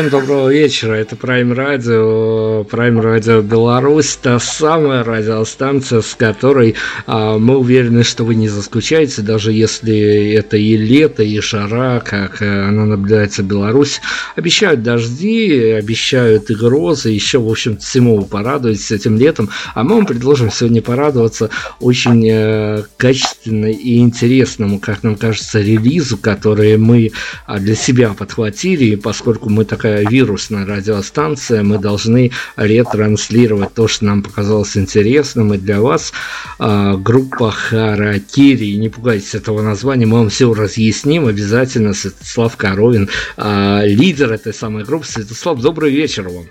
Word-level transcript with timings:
Всем 0.00 0.08
доброго 0.08 0.48
вечера, 0.48 0.94
это 0.94 1.14
Prime 1.14 1.54
Radio, 1.54 2.49
Prime 2.62 3.02
Radio 3.02 3.42
Беларусь, 3.42 4.16
та 4.16 4.38
самая 4.38 5.02
радиостанция, 5.02 6.00
с 6.00 6.14
которой 6.14 6.76
а, 7.06 7.36
мы 7.36 7.58
уверены, 7.58 8.04
что 8.04 8.24
вы 8.24 8.36
не 8.36 8.48
заскучаете, 8.48 9.22
даже 9.22 9.52
если 9.52 10.32
это 10.34 10.56
и 10.56 10.76
лето, 10.76 11.24
и 11.24 11.40
жара, 11.40 12.00
как 12.00 12.40
а, 12.40 12.68
она 12.68 12.86
наблюдается 12.86 13.42
в 13.42 13.46
Беларусь. 13.46 14.00
Обещают 14.36 14.84
дожди, 14.84 15.70
обещают 15.70 16.50
и 16.50 16.54
грозы, 16.54 17.10
еще, 17.10 17.40
в 17.40 17.50
общем, 17.50 17.78
всему 17.78 18.18
вы 18.18 18.26
порадуетесь 18.26 18.92
этим 18.92 19.18
летом, 19.18 19.50
а 19.74 19.82
мы 19.82 19.96
вам 19.96 20.06
предложим 20.06 20.52
сегодня 20.52 20.82
порадоваться 20.82 21.50
очень 21.80 22.28
а, 22.30 22.84
качественно 22.96 23.66
и 23.66 23.98
интересному, 23.98 24.78
как 24.78 25.02
нам 25.02 25.16
кажется, 25.16 25.60
релизу, 25.60 26.16
который 26.16 26.76
мы 26.76 27.10
а, 27.46 27.58
для 27.58 27.74
себя 27.74 28.14
подхватили, 28.16 28.94
поскольку 28.94 29.50
мы 29.50 29.64
так 29.64 29.80
такая 29.80 30.06
вирусная 30.06 30.66
радиостанция, 30.66 31.62
мы 31.62 31.78
должны 31.78 32.32
ретранслировать 32.56 33.74
то, 33.74 33.88
что 33.88 34.04
нам 34.04 34.22
показалось 34.22 34.76
интересным, 34.76 35.54
и 35.54 35.58
для 35.58 35.80
вас 35.80 36.12
э, 36.58 36.94
группа 36.96 37.50
Харакири, 37.50 38.76
не 38.76 38.88
пугайтесь 38.88 39.34
этого 39.34 39.62
названия, 39.62 40.06
мы 40.06 40.18
вам 40.18 40.30
все 40.30 40.52
разъясним 40.52 41.26
обязательно, 41.26 41.94
Святослав 41.94 42.56
Коровин, 42.56 43.08
э, 43.36 43.82
лидер 43.86 44.32
этой 44.32 44.54
самой 44.54 44.84
группы. 44.84 45.06
Святослав, 45.06 45.60
добрый 45.60 45.92
вечер 45.92 46.28
вам. 46.28 46.46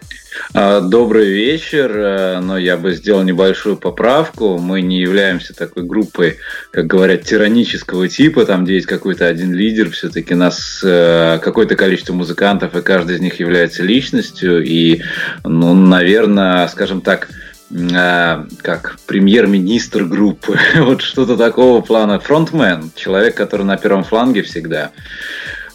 А, 0.54 0.82
добрый 0.82 1.30
вечер, 1.30 1.92
э, 1.96 2.40
но 2.40 2.58
я 2.58 2.78
бы 2.78 2.94
сделал 2.94 3.24
небольшую 3.24 3.78
поправку. 3.78 4.58
Мы 4.58 4.82
не 4.82 5.00
являемся 5.00 5.54
такой 5.54 5.84
группой, 5.84 6.38
как 6.72 6.88
говорят, 6.88 7.24
тиранического 7.24 8.08
типа, 8.08 8.46
там, 8.46 8.64
где 8.64 8.76
есть 8.76 8.88
какой-то 8.88 9.28
один 9.28 9.54
лидер, 9.54 9.90
все-таки 9.92 10.34
нас 10.36 10.82
э, 10.84 11.40
какое-то 11.42 11.76
количество 11.76 12.14
музыкантов, 12.14 12.76
и 12.76 12.82
каждый 12.82 13.18
из 13.18 13.22
них 13.22 13.40
является 13.40 13.84
личностью, 13.84 14.64
и, 14.64 15.02
ну, 15.44 15.74
наверное, 15.74 16.68
скажем 16.68 17.02
так, 17.02 17.30
э, 17.72 18.46
как 18.62 18.98
премьер-министр 19.06 20.04
группы, 20.06 20.58
вот 20.78 21.02
что-то 21.02 21.38
такого 21.38 21.82
плана, 21.82 22.20
фронтмен, 22.20 22.92
человек, 22.96 23.36
который 23.36 23.66
на 23.66 23.78
первом 23.78 24.04
фланге 24.04 24.42
всегда. 24.44 24.92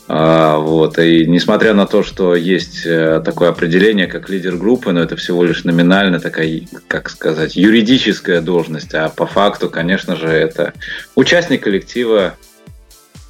А, 0.07 0.59
вот. 0.59 0.99
И 0.99 1.27
несмотря 1.27 1.73
на 1.75 1.87
то, 1.87 2.03
что 2.03 2.35
есть 2.35 2.85
э, 2.85 3.23
такое 3.25 3.49
определение, 3.49 4.07
как 4.07 4.29
лидер 4.29 4.57
группы, 4.57 4.93
но 4.93 5.01
это 5.01 5.17
всего 5.17 5.45
лишь 5.45 5.65
номинально 5.65 6.21
такая, 6.21 6.63
как 6.89 7.09
сказать, 7.09 7.57
юридическая 7.57 8.41
должность, 8.41 8.95
а 8.95 9.09
по 9.09 9.27
факту, 9.27 9.71
конечно 9.71 10.17
же, 10.17 10.29
это 10.29 10.75
участник 11.15 11.63
коллектива, 11.63 12.35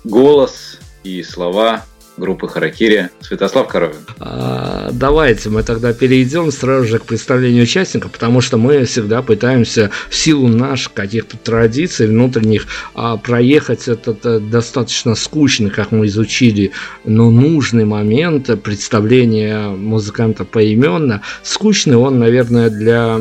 голос 0.03 0.79
и 1.05 1.23
слова 1.23 1.85
группы 2.16 2.46
Харакири 2.49 3.11
Святослав 3.20 3.69
Коровин. 3.69 3.96
А, 4.20 4.90
давайте 4.93 5.50
мы 5.50 5.62
тогда 5.62 5.93
перейдем 5.93 6.52
сразу 6.52 6.87
же 6.87 6.99
к 6.99 7.05
представлению 7.05 7.64
участников, 7.64 8.12
потому 8.12 8.40
что 8.40 8.56
мы 8.56 8.84
всегда 8.84 9.22
пытаемся 9.22 9.90
в 10.08 10.14
силу 10.14 10.49
наших 10.49 10.93
каких-то 10.93 11.37
традиций 11.37 12.06
внутренних 12.06 12.66
а, 12.94 13.16
проехать 13.16 13.88
этот 13.88 14.25
а, 14.25 14.38
достаточно 14.38 15.14
скучный, 15.14 15.70
как 15.70 15.90
мы 15.90 16.06
изучили, 16.06 16.72
но 17.05 17.31
нужный 17.31 17.84
момент 17.84 18.50
представления 18.62 19.69
музыканта 19.69 20.44
поименно. 20.44 21.22
Скучный 21.43 21.96
он, 21.96 22.19
наверное, 22.19 22.70
для 22.70 23.17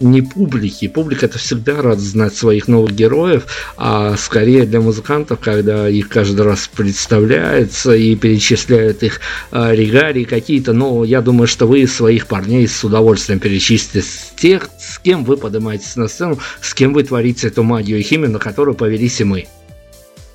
не 0.00 0.22
публики. 0.22 0.86
Публика 0.88 1.26
это 1.26 1.38
всегда 1.38 1.82
рад 1.82 1.98
знать 1.98 2.34
своих 2.34 2.68
новых 2.68 2.92
героев, 2.92 3.46
а 3.76 4.16
скорее 4.16 4.66
для 4.66 4.80
музыкантов, 4.80 5.40
когда 5.40 5.88
их 5.88 6.08
каждый 6.08 6.42
раз 6.42 6.70
представляется 6.72 7.94
и 7.94 8.19
перечисляют 8.20 9.02
их 9.02 9.20
э, 9.50 9.74
регалии 9.74 10.24
какие-то, 10.24 10.72
но 10.72 11.04
я 11.04 11.20
думаю, 11.20 11.46
что 11.46 11.66
вы 11.66 11.86
своих 11.86 12.26
парней 12.26 12.68
с 12.68 12.84
удовольствием 12.84 13.40
перечислите 13.40 14.06
с 14.06 14.32
тех, 14.36 14.68
с 14.78 14.98
кем 14.98 15.24
вы 15.24 15.36
поднимаетесь 15.36 15.96
на 15.96 16.08
сцену, 16.08 16.38
с 16.60 16.74
кем 16.74 16.92
вы 16.92 17.02
творите 17.02 17.48
эту 17.48 17.62
магию 17.62 17.98
и 17.98 18.02
химию, 18.02 18.30
на 18.30 18.38
которую 18.38 18.74
повелись 18.74 19.20
и 19.20 19.24
мы. 19.24 19.46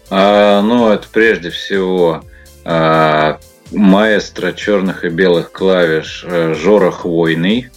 А, 0.10 0.62
ну, 0.62 0.92
это 0.92 1.08
прежде 1.12 1.50
всего 1.50 2.24
а, 2.64 3.40
маэстро 3.72 4.54
черных 4.54 5.04
и 5.04 5.10
белых 5.10 5.52
клавиш 5.52 6.26
э, 6.28 6.54
Жора 6.54 6.92
Хвойный. 6.92 7.70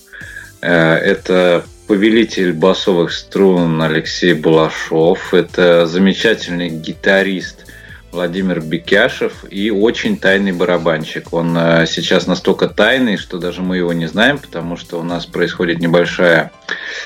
А, 0.60 0.96
это 0.96 1.64
повелитель 1.86 2.52
басовых 2.52 3.12
струн 3.12 3.80
Алексей 3.82 4.34
Балашов. 4.34 5.32
Это 5.32 5.86
замечательный 5.86 6.68
гитарист 6.68 7.64
Владимир 8.10 8.60
Бекяшев 8.60 9.44
и 9.50 9.70
очень 9.70 10.16
тайный 10.16 10.52
барабанщик. 10.52 11.32
Он 11.32 11.56
э, 11.56 11.86
сейчас 11.86 12.26
настолько 12.26 12.68
тайный, 12.68 13.16
что 13.16 13.38
даже 13.38 13.62
мы 13.62 13.76
его 13.76 13.92
не 13.92 14.06
знаем, 14.06 14.38
потому 14.38 14.76
что 14.76 14.98
у 14.98 15.02
нас 15.02 15.26
происходит 15.26 15.80
небольшая 15.80 16.50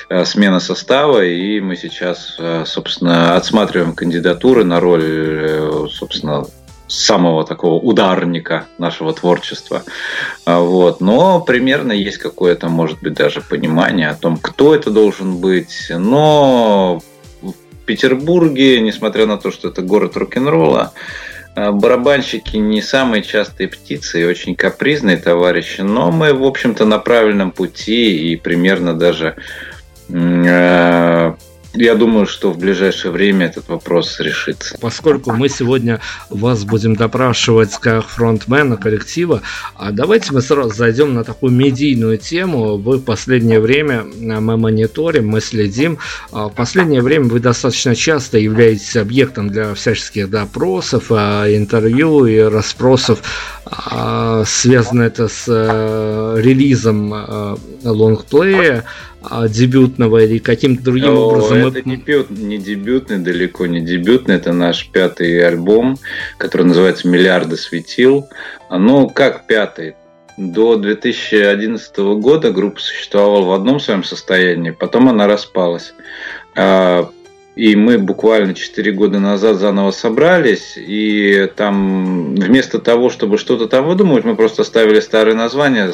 э, 0.09 0.25
смена 0.25 0.59
состава, 0.59 1.23
и 1.23 1.59
мы 1.59 1.75
сейчас, 1.75 2.35
э, 2.39 2.63
собственно, 2.65 3.35
отсматриваем 3.35 3.93
кандидатуры 3.93 4.63
на 4.63 4.79
роль, 4.79 5.89
собственно, 5.91 6.45
самого 6.87 7.43
такого 7.43 7.81
ударника 7.81 8.65
нашего 8.77 9.13
творчества. 9.13 9.83
А, 10.45 10.59
вот. 10.59 11.01
Но 11.01 11.41
примерно 11.41 11.91
есть 11.91 12.17
какое-то, 12.17 12.69
может 12.69 13.01
быть, 13.01 13.13
даже 13.13 13.41
понимание 13.41 14.09
о 14.09 14.15
том, 14.15 14.37
кто 14.37 14.75
это 14.75 14.91
должен 14.91 15.37
быть. 15.37 15.87
Но 15.89 17.01
Петербурге, 17.83 18.81
несмотря 18.81 19.25
на 19.25 19.37
то, 19.37 19.51
что 19.51 19.69
это 19.69 19.81
город 19.81 20.17
рок-н-ролла, 20.17 20.93
э, 21.55 21.71
барабанщики 21.71 22.57
не 22.57 22.81
самые 22.81 23.23
частые 23.23 23.67
птицы 23.67 24.21
и 24.21 24.25
очень 24.25 24.55
капризные 24.55 25.17
товарищи, 25.17 25.81
но 25.81 26.11
мы, 26.11 26.33
в 26.33 26.43
общем-то, 26.43 26.85
на 26.85 26.99
правильном 26.99 27.51
пути 27.51 28.31
и 28.31 28.35
примерно 28.35 28.93
даже 28.93 29.35
э, 30.09 31.33
я 31.73 31.95
думаю, 31.95 32.27
что 32.27 32.51
в 32.51 32.57
ближайшее 32.57 33.11
время 33.11 33.47
этот 33.47 33.67
вопрос 33.67 34.19
решится. 34.19 34.77
Поскольку 34.79 35.31
мы 35.31 35.49
сегодня 35.49 35.99
вас 36.29 36.63
будем 36.65 36.95
допрашивать 36.95 37.73
как 37.79 38.07
фронтмена 38.07 38.77
коллектива, 38.77 39.41
а 39.75 39.91
давайте 39.91 40.33
мы 40.33 40.41
сразу 40.41 40.73
зайдем 40.73 41.15
на 41.15 41.23
такую 41.23 41.51
медийную 41.51 42.17
тему. 42.19 42.77
Вы 42.77 42.97
в 42.97 43.03
последнее 43.03 43.59
время 43.59 44.05
мы 44.19 44.55
мониторим, 44.57 45.27
мы 45.27 45.41
следим. 45.41 45.97
А 46.31 46.49
в 46.49 46.53
последнее 46.53 47.01
время 47.01 47.25
вы 47.25 47.39
достаточно 47.39 47.95
часто 47.95 48.37
являетесь 48.37 48.95
объектом 48.95 49.49
для 49.49 49.73
всяческих 49.73 50.29
допросов, 50.29 51.05
а, 51.09 51.47
интервью 51.47 52.25
и 52.25 52.37
расспросов. 52.39 53.23
А, 53.75 54.43
связано 54.45 55.03
это 55.03 55.27
с 55.27 55.45
э, 55.47 56.41
релизом 56.41 57.13
лонгплея 57.83 58.83
а, 59.21 59.47
дебютного 59.47 60.23
или 60.23 60.37
каким-то 60.37 60.83
другим 60.83 61.15
О, 61.15 61.27
образом. 61.27 61.65
Это 61.65 61.87
не, 61.87 61.97
дебют, 61.97 62.29
не 62.29 62.57
дебютный, 62.57 63.19
далеко 63.19 63.65
не 63.65 63.81
дебютный. 63.81 64.35
Это 64.35 64.51
наш 64.51 64.87
пятый 64.89 65.45
альбом, 65.45 65.97
который 66.37 66.67
называется 66.67 67.07
«Миллиарды 67.07 67.55
светил». 67.57 68.27
Ну, 68.69 69.09
как 69.09 69.47
пятый? 69.47 69.95
До 70.37 70.77
2011 70.77 71.97
года 72.19 72.51
группа 72.51 72.79
существовала 72.79 73.45
в 73.45 73.51
одном 73.51 73.79
своем 73.79 74.03
состоянии, 74.03 74.71
потом 74.71 75.07
она 75.07 75.27
распалась. 75.27 75.93
И 77.55 77.75
мы 77.75 77.99
буквально 77.99 78.55
4 78.55 78.91
года 78.93 79.19
назад 79.19 79.57
заново 79.57 79.91
собрались, 79.91 80.73
и 80.75 81.47
там 81.55 82.33
вместо 82.35 82.79
того, 82.79 83.11
чтобы 83.11 83.37
что-то 83.37 83.67
там 83.67 83.85
выдумывать, 83.85 84.25
мы 84.25 84.35
просто 84.35 84.63
ставили 84.63 84.99
старые 84.99 85.35
названия 85.35 85.91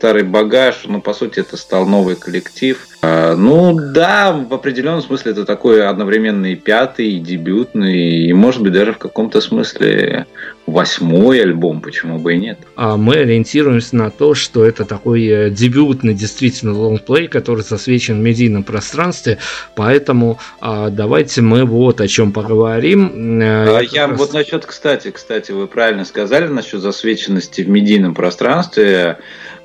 старый 0.00 0.22
багаж, 0.22 0.84
ну, 0.86 1.02
по 1.02 1.12
сути, 1.12 1.40
это 1.40 1.58
стал 1.58 1.86
новый 1.86 2.16
коллектив. 2.16 2.88
А, 3.02 3.36
ну, 3.36 3.78
да, 3.78 4.32
в 4.32 4.54
определенном 4.54 5.02
смысле 5.02 5.32
это 5.32 5.44
такой 5.44 5.86
одновременный 5.86 6.54
пятый, 6.54 7.18
дебютный, 7.18 8.24
и, 8.24 8.32
может 8.32 8.62
быть, 8.62 8.72
даже 8.72 8.94
в 8.94 8.98
каком-то 8.98 9.42
смысле 9.42 10.24
восьмой 10.66 11.42
альбом, 11.42 11.82
почему 11.82 12.18
бы 12.18 12.34
и 12.34 12.38
нет. 12.38 12.58
А 12.76 12.96
мы 12.96 13.16
ориентируемся 13.16 13.96
на 13.96 14.10
то, 14.10 14.34
что 14.34 14.64
это 14.64 14.86
такой 14.86 15.26
э, 15.26 15.50
дебютный 15.50 16.14
действительно 16.14 16.72
лонгплей, 16.72 17.28
который 17.28 17.62
засвечен 17.62 18.20
в 18.20 18.22
медийном 18.22 18.64
пространстве, 18.64 19.36
поэтому 19.76 20.38
а, 20.62 20.88
давайте 20.88 21.42
мы 21.42 21.66
вот 21.66 22.00
о 22.00 22.08
чем 22.08 22.32
поговорим. 22.32 23.42
Э, 23.42 23.78
а 23.78 23.82
я 23.82 24.06
раз... 24.06 24.18
вот 24.18 24.32
насчет, 24.32 24.64
кстати, 24.64 25.10
кстати, 25.10 25.52
вы 25.52 25.66
правильно 25.66 26.06
сказали 26.06 26.46
насчет 26.46 26.80
засвеченности 26.80 27.60
в 27.60 27.68
медийном 27.68 28.14
пространстве. 28.14 29.18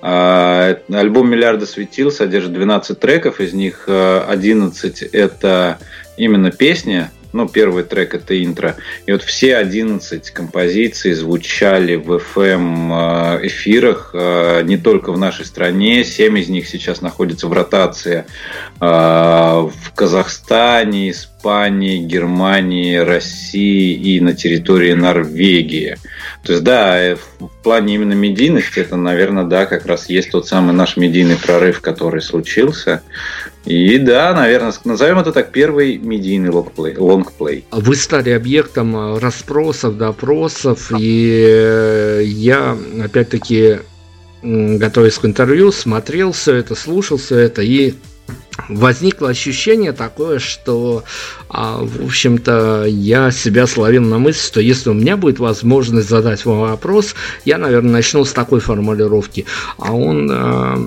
А, 0.07 0.77
альбом 0.93 1.31
«Миллиарда 1.31 1.65
светил» 1.65 2.11
содержит 2.11 2.53
12 2.53 2.99
треков, 2.99 3.39
из 3.41 3.53
них 3.53 3.85
11 3.87 5.01
э, 5.01 5.07
это 5.11 5.79
именно 6.15 6.51
песни, 6.51 7.09
ну, 7.35 7.47
первый 7.47 7.83
трек 7.83 8.15
это 8.15 8.43
интро. 8.43 8.75
И 9.05 9.11
вот 9.11 9.23
все 9.23 9.57
11 9.57 10.31
композиций 10.31 11.13
звучали 11.13 11.95
в 11.95 12.11
FM 12.11 13.41
э, 13.41 13.47
эфирах 13.47 14.11
э, 14.13 14.61
не 14.63 14.77
только 14.77 15.11
в 15.11 15.17
нашей 15.17 15.45
стране. 15.45 16.03
7 16.03 16.37
из 16.39 16.49
них 16.49 16.67
сейчас 16.67 17.01
находятся 17.01 17.47
в 17.47 17.53
ротации 17.53 18.25
в 18.79 19.71
Казахстане, 19.95 21.11
Испании, 21.11 21.99
Германии, 21.99 22.95
России 22.97 23.93
и 23.93 24.19
на 24.19 24.33
территории 24.33 24.93
Норвегии. 24.93 25.95
То 26.43 26.53
есть, 26.53 26.63
да, 26.63 26.99
э, 26.99 27.17
в 27.39 27.49
плане 27.63 27.95
именно 27.95 28.13
медийности, 28.13 28.79
это, 28.79 28.95
наверное, 28.95 29.43
да, 29.43 29.67
как 29.67 29.85
раз 29.85 30.09
есть 30.09 30.31
тот 30.31 30.47
самый 30.47 30.73
наш 30.73 30.97
медийный 30.97 31.35
прорыв, 31.35 31.81
который 31.81 32.21
случился. 32.21 33.03
И 33.65 33.97
да, 33.97 34.33
наверное, 34.33 34.73
назовем 34.83 35.19
это 35.19 35.31
так, 35.31 35.51
первый 35.51 35.97
медийный 35.97 36.49
лонгплей. 36.49 36.95
лонгплей. 36.97 37.65
Вы 37.71 37.95
стали 37.95 38.29
объектом 38.29 38.95
э, 38.95 39.19
расспросов, 39.19 39.97
допросов, 39.97 40.91
и 40.97 41.45
э, 41.47 42.21
я, 42.25 42.77
опять-таки, 43.03 43.79
готовясь 44.43 45.17
к 45.17 45.25
интервью, 45.25 45.71
смотрел 45.71 46.31
все 46.31 46.55
это, 46.55 46.75
слушал 46.75 47.17
все 47.17 47.39
это, 47.39 47.63
и 47.63 47.95
возникло 48.69 49.29
ощущение 49.29 49.91
такое, 49.91 50.39
что, 50.39 51.03
а, 51.49 51.83
в 51.83 52.05
общем-то, 52.05 52.85
я 52.87 53.31
себя 53.31 53.67
словил 53.67 54.03
на 54.03 54.17
мысль, 54.17 54.39
что 54.39 54.61
если 54.61 54.89
у 54.89 54.93
меня 54.93 55.17
будет 55.17 55.39
возможность 55.39 56.09
задать 56.09 56.45
вам 56.45 56.61
вопрос, 56.61 57.15
я, 57.43 57.57
наверное, 57.57 57.91
начну 57.91 58.23
с 58.25 58.33
такой 58.33 58.59
формулировки. 58.59 59.45
А 59.77 59.93
он 59.93 60.29
а, 60.31 60.77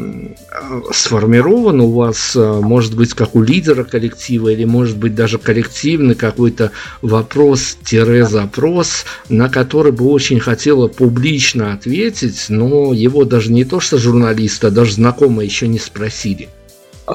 сформирован 0.92 1.80
у 1.80 1.92
вас, 1.92 2.34
а, 2.36 2.60
может 2.60 2.96
быть, 2.96 3.14
как 3.14 3.34
у 3.34 3.42
лидера 3.42 3.84
коллектива, 3.84 4.48
или, 4.48 4.64
может 4.64 4.96
быть, 4.96 5.14
даже 5.14 5.38
коллективный 5.38 6.14
какой-то 6.14 6.72
вопрос-запрос, 7.02 9.04
на 9.28 9.48
который 9.48 9.92
бы 9.92 10.06
очень 10.06 10.40
хотела 10.40 10.88
публично 10.88 11.72
ответить, 11.72 12.46
но 12.48 12.92
его 12.92 13.24
даже 13.24 13.52
не 13.52 13.64
то, 13.64 13.80
что 13.80 13.98
журналисты, 13.98 14.68
а 14.68 14.70
даже 14.70 14.94
знакомые 14.94 15.46
еще 15.46 15.68
не 15.68 15.78
спросили. 15.78 16.48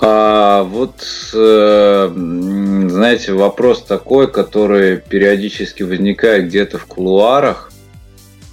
А 0.02 0.64
вот, 0.64 1.06
э, 1.36 2.12
знаете, 2.14 3.34
вопрос 3.34 3.84
такой, 3.84 4.32
который 4.32 4.98
периодически 4.98 5.84
возникает 5.84 6.48
где-то 6.48 6.80
в 6.80 6.86
кулуарах, 6.86 7.72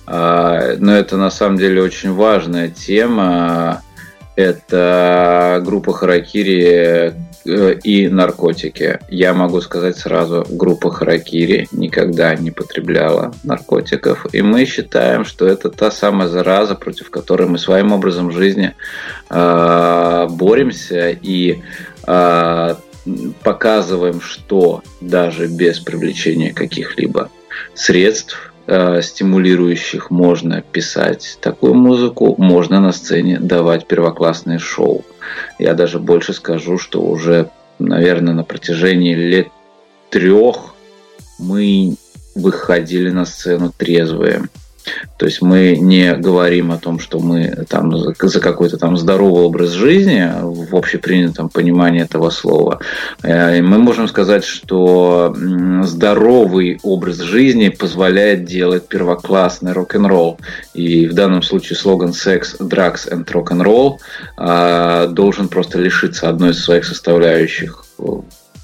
а, 0.06 0.76
но 0.78 0.92
это 0.92 1.16
на 1.16 1.30
самом 1.30 1.56
деле 1.56 1.82
очень 1.82 2.12
важная 2.12 2.68
тема. 2.68 3.82
Это 4.37 5.62
группа 5.64 5.92
Харакири 5.92 7.14
и 7.44 8.09
наркотики. 8.09 8.99
Я 9.09 9.35
могу 9.35 9.61
сказать 9.61 9.99
сразу, 9.99 10.47
группа 10.49 10.90
Харакири 10.90 11.68
никогда 11.73 12.35
не 12.35 12.50
потребляла 12.50 13.32
наркотиков. 13.44 14.26
И 14.32 14.42
мы 14.42 14.64
считаем, 14.64 15.25
что 15.25 15.47
это 15.47 15.70
та 15.70 15.90
самая 15.90 16.28
зараза, 16.28 16.75
против 16.75 17.11
которой 17.11 17.49
мы 17.49 17.59
своим 17.59 17.92
образом 17.92 18.30
жизни 18.30 18.75
э, 19.30 20.26
боремся 20.30 21.11
и 21.11 21.62
э, 22.06 22.75
показываем, 23.42 24.20
что 24.20 24.82
даже 25.00 25.47
без 25.47 25.80
привлечения 25.80 26.52
каких-либо 26.52 27.30
средств 27.75 28.50
э, 28.70 29.02
стимулирующих 29.02 30.10
можно 30.10 30.62
писать 30.62 31.38
такую 31.40 31.74
музыку, 31.74 32.34
можно 32.38 32.80
на 32.80 32.92
сцене 32.92 33.38
давать 33.38 33.86
первоклассные 33.86 34.58
шоу. 34.58 35.04
Я 35.58 35.74
даже 35.74 35.98
больше 35.98 36.32
скажу, 36.32 36.78
что 36.78 37.02
уже, 37.02 37.50
наверное, 37.78 38.32
на 38.32 38.44
протяжении 38.44 39.14
лет 39.14 39.48
трех 40.10 40.74
мы 41.38 41.96
выходили 42.34 43.10
на 43.10 43.24
сцену 43.24 43.72
трезвые. 43.76 44.42
То 45.16 45.26
есть 45.26 45.42
мы 45.42 45.76
не 45.76 46.14
говорим 46.14 46.72
о 46.72 46.78
том, 46.78 46.99
что 46.99 47.18
мы 47.18 47.66
там 47.68 47.92
за 47.96 48.40
какой-то 48.40 48.78
там 48.78 48.96
здоровый 48.96 49.44
образ 49.44 49.70
жизни 49.70 50.30
в 50.40 50.75
общепринятом 50.75 51.49
понимании 51.49 52.02
этого 52.02 52.30
слова. 52.30 52.80
Э, 53.22 53.60
мы 53.60 53.78
можем 53.78 54.08
сказать, 54.08 54.44
что 54.44 55.34
здоровый 55.82 56.80
образ 56.82 57.18
жизни 57.18 57.68
позволяет 57.68 58.44
делать 58.44 58.88
первоклассный 58.88 59.72
рок-н-ролл. 59.72 60.38
И 60.75 61.06
в 61.06 61.14
данном 61.14 61.42
случае 61.42 61.76
слоган 61.76 62.10
«Sex, 62.10 62.58
Drugs 62.60 63.10
and 63.10 63.26
Rock-and-Roll» 63.26 63.99
э, 64.38 65.08
должен 65.12 65.49
просто 65.49 65.78
лишиться 65.78 66.28
одной 66.28 66.50
из 66.50 66.64
своих 66.64 66.84
составляющих 66.84 67.84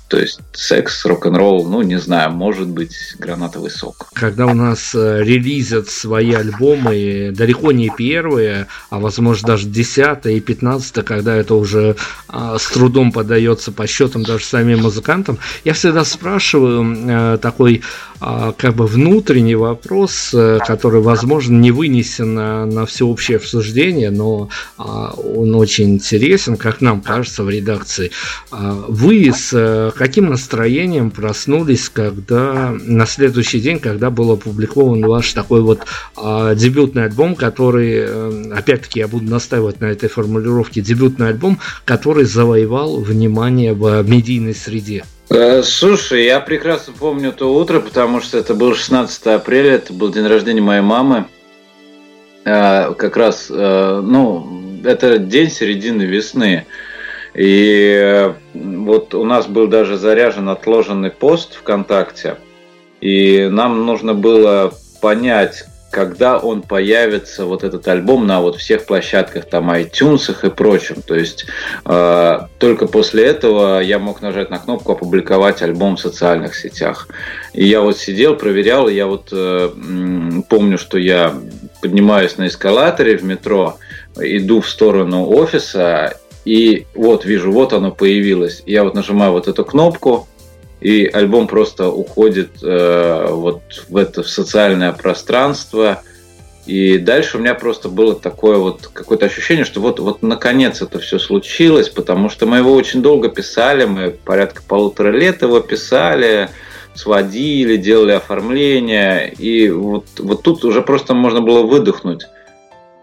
то 0.08 0.18
есть 0.18 0.40
секс, 0.52 1.04
рок-н-ролл, 1.04 1.66
ну, 1.66 1.82
не 1.82 1.98
знаю, 1.98 2.30
может 2.30 2.68
быть, 2.68 2.94
гранатовый 3.18 3.70
сок. 3.70 4.08
Когда 4.12 4.46
у 4.46 4.54
нас 4.54 4.94
э, 4.94 5.22
релизят 5.22 5.88
свои 5.88 6.32
альбомы, 6.32 7.32
далеко 7.34 7.72
не 7.72 7.90
первые, 7.90 8.68
а 8.90 9.00
возможно 9.00 9.48
даже 9.48 9.66
десятые 9.66 10.38
и 10.38 10.40
пятнадцатые, 10.40 11.02
когда 11.04 11.34
это 11.34 11.54
уже 11.54 11.96
а, 12.28 12.58
с 12.58 12.66
трудом 12.68 13.10
подается 13.10 13.72
по 13.72 13.86
счетам 13.86 14.22
даже 14.22 14.44
самим 14.44 14.82
музыкантам, 14.82 15.38
я 15.64 15.72
всегда 15.72 16.04
спрашиваю 16.04 16.96
а, 17.08 17.38
такой 17.38 17.82
как 18.20 18.75
бы 18.75 18.87
внутренний 18.87 19.54
вопрос, 19.54 20.30
а, 20.35 20.58
который, 20.58 21.00
возможно, 21.00 21.58
не 21.58 21.70
вынесен 21.70 22.35
на, 22.35 22.66
на 22.66 22.87
всеобщее 22.87 23.37
обсуждение, 23.37 24.11
но 24.11 24.49
а, 24.78 25.12
он 25.12 25.54
очень 25.54 25.94
интересен, 25.94 26.56
как 26.56 26.80
нам 26.80 27.00
кажется 27.00 27.42
в 27.42 27.50
редакции. 27.50 28.11
А, 28.50 28.85
вы 28.88 29.32
с 29.35 29.92
каким 29.96 30.26
настроением 30.26 31.11
проснулись, 31.11 31.88
когда 31.88 32.75
на 32.85 33.06
следующий 33.06 33.61
день, 33.61 33.78
когда 33.78 34.11
был 34.11 34.32
опубликован 34.32 35.02
ваш 35.02 35.32
такой 35.32 35.61
вот 35.61 35.85
а, 36.16 36.54
дебютный 36.54 37.04
альбом, 37.04 37.35
который, 37.35 37.94
э, 37.96 38.52
опять-таки, 38.52 39.00
я 39.00 39.08
буду 39.08 39.30
настаивать 39.30 39.80
на 39.80 39.87
этой 39.87 40.08
формулировке, 40.08 40.80
дебютный 40.80 41.28
альбом, 41.28 41.58
который 41.85 42.25
завоевал 42.25 43.00
внимание 43.00 43.73
в 43.73 44.02
медийной 44.02 44.54
среде? 44.54 45.04
Э, 45.28 45.62
слушай, 45.62 46.25
я 46.25 46.40
прекрасно 46.40 46.92
помню 46.99 47.33
то 47.33 47.54
утро, 47.54 47.80
потому 47.80 48.21
что 48.21 48.38
это 48.38 48.54
был 48.54 48.75
16 48.75 49.26
апреля, 49.26 49.73
это 49.73 49.92
был 49.92 50.11
день 50.11 50.26
рождения 50.26 50.61
моей 50.61 50.83
мамы. 50.83 51.26
Э, 52.45 52.95
как 52.95 53.16
раз, 53.16 53.49
ну, 53.49 54.80
это 54.85 55.18
день 55.18 55.50
середины 55.50 56.02
весны. 56.02 56.66
И 57.37 57.95
э, 57.95 58.33
вот 58.54 59.14
у 59.14 59.25
нас 59.25 59.47
был 59.47 59.66
даже 59.68 59.99
заряжен 59.99 60.49
отложенный 60.49 61.11
пост 61.11 61.56
ВКонтакте, 61.56 62.38
и 63.02 63.49
нам 63.50 63.85
нужно 63.85 64.14
было 64.14 64.73
понять, 65.02 65.66
когда 65.90 66.38
он 66.38 66.62
появится, 66.62 67.47
вот 67.47 67.64
этот 67.64 67.87
альбом, 67.88 68.26
на 68.26 68.40
вот 68.40 68.57
всех 68.57 68.87
площадках, 68.87 69.47
там, 69.47 69.71
iTunes 69.71 70.35
и 70.47 70.50
прочем. 70.50 71.02
То 71.02 71.14
есть 71.14 71.47
э, 71.85 72.38
только 72.59 72.87
после 72.87 73.25
этого 73.25 73.81
я 73.81 73.99
мог 73.99 74.21
нажать 74.21 74.50
на 74.50 74.59
кнопку 74.59 74.93
«Опубликовать 74.93 75.62
альбом 75.62 75.97
в 75.97 76.00
социальных 76.00 76.55
сетях». 76.55 77.09
И 77.52 77.64
я 77.64 77.81
вот 77.81 77.99
сидел, 77.99 78.37
проверял, 78.37 78.88
я 78.88 79.07
вот 79.07 79.28
э, 79.33 79.71
помню, 80.49 80.76
что 80.78 80.99
я 80.99 81.35
поднимаюсь 81.81 82.37
на 82.37 82.49
эскалаторе 82.49 83.16
в 83.16 83.25
метро, 83.25 83.78
иду 84.16 84.61
в 84.61 84.69
сторону 84.69 85.28
офиса, 85.28 86.19
и 86.45 86.87
вот 86.95 87.25
вижу, 87.25 87.50
вот 87.50 87.73
оно 87.73 87.90
появилось. 87.90 88.62
Я 88.66 88.85
вот 88.85 88.95
нажимаю 88.95 89.33
вот 89.33 89.49
эту 89.49 89.64
кнопку, 89.64 90.28
и 90.80 91.06
альбом 91.06 91.47
просто 91.47 91.88
уходит 91.88 92.62
э, 92.62 93.26
вот 93.30 93.62
в 93.88 93.97
это 93.97 94.23
в 94.23 94.28
социальное 94.28 94.92
пространство. 94.92 96.02
И 96.66 96.99
дальше 96.99 97.37
у 97.37 97.40
меня 97.40 97.54
просто 97.54 97.88
было 97.88 98.14
такое 98.14 98.59
вот 98.59 98.90
какое-то 98.92 99.26
ощущение, 99.26 99.64
что 99.64 99.80
вот, 99.80 100.00
вот 100.00 100.23
наконец 100.23 100.83
это 100.83 100.99
все 100.99 101.18
случилось, 101.18 101.88
потому 101.88 102.28
что 102.28 102.45
мы 102.47 102.59
его 102.59 102.73
очень 102.75 103.02
долго 103.02 103.28
писали, 103.28 103.85
мы 103.85 104.11
порядка 104.11 104.62
полутора 104.66 105.11
лет 105.11 105.42
его 105.42 105.61
писали, 105.61 106.50
сводили, 106.95 107.76
делали 107.76 108.12
оформление, 108.12 109.33
и 109.33 109.71
вот, 109.71 110.06
вот 110.18 110.42
тут 110.42 110.64
уже 110.64 110.83
просто 110.83 111.14
можно 111.14 111.40
было 111.40 111.62
выдохнуть. 111.62 112.26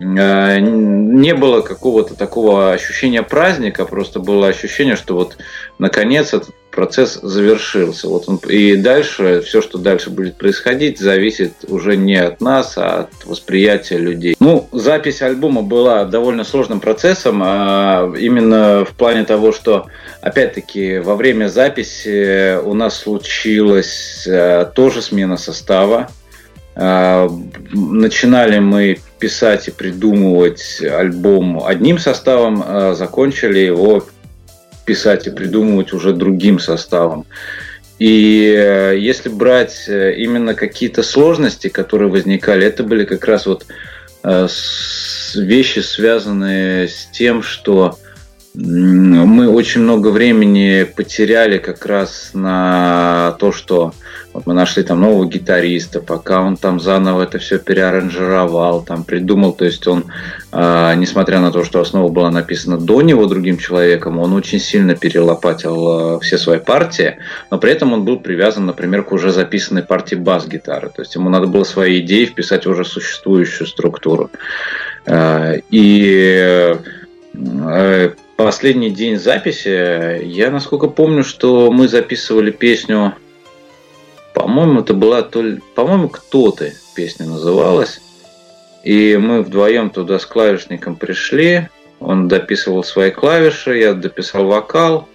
Э, 0.03 0.59
не 0.59 1.33
было 1.33 1.61
какого-то 1.61 2.15
такого 2.15 2.73
ощущения 2.73 3.23
праздника, 3.23 3.85
просто 3.85 4.19
было 4.19 4.47
ощущение, 4.47 4.95
что 4.95 5.15
вот 5.15 5.37
наконец 5.79 6.33
этот 6.33 6.49
процесс 6.71 7.19
завершился. 7.21 8.09
Вот 8.09 8.27
он, 8.27 8.37
и 8.49 8.75
дальше, 8.75 9.41
все, 9.45 9.61
что 9.61 9.77
дальше 9.77 10.09
будет 10.09 10.37
происходить, 10.37 10.99
зависит 10.99 11.53
уже 11.67 11.95
не 11.95 12.15
от 12.15 12.41
нас, 12.41 12.77
а 12.77 13.01
от 13.01 13.25
восприятия 13.25 13.97
людей. 13.97 14.35
Ну, 14.39 14.67
запись 14.71 15.21
альбома 15.21 15.61
была 15.61 16.05
довольно 16.05 16.43
сложным 16.43 16.79
процессом, 16.79 17.41
а 17.43 18.11
именно 18.17 18.85
в 18.85 18.95
плане 18.95 19.23
того, 19.23 19.51
что, 19.51 19.87
опять-таки, 20.21 20.97
во 20.97 21.15
время 21.15 21.47
записи 21.47 22.57
у 22.57 22.73
нас 22.73 22.97
случилась 22.97 24.25
э, 24.27 24.65
тоже 24.75 25.01
смена 25.01 25.37
состава. 25.37 26.09
Э, 26.75 27.29
начинали 27.71 28.59
мы 28.59 28.97
писать 29.23 29.69
и 29.69 29.71
придумывать 29.71 30.81
альбом 30.81 31.65
одним 31.65 31.97
составом, 31.97 32.61
а 32.67 32.93
закончили 32.93 33.59
его 33.59 34.05
писать 34.83 35.27
и 35.27 35.29
придумывать 35.29 35.93
уже 35.93 36.11
другим 36.11 36.59
составом. 36.59 37.25
И 37.99 38.53
э, 38.53 38.97
если 38.99 39.29
брать 39.29 39.85
э, 39.87 40.15
именно 40.17 40.55
какие-то 40.55 41.03
сложности, 41.03 41.69
которые 41.69 42.11
возникали, 42.11 42.67
это 42.67 42.83
были 42.83 43.05
как 43.05 43.23
раз 43.23 43.45
вот 43.45 43.65
э, 44.25 44.47
вещи, 45.35 45.79
связанные 45.79 46.89
с 46.89 47.05
тем, 47.13 47.43
что 47.43 47.97
мы 48.53 49.49
очень 49.49 49.81
много 49.81 50.09
времени 50.09 50.83
потеряли 50.83 51.59
как 51.59 51.85
раз 51.85 52.31
на 52.33 53.37
то, 53.39 53.53
что 53.53 53.93
вот 54.33 54.47
мы 54.47 54.53
нашли 54.53 54.81
там 54.83 55.01
нового 55.01 55.27
гитариста, 55.27 56.01
пока 56.01 56.41
он 56.41 56.57
там 56.57 56.79
заново 56.79 57.23
это 57.23 57.37
все 57.37 57.59
переаранжировал, 57.59 58.81
там 58.81 59.03
придумал, 59.03 59.53
то 59.53 59.63
есть 59.63 59.87
он, 59.87 60.05
э, 60.51 60.93
несмотря 60.95 61.39
на 61.39 61.51
то, 61.51 61.63
что 61.63 61.79
основа 61.79 62.09
была 62.09 62.31
написана 62.31 62.77
до 62.77 63.01
него 63.03 63.27
другим 63.27 63.57
человеком, 63.59 64.19
он 64.19 64.33
очень 64.33 64.59
сильно 64.59 64.95
перелопатил 64.95 66.17
э, 66.17 66.19
все 66.21 66.39
свои 66.39 66.59
партии, 66.59 67.17
но 67.51 67.59
при 67.59 67.71
этом 67.71 67.93
он 67.93 68.05
был 68.05 68.19
привязан, 68.19 68.65
например, 68.65 69.03
к 69.03 69.11
уже 69.11 69.31
записанной 69.31 69.83
партии 69.83 70.15
бас-гитары, 70.15 70.89
то 70.89 71.03
есть 71.03 71.13
ему 71.13 71.29
надо 71.29 71.45
было 71.45 71.63
свои 71.63 71.99
идеи 71.99 72.25
вписать 72.25 72.65
в 72.65 72.69
уже 72.69 72.85
существующую 72.85 73.67
структуру. 73.67 74.31
Э, 75.05 75.59
и 75.69 76.75
э, 77.33 78.09
последний 78.35 78.89
день 78.89 79.17
записи, 79.19 80.23
я 80.25 80.49
насколько 80.49 80.87
помню, 80.87 81.23
что 81.23 81.71
мы 81.71 81.87
записывали 81.87 82.49
песню 82.49 83.13
по-моему, 84.33 84.81
это 84.81 84.93
была 84.93 85.21
то 85.21 85.41
ли... 85.41 85.59
По-моему, 85.75 86.09
«Кто 86.09 86.51
ты» 86.51 86.73
песня 86.95 87.25
называлась. 87.25 88.01
И 88.83 89.17
мы 89.17 89.41
вдвоем 89.41 89.89
туда 89.89 90.19
с 90.19 90.25
клавишником 90.25 90.95
пришли. 90.95 91.69
Он 91.99 92.27
дописывал 92.27 92.83
свои 92.83 93.11
клавиши, 93.11 93.77
я 93.77 93.93
дописал 93.93 94.45
вокал. 94.45 95.07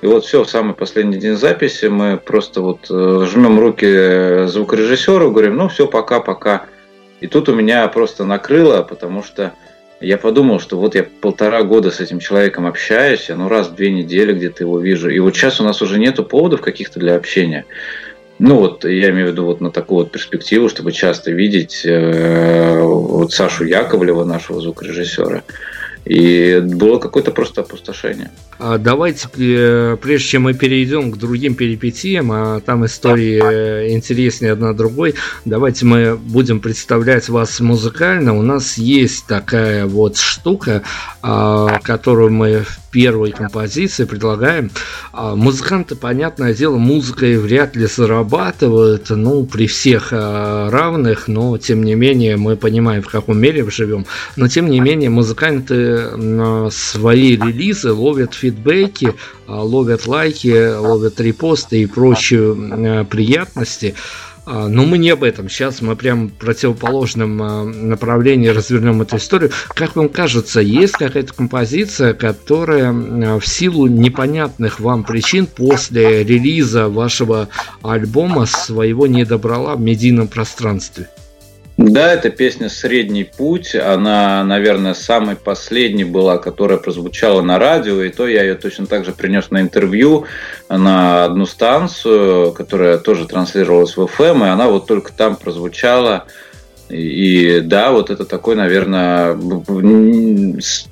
И 0.00 0.06
вот 0.06 0.24
все, 0.24 0.44
в 0.44 0.48
самый 0.48 0.74
последний 0.74 1.18
день 1.18 1.36
записи 1.36 1.86
мы 1.86 2.16
просто 2.16 2.62
вот 2.62 2.86
э, 2.90 3.26
жмем 3.30 3.60
руки 3.60 4.46
звукорежиссеру, 4.46 5.30
говорим, 5.30 5.56
ну 5.56 5.68
все, 5.68 5.86
пока-пока. 5.86 6.64
И 7.20 7.26
тут 7.26 7.50
у 7.50 7.54
меня 7.54 7.86
просто 7.88 8.24
накрыло, 8.24 8.82
потому 8.82 9.22
что 9.22 9.52
я 10.00 10.16
подумал, 10.16 10.58
что 10.58 10.78
вот 10.78 10.94
я 10.94 11.04
полтора 11.04 11.62
года 11.62 11.90
с 11.90 12.00
этим 12.00 12.20
человеком 12.20 12.66
общаюсь, 12.66 13.28
я 13.28 13.36
ну 13.36 13.50
раз 13.50 13.68
в 13.68 13.74
две 13.74 13.92
недели 13.92 14.32
где-то 14.32 14.64
его 14.64 14.78
вижу. 14.78 15.10
И 15.10 15.18
вот 15.18 15.36
сейчас 15.36 15.60
у 15.60 15.64
нас 15.64 15.82
уже 15.82 15.98
нету 15.98 16.24
поводов 16.24 16.62
каких-то 16.62 16.98
для 16.98 17.14
общения. 17.16 17.66
Ну 18.42 18.56
вот, 18.56 18.86
я 18.86 19.10
имею 19.10 19.28
в 19.28 19.30
виду 19.32 19.44
вот 19.44 19.60
на 19.60 19.70
такую 19.70 20.04
вот 20.04 20.12
перспективу, 20.12 20.70
чтобы 20.70 20.92
часто 20.92 21.30
видеть 21.30 21.82
э, 21.84 22.80
вот 22.80 23.34
Сашу 23.34 23.66
Яковлева, 23.66 24.24
нашего 24.24 24.62
звукорежиссера. 24.62 25.42
И 26.04 26.60
было 26.64 26.98
какое-то 26.98 27.30
просто 27.30 27.60
опустошение. 27.60 28.30
А 28.62 28.76
давайте, 28.76 29.26
э, 29.38 29.96
прежде 30.00 30.28
чем 30.28 30.42
мы 30.42 30.54
перейдем 30.54 31.12
к 31.12 31.16
другим 31.16 31.54
перипетиям, 31.54 32.30
а 32.30 32.60
там 32.60 32.84
истории 32.84 33.40
э, 33.42 33.92
интереснее 33.92 34.52
одна 34.52 34.74
другой, 34.74 35.14
давайте 35.46 35.86
мы 35.86 36.16
будем 36.16 36.60
представлять 36.60 37.30
вас 37.30 37.60
музыкально. 37.60 38.36
У 38.36 38.42
нас 38.42 38.76
есть 38.76 39.26
такая 39.26 39.86
вот 39.86 40.18
штука, 40.18 40.82
а, 41.22 41.78
которую 41.82 42.32
мы 42.32 42.64
первой 42.90 43.30
композиции 43.30 44.04
предлагаем. 44.04 44.70
А, 45.12 45.36
музыканты, 45.36 45.94
понятное 45.94 46.52
дело, 46.52 46.76
музыкой 46.76 47.38
вряд 47.38 47.76
ли 47.76 47.86
зарабатывают, 47.86 49.10
ну, 49.10 49.44
при 49.44 49.68
всех 49.68 50.12
равных, 50.12 51.28
но, 51.28 51.56
тем 51.56 51.84
не 51.84 51.94
менее, 51.94 52.36
мы 52.36 52.56
понимаем, 52.56 53.02
в 53.02 53.08
каком 53.08 53.38
мире 53.38 53.68
живем. 53.70 54.06
Но, 54.36 54.48
тем 54.48 54.68
не 54.68 54.80
менее, 54.80 55.08
музыканты 55.08 55.89
свои 56.70 57.36
релизы 57.36 57.92
ловят 57.92 58.34
фидбэки, 58.34 59.14
ловят 59.46 60.06
лайки, 60.06 60.76
ловят 60.76 61.20
репосты 61.20 61.82
и 61.82 61.86
прочие 61.86 63.04
приятности. 63.04 63.94
А, 64.46 64.68
но 64.68 64.84
мы 64.84 64.98
не 64.98 65.10
об 65.10 65.22
этом. 65.22 65.48
Сейчас 65.48 65.80
мы 65.80 65.94
прям 65.94 66.28
в 66.28 66.32
противоположном 66.32 67.42
а, 67.42 67.64
направлении 67.64 68.48
развернем 68.48 69.00
эту 69.02 69.16
историю. 69.16 69.52
Как 69.68 69.94
вам 69.94 70.08
кажется, 70.08 70.60
есть 70.60 70.94
какая-то 70.94 71.32
композиция, 71.32 72.14
которая 72.14 72.90
а, 72.90 73.38
в 73.38 73.46
силу 73.46 73.86
непонятных 73.86 74.80
вам 74.80 75.04
причин 75.04 75.46
после 75.46 76.24
релиза 76.24 76.88
вашего 76.88 77.48
альбома 77.82 78.46
своего 78.46 79.06
не 79.06 79.24
добрала 79.24 79.76
в 79.76 79.80
медийном 79.80 80.26
пространстве? 80.26 81.08
Да, 81.82 82.12
это 82.12 82.28
песня 82.28 82.68
«Средний 82.68 83.24
путь». 83.24 83.74
Она, 83.74 84.44
наверное, 84.44 84.92
самой 84.92 85.34
последней 85.34 86.04
была, 86.04 86.36
которая 86.36 86.76
прозвучала 86.76 87.40
на 87.40 87.58
радио. 87.58 88.02
И 88.02 88.10
то 88.10 88.28
я 88.28 88.42
ее 88.42 88.54
точно 88.54 88.84
так 88.84 89.06
же 89.06 89.12
принес 89.12 89.50
на 89.50 89.62
интервью 89.62 90.26
на 90.68 91.24
одну 91.24 91.46
станцию, 91.46 92.52
которая 92.52 92.98
тоже 92.98 93.26
транслировалась 93.26 93.96
в 93.96 94.00
FM. 94.02 94.44
И 94.44 94.50
она 94.50 94.68
вот 94.68 94.86
только 94.86 95.10
там 95.10 95.36
прозвучала. 95.36 96.26
И 96.90 97.60
да, 97.60 97.92
вот 97.92 98.10
это 98.10 98.24
такой, 98.24 98.56
наверное, 98.56 99.38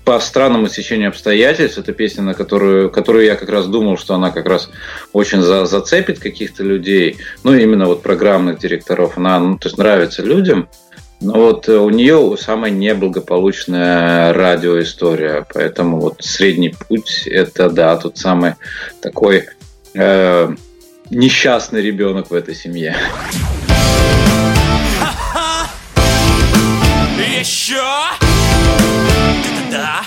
по 0.04 0.20
странному 0.20 0.68
сечению 0.68 1.08
обстоятельств, 1.08 1.78
это 1.78 1.92
песня, 1.92 2.22
на 2.22 2.34
которую, 2.34 2.90
которую 2.90 3.24
я 3.24 3.34
как 3.34 3.48
раз 3.48 3.66
думал, 3.66 3.98
что 3.98 4.14
она 4.14 4.30
как 4.30 4.46
раз 4.46 4.70
очень 5.12 5.42
за, 5.42 5.66
зацепит 5.66 6.20
каких-то 6.20 6.62
людей, 6.62 7.16
ну, 7.42 7.54
именно 7.54 7.86
вот 7.86 8.02
программных 8.02 8.58
директоров, 8.58 9.18
она, 9.18 9.40
ну, 9.40 9.58
то 9.58 9.68
есть 9.68 9.78
нравится 9.78 10.22
людям, 10.22 10.68
но 11.20 11.32
вот 11.32 11.68
у 11.68 11.90
нее 11.90 12.36
самая 12.40 12.70
неблагополучная 12.70 14.32
радиоистория, 14.32 15.44
поэтому 15.52 16.00
вот 16.00 16.18
средний 16.20 16.74
путь, 16.88 17.26
это, 17.26 17.70
да, 17.70 17.96
тут 17.96 18.18
самый 18.18 18.54
такой 19.02 19.48
э, 19.94 20.54
несчастный 21.10 21.82
ребенок 21.82 22.30
в 22.30 22.34
этой 22.34 22.54
семье. 22.54 22.94
Еще? 27.38 27.82
Да. 29.70 30.02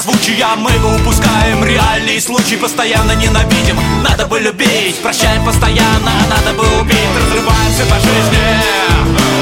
Созвучия 0.00 0.48
Мы 0.56 0.70
упускаем 0.96 1.64
реальный 1.64 2.20
случай 2.20 2.56
Постоянно 2.56 3.12
ненавидим, 3.12 3.78
надо 4.02 4.26
бы 4.26 4.40
любить 4.40 5.00
Прощаем 5.02 5.44
постоянно, 5.44 6.12
надо 6.28 6.56
бы 6.56 6.64
убить. 6.80 6.96
Разрываемся 7.16 7.84
по 7.86 7.96
жизни 7.96 8.44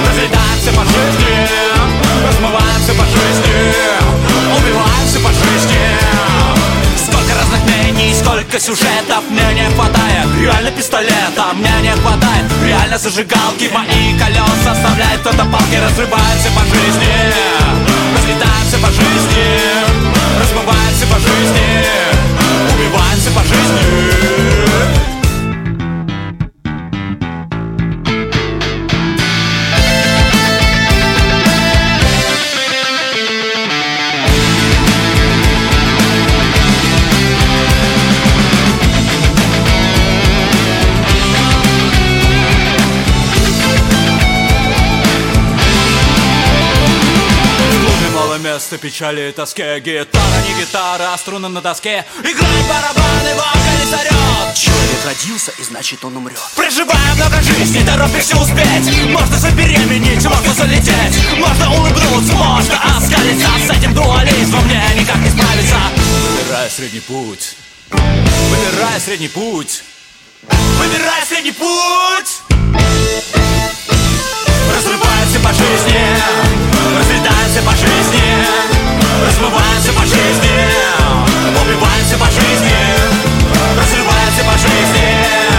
Разлетаемся 0.08 0.72
по 0.72 0.84
жизни 0.84 1.48
Размываемся 2.26 2.92
по 2.94 3.04
жизни 3.04 3.74
Убиваемся 4.56 5.20
по 5.20 5.32
жизни 5.32 6.77
разных 7.98 8.04
мнений, 8.04 8.14
сколько 8.14 8.60
сюжетов 8.60 9.24
Мне 9.30 9.54
не 9.54 9.70
хватает. 9.74 10.26
Реально 10.40 10.70
пистолета 10.70 11.52
Мне 11.54 11.70
не 11.82 11.90
хватает. 11.90 12.44
Реально 12.64 12.98
зажигалки 12.98 13.70
Мои 13.72 14.18
колеса 14.18 14.72
оставляют. 14.72 15.20
Кто-то 15.20 15.44
палки 15.44 15.76
Разрываемся 15.76 16.50
по 16.54 16.64
жизни. 16.64 17.08
Разлетаемся 18.14 18.78
по 18.80 18.88
жизни. 18.88 19.58
Размываемся 20.40 21.06
по 21.06 21.18
жизни. 21.18 21.84
Убиваемся 22.74 23.30
по 23.30 23.42
жизни 23.42 25.17
место 48.78 48.88
печали 48.88 49.28
и 49.28 49.32
тоске. 49.32 49.80
Гитара, 49.80 50.42
не 50.46 50.60
гитара, 50.60 51.14
а 51.14 51.18
струны 51.18 51.48
на 51.48 51.60
доске. 51.60 52.04
Играет 52.20 52.66
барабаны, 52.68 53.34
вокалист 53.34 53.94
орет 53.94 54.54
Человек 54.54 55.04
родился, 55.04 55.52
и 55.58 55.62
значит 55.62 56.04
он 56.04 56.16
умрет 56.16 56.38
Проживая 56.56 57.14
много 57.14 57.40
жизней, 57.42 57.84
торопишься 57.84 58.36
успеть. 58.36 59.10
Можно 59.10 59.36
забеременеть, 59.36 60.24
можно 60.24 60.54
залететь. 60.54 61.38
Можно 61.38 61.72
улыбнуться, 61.72 62.32
можно 62.34 62.96
оскалиться. 62.96 63.48
С 63.66 63.70
этим 63.76 63.94
дуализмом 63.94 64.64
мне 64.64 64.82
никак 64.96 65.16
не 65.18 65.30
справиться. 65.30 65.76
Выбирай 66.36 66.70
средний 66.70 67.00
путь. 67.00 67.54
Выбирай 67.90 69.00
средний 69.00 69.28
путь. 69.28 69.82
Выбирай 70.78 71.22
средний 71.28 71.52
путь. 71.52 72.42
Разрываемся 74.74 75.40
по 75.40 75.52
жизни 75.52 76.48
Разлетаемся 77.28 77.62
по 77.62 77.72
жизни 77.72 78.22
Размываемся 79.26 79.92
по 79.92 80.00
жизни 80.00 80.50
Убиваемся 81.60 82.16
по 82.16 82.26
жизни 82.26 82.72
Разрываемся 83.76 84.44
по 84.44 84.52
жизни 84.58 85.57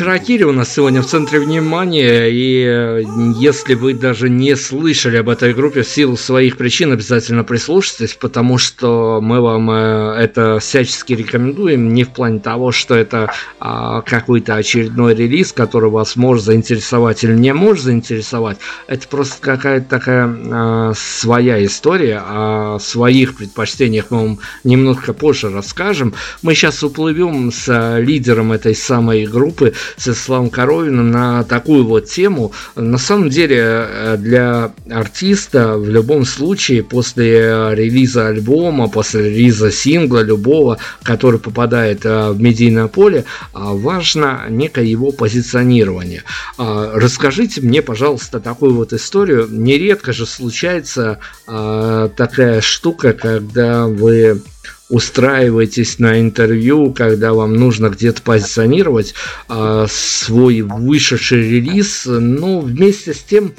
Харакири 0.00 0.44
у 0.44 0.52
нас 0.52 0.72
сегодня 0.72 1.02
в 1.02 1.06
центре 1.06 1.40
внимания, 1.40 2.30
и 2.30 2.64
э, 2.64 3.02
если 3.38 3.74
вы 3.74 3.92
даже 3.92 4.30
не 4.30 4.56
слышали 4.56 5.18
об 5.18 5.28
этой 5.28 5.52
группе 5.52 5.82
в 5.82 5.88
силу 5.88 6.16
своих 6.16 6.56
причин, 6.56 6.90
обязательно 6.90 7.44
прислушайтесь, 7.44 8.14
потому 8.14 8.56
что 8.56 9.20
мы 9.20 9.42
вам 9.42 9.70
э, 9.70 10.14
это 10.18 10.58
всячески 10.58 11.12
рекомендуем, 11.12 11.92
не 11.92 12.04
в 12.04 12.14
плане 12.14 12.40
того, 12.40 12.72
что 12.72 12.94
это 12.94 13.30
а, 13.58 14.00
какой-то 14.00 14.54
очередной 14.54 15.14
релиз, 15.14 15.52
который 15.52 15.90
вас 15.90 16.16
может 16.16 16.46
заинтересовать 16.46 17.22
или 17.22 17.34
не 17.34 17.52
может 17.52 17.84
заинтересовать, 17.84 18.56
это 18.86 19.06
просто 19.06 19.36
какая-то 19.42 19.86
такая 19.86 20.34
а, 20.50 20.92
своя 20.96 21.62
история, 21.62 22.22
о 22.24 22.78
своих 22.80 23.36
предпочтениях 23.36 24.06
мы 24.08 24.16
вам 24.16 24.38
немножко 24.64 25.12
позже 25.12 25.50
расскажем. 25.50 26.14
Мы 26.40 26.54
сейчас 26.54 26.82
уплывем 26.82 27.52
с 27.52 27.98
лидером 27.98 28.52
этой 28.52 28.74
самой 28.74 29.26
группы 29.26 29.74
с 29.96 30.08
Ислам 30.08 30.50
Коровиным 30.50 31.10
на 31.10 31.44
такую 31.44 31.84
вот 31.84 32.06
тему. 32.06 32.52
На 32.76 32.98
самом 32.98 33.28
деле 33.30 33.58
э, 33.60 34.16
для 34.18 34.72
артиста 34.90 35.76
в 35.76 35.88
любом 35.88 36.24
случае 36.24 36.82
после 36.82 37.74
релиза 37.74 38.28
альбома, 38.28 38.88
после 38.88 39.30
релиза 39.30 39.70
сингла 39.70 40.20
любого, 40.20 40.78
который 41.02 41.38
попадает 41.38 42.04
э, 42.04 42.30
в 42.30 42.40
медийное 42.40 42.88
поле, 42.88 43.18
э, 43.18 43.24
важно 43.54 44.46
некое 44.48 44.84
его 44.84 45.12
позиционирование. 45.12 46.22
Расскажите 46.58 47.60
мне, 47.60 47.82
пожалуйста, 47.82 48.40
такую 48.40 48.74
вот 48.74 48.92
историю. 48.92 49.48
Нередко 49.50 50.12
же 50.12 50.26
случается 50.26 51.18
такая 51.46 52.60
штука, 52.60 53.12
когда 53.12 53.86
вы 53.86 54.42
устраиваетесь 54.90 55.98
на 55.98 56.20
интервью, 56.20 56.92
когда 56.92 57.32
вам 57.32 57.54
нужно 57.54 57.88
где-то 57.88 58.22
позиционировать 58.22 59.14
э, 59.48 59.86
свой 59.88 60.60
вышедший 60.62 61.48
релиз, 61.48 62.02
но 62.06 62.60
вместе 62.60 63.14
с 63.14 63.20
тем 63.20 63.54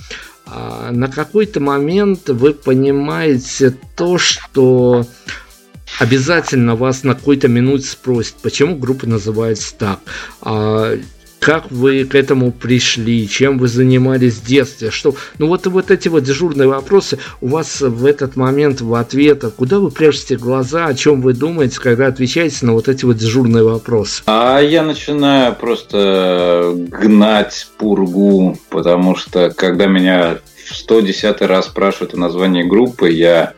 э, 0.46 0.90
на 0.92 1.08
какой-то 1.08 1.62
момент 1.62 2.30
вы 2.30 2.54
понимаете 2.54 3.74
то, 3.96 4.18
что 4.18 5.08
обязательно 6.00 6.76
вас 6.76 7.04
на 7.04 7.16
какой-то 7.16 7.48
минуте 7.48 7.88
спросят, 7.88 8.36
почему 8.42 8.76
группа 8.76 9.08
называется 9.08 9.74
так. 9.78 10.00
Э, 10.44 11.00
как 11.42 11.72
вы 11.72 12.06
к 12.06 12.14
этому 12.14 12.52
пришли, 12.52 13.28
чем 13.28 13.58
вы 13.58 13.68
занимались 13.68 14.36
в 14.36 14.46
детстве, 14.46 14.92
что, 14.92 15.16
ну 15.40 15.48
вот, 15.48 15.66
вот 15.66 15.90
эти 15.90 16.08
вот 16.08 16.24
дежурные 16.24 16.68
вопросы 16.68 17.18
у 17.42 17.48
вас 17.48 17.82
в 17.82 18.06
этот 18.06 18.36
момент 18.36 18.82
в 18.82 18.94
ответах, 18.94 19.56
куда 19.56 19.80
вы 19.80 19.90
прячете 19.90 20.38
глаза, 20.38 20.86
о 20.86 20.94
чем 20.94 21.22
вы 21.22 21.34
думаете, 21.34 21.80
когда 21.80 22.06
отвечаете 22.06 22.68
на 22.68 22.74
вот 22.74 22.88
эти 22.88 23.06
вот 23.06 23.18
дежурные 23.18 23.64
вопросы? 23.64 24.22
А 24.28 24.60
я 24.60 24.84
начинаю 24.84 25.56
просто 25.56 26.74
гнать 26.76 27.68
пургу, 27.80 28.60
потому 28.70 29.16
что 29.16 29.50
когда 29.50 29.88
меня 29.88 30.38
в 30.70 30.76
110 30.76 31.42
раз 31.42 31.66
спрашивают 31.66 32.14
о 32.14 32.18
названии 32.18 32.62
группы, 32.62 33.10
я 33.10 33.54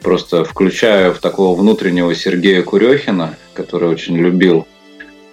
просто 0.00 0.42
включаю 0.42 1.12
в 1.12 1.18
такого 1.18 1.58
внутреннего 1.60 2.14
Сергея 2.14 2.62
Курехина, 2.62 3.36
который 3.52 3.90
очень 3.90 4.16
любил 4.16 4.66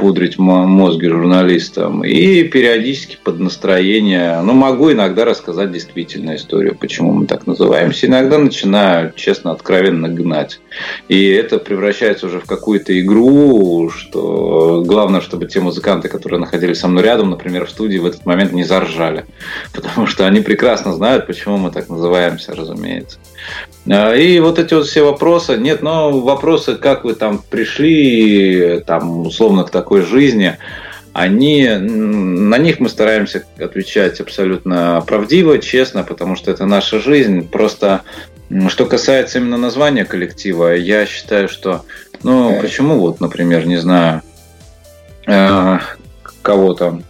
пудрить 0.03 0.37
мозги 0.37 1.07
журналистам. 1.07 2.03
И 2.03 2.43
периодически 2.43 3.17
под 3.23 3.39
настроение, 3.39 4.41
ну, 4.41 4.51
могу 4.51 4.91
иногда 4.91 5.23
рассказать 5.23 5.71
действительно 5.71 6.35
историю, 6.35 6.75
почему 6.77 7.13
мы 7.13 7.25
так 7.25 7.47
называемся. 7.47 8.07
Иногда 8.07 8.37
начинаю, 8.37 9.13
честно, 9.15 9.51
откровенно 9.51 10.09
гнать. 10.09 10.59
И 11.07 11.29
это 11.29 11.57
превращается 11.57 12.27
уже 12.27 12.41
в 12.41 12.45
какую-то 12.45 12.99
игру, 12.99 13.89
что 13.91 14.83
главное, 14.85 15.21
чтобы 15.21 15.45
те 15.45 15.61
музыканты, 15.61 16.09
которые 16.09 16.41
находились 16.41 16.79
со 16.79 16.89
мной 16.89 17.05
рядом, 17.05 17.29
например, 17.29 17.65
в 17.65 17.69
студии, 17.69 17.97
в 17.97 18.05
этот 18.05 18.25
момент 18.25 18.51
не 18.51 18.65
заржали. 18.65 19.23
Потому 19.71 20.05
что 20.05 20.27
они 20.27 20.41
прекрасно 20.41 20.91
знают, 20.91 21.27
почему 21.27 21.55
мы 21.55 21.71
так 21.71 21.87
называемся, 21.87 22.53
разумеется. 22.53 23.19
А, 23.89 24.13
и 24.15 24.39
вот 24.39 24.59
эти 24.59 24.73
вот 24.73 24.87
все 24.87 25.03
вопросы, 25.03 25.57
нет, 25.57 25.81
но 25.81 26.11
вопросы, 26.11 26.75
как 26.75 27.03
вы 27.03 27.15
там 27.15 27.41
пришли, 27.49 28.81
там, 28.85 29.27
условно, 29.27 29.63
к 29.63 29.69
такой 29.69 29.92
жизни, 30.01 30.57
они, 31.13 31.67
на 31.67 32.57
них 32.57 32.79
мы 32.79 32.89
стараемся 32.89 33.45
отвечать 33.59 34.19
абсолютно 34.19 35.03
правдиво, 35.05 35.59
честно, 35.59 36.03
потому 36.03 36.35
что 36.35 36.49
это 36.49 36.65
наша 36.65 36.99
жизнь. 36.99 37.47
Просто 37.47 38.01
что 38.67 38.85
касается 38.87 39.37
именно 39.37 39.57
названия 39.57 40.05
коллектива, 40.05 40.75
я 40.75 41.05
считаю, 41.05 41.47
что, 41.47 41.85
ну, 42.23 42.59
почему 42.59 42.99
вот, 42.99 43.19
например, 43.19 43.65
не 43.67 43.77
знаю, 43.77 44.21
э, 45.27 45.77
кого 46.41 46.73
там, 46.73 47.03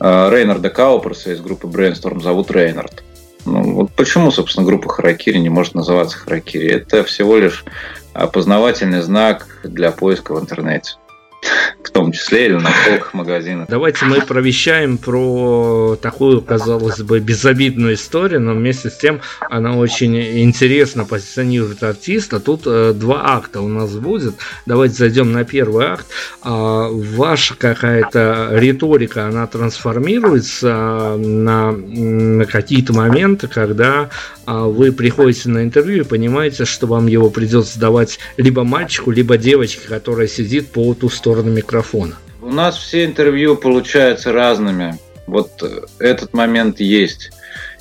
э, 0.00 0.30
Рейнарда 0.30 0.70
Кауперса 0.70 1.32
из 1.32 1.40
группы 1.40 1.66
Brainstorm 1.66 2.22
зовут 2.22 2.50
Рейнард. 2.50 3.04
Ну, 3.44 3.74
вот 3.74 3.92
почему, 3.92 4.30
собственно, 4.30 4.66
группа 4.66 4.88
Харакири 4.88 5.38
не 5.38 5.48
может 5.48 5.74
называться 5.74 6.18
Харакири? 6.18 6.70
Это 6.70 7.04
всего 7.04 7.36
лишь 7.36 7.64
опознавательный 8.12 9.02
знак 9.02 9.60
для 9.62 9.92
поиска 9.92 10.34
в 10.34 10.40
интернете 10.40 10.94
в 11.82 11.90
том 11.90 12.12
числе 12.12 12.46
или 12.46 12.54
на 12.54 12.70
полках 12.86 13.14
магазинов. 13.14 13.68
Давайте 13.68 14.04
мы 14.04 14.20
провещаем 14.20 14.98
про 14.98 15.96
такую, 16.00 16.42
казалось 16.42 17.00
бы, 17.00 17.20
безобидную 17.20 17.94
историю, 17.94 18.40
но 18.40 18.52
вместе 18.52 18.90
с 18.90 18.96
тем 18.96 19.20
она 19.48 19.76
очень 19.76 20.16
интересно 20.42 21.04
позиционирует 21.04 21.82
артиста. 21.82 22.40
Тут 22.40 22.62
э, 22.66 22.92
два 22.94 23.36
акта 23.36 23.60
у 23.60 23.68
нас 23.68 23.90
будет. 23.92 24.34
Давайте 24.66 24.94
зайдем 24.94 25.32
на 25.32 25.44
первый 25.44 25.86
акт. 25.86 26.06
А, 26.42 26.88
ваша 26.90 27.54
какая-то 27.56 28.50
риторика, 28.52 29.26
она 29.26 29.46
трансформируется 29.46 31.16
на, 31.16 31.72
на 31.72 32.44
какие-то 32.44 32.92
моменты, 32.92 33.48
когда 33.48 34.10
а, 34.46 34.66
вы 34.66 34.92
приходите 34.92 35.48
на 35.48 35.62
интервью 35.62 36.04
и 36.04 36.06
понимаете, 36.06 36.64
что 36.64 36.86
вам 36.86 37.06
его 37.06 37.30
придется 37.30 37.78
давать 37.78 38.18
либо 38.36 38.64
мальчику, 38.64 39.10
либо 39.10 39.36
девочке, 39.36 39.88
которая 39.88 40.26
сидит 40.26 40.68
по 40.68 40.94
ту 40.94 41.08
сторону 41.08 41.29
микрофона. 41.36 42.18
У 42.42 42.50
нас 42.50 42.76
все 42.76 43.04
интервью 43.04 43.56
получаются 43.56 44.32
разными. 44.32 44.98
Вот 45.26 45.62
э, 45.62 45.82
этот 45.98 46.32
момент 46.32 46.80
есть. 46.80 47.30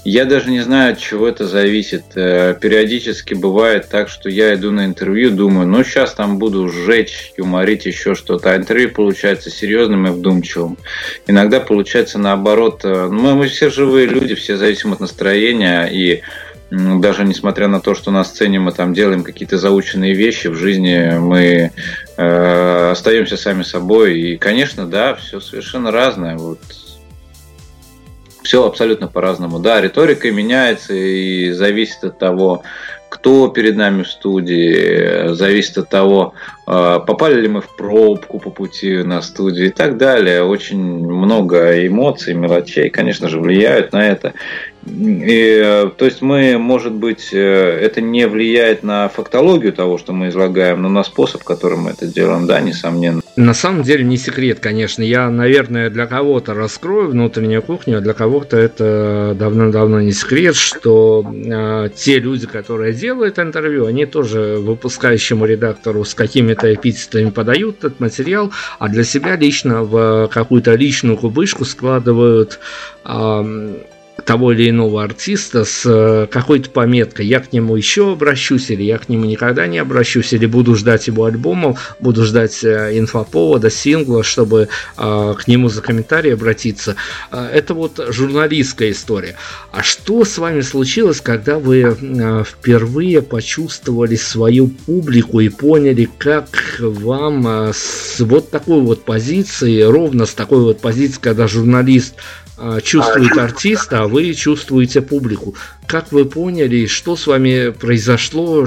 Я 0.05 0.23
даже 0.23 0.49
не 0.49 0.61
знаю, 0.61 0.93
от 0.93 0.99
чего 0.99 1.27
это 1.27 1.45
зависит. 1.45 2.03
Э, 2.15 2.55
периодически 2.59 3.33
бывает 3.33 3.89
так, 3.89 4.07
что 4.09 4.29
я 4.29 4.53
иду 4.53 4.71
на 4.71 4.85
интервью, 4.85 5.31
думаю, 5.31 5.67
ну 5.67 5.83
сейчас 5.83 6.13
там 6.13 6.37
буду 6.37 6.69
сжечь, 6.69 7.33
юморить, 7.37 7.85
еще 7.85 8.15
что-то. 8.15 8.51
А 8.51 8.55
интервью 8.55 8.91
получается 8.91 9.49
серьезным 9.49 10.07
и 10.07 10.11
вдумчивым. 10.11 10.77
Иногда 11.27 11.59
получается 11.59 12.17
наоборот. 12.17 12.81
Э, 12.83 13.09
ну, 13.11 13.35
мы 13.35 13.47
все 13.47 13.69
живые 13.69 14.07
люди, 14.07 14.35
все 14.35 14.55
зависим 14.55 14.93
от 14.93 15.01
настроения. 15.01 15.87
И 15.87 16.21
даже 16.71 17.23
несмотря 17.23 17.67
на 17.67 17.79
то, 17.79 17.95
что 17.95 18.11
на 18.11 18.23
сцене 18.23 18.59
мы 18.59 18.71
там 18.71 18.93
делаем 18.93 19.23
какие-то 19.23 19.57
заученные 19.57 20.13
вещи, 20.13 20.47
в 20.47 20.55
жизни 20.55 21.17
мы 21.17 21.71
э, 22.17 22.91
остаемся 22.91 23.37
сами 23.37 23.63
собой. 23.63 24.19
И, 24.19 24.37
конечно, 24.37 24.85
да, 24.85 25.15
все 25.15 25.39
совершенно 25.39 25.91
разное. 25.91 26.37
Вот. 26.37 26.59
Все 28.43 28.65
абсолютно 28.65 29.07
по-разному. 29.07 29.59
Да, 29.59 29.81
риторика 29.81 30.31
меняется 30.31 30.93
и 30.93 31.51
зависит 31.51 32.03
от 32.03 32.19
того, 32.19 32.63
кто 33.09 33.47
перед 33.47 33.75
нами 33.75 34.03
в 34.03 34.07
студии, 34.07 35.33
зависит 35.33 35.79
от 35.79 35.89
того, 35.89 36.33
э, 36.67 36.99
попали 37.05 37.41
ли 37.41 37.47
мы 37.47 37.61
в 37.61 37.75
пробку 37.75 38.39
по 38.39 38.51
пути 38.51 38.97
на 39.03 39.21
студию 39.23 39.67
и 39.67 39.71
так 39.71 39.97
далее. 39.97 40.43
Очень 40.43 40.79
много 40.79 41.85
эмоций, 41.87 42.35
мелочей, 42.35 42.89
конечно 42.89 43.27
же, 43.27 43.39
влияют 43.39 43.91
на 43.91 44.07
это. 44.07 44.33
И, 44.89 45.61
э, 45.63 45.89
то 45.95 46.05
есть 46.05 46.21
мы, 46.21 46.57
может 46.57 46.93
быть, 46.93 47.29
э, 47.31 47.37
это 47.37 48.01
не 48.01 48.27
влияет 48.27 48.83
на 48.83 49.07
фактологию 49.09 49.73
того, 49.73 49.97
что 49.97 50.13
мы 50.13 50.29
излагаем, 50.29 50.81
но 50.81 50.89
на 50.89 51.03
способ, 51.03 51.43
которым 51.43 51.81
мы 51.81 51.91
это 51.91 52.07
делаем, 52.07 52.47
да, 52.47 52.59
несомненно. 52.59 53.21
На 53.35 53.53
самом 53.53 53.83
деле 53.83 54.03
не 54.03 54.17
секрет, 54.17 54.59
конечно. 54.59 55.01
Я, 55.01 55.29
наверное, 55.29 55.89
для 55.89 56.07
кого-то 56.07 56.53
раскрою 56.53 57.09
внутреннюю 57.09 57.61
кухню, 57.61 57.99
а 57.99 58.01
для 58.01 58.13
кого-то 58.13 58.57
это 58.57 59.35
давно-давно 59.37 60.01
не 60.01 60.11
секрет, 60.11 60.55
что 60.55 61.25
э, 61.25 61.89
те 61.95 62.19
люди, 62.19 62.47
которые 62.47 62.93
делают 62.93 63.39
интервью, 63.39 63.85
они 63.85 64.05
тоже 64.05 64.57
выпускающему 64.59 65.45
редактору 65.45 66.03
с 66.03 66.13
какими-то 66.13 66.73
эпитетами 66.73 67.29
подают 67.29 67.77
этот 67.79 67.99
материал, 67.99 68.51
а 68.79 68.89
для 68.89 69.03
себя 69.03 69.35
лично 69.35 69.83
в 69.83 70.29
какую-то 70.33 70.75
личную 70.75 71.15
кубышку 71.15 71.63
складывают 71.63 72.59
э, 73.05 73.73
того 74.25 74.51
или 74.53 74.69
иного 74.69 75.03
артиста 75.03 75.65
с 75.65 75.83
э, 75.85 76.27
какой-то 76.31 76.69
пометкой. 76.69 77.25
Я 77.25 77.39
к 77.39 77.53
нему 77.53 77.75
еще 77.75 78.13
обращусь, 78.13 78.69
или 78.69 78.83
я 78.83 78.97
к 78.97 79.09
нему 79.09 79.25
никогда 79.25 79.67
не 79.67 79.77
обращусь, 79.77 80.33
или 80.33 80.45
буду 80.45 80.75
ждать 80.75 81.07
его 81.07 81.25
альбомов, 81.25 81.95
буду 81.99 82.25
ждать 82.25 82.63
э, 82.63 82.97
инфоповода, 82.97 83.69
сингла, 83.69 84.23
чтобы 84.23 84.69
э, 84.97 85.35
к 85.37 85.47
нему 85.47 85.69
за 85.69 85.81
комментарий 85.81 86.33
обратиться. 86.33 86.95
Это 87.31 87.73
вот 87.73 87.99
журналистская 88.09 88.91
история. 88.91 89.35
А 89.71 89.83
что 89.83 90.25
с 90.25 90.37
вами 90.37 90.61
случилось, 90.61 91.21
когда 91.21 91.59
вы 91.59 91.95
впервые 92.45 93.21
почувствовали 93.21 94.15
свою 94.15 94.67
публику 94.67 95.39
и 95.39 95.49
поняли, 95.49 96.09
как 96.17 96.47
вам 96.79 97.71
с 97.73 98.19
вот 98.19 98.49
такой 98.49 98.81
вот 98.81 99.03
позиции, 99.03 99.81
ровно 99.81 100.25
с 100.25 100.33
такой 100.33 100.61
вот 100.61 100.79
позиции, 100.79 101.19
когда 101.21 101.47
журналист 101.47 102.15
чувствует 102.83 103.37
артиста, 103.37 104.03
а 104.03 104.07
вы 104.07 104.33
чувствуете 104.33 105.01
публику. 105.01 105.55
Как 105.87 106.11
вы 106.11 106.25
поняли, 106.25 106.85
что 106.87 107.15
с 107.15 107.27
вами 107.27 107.69
произошло 107.69 108.65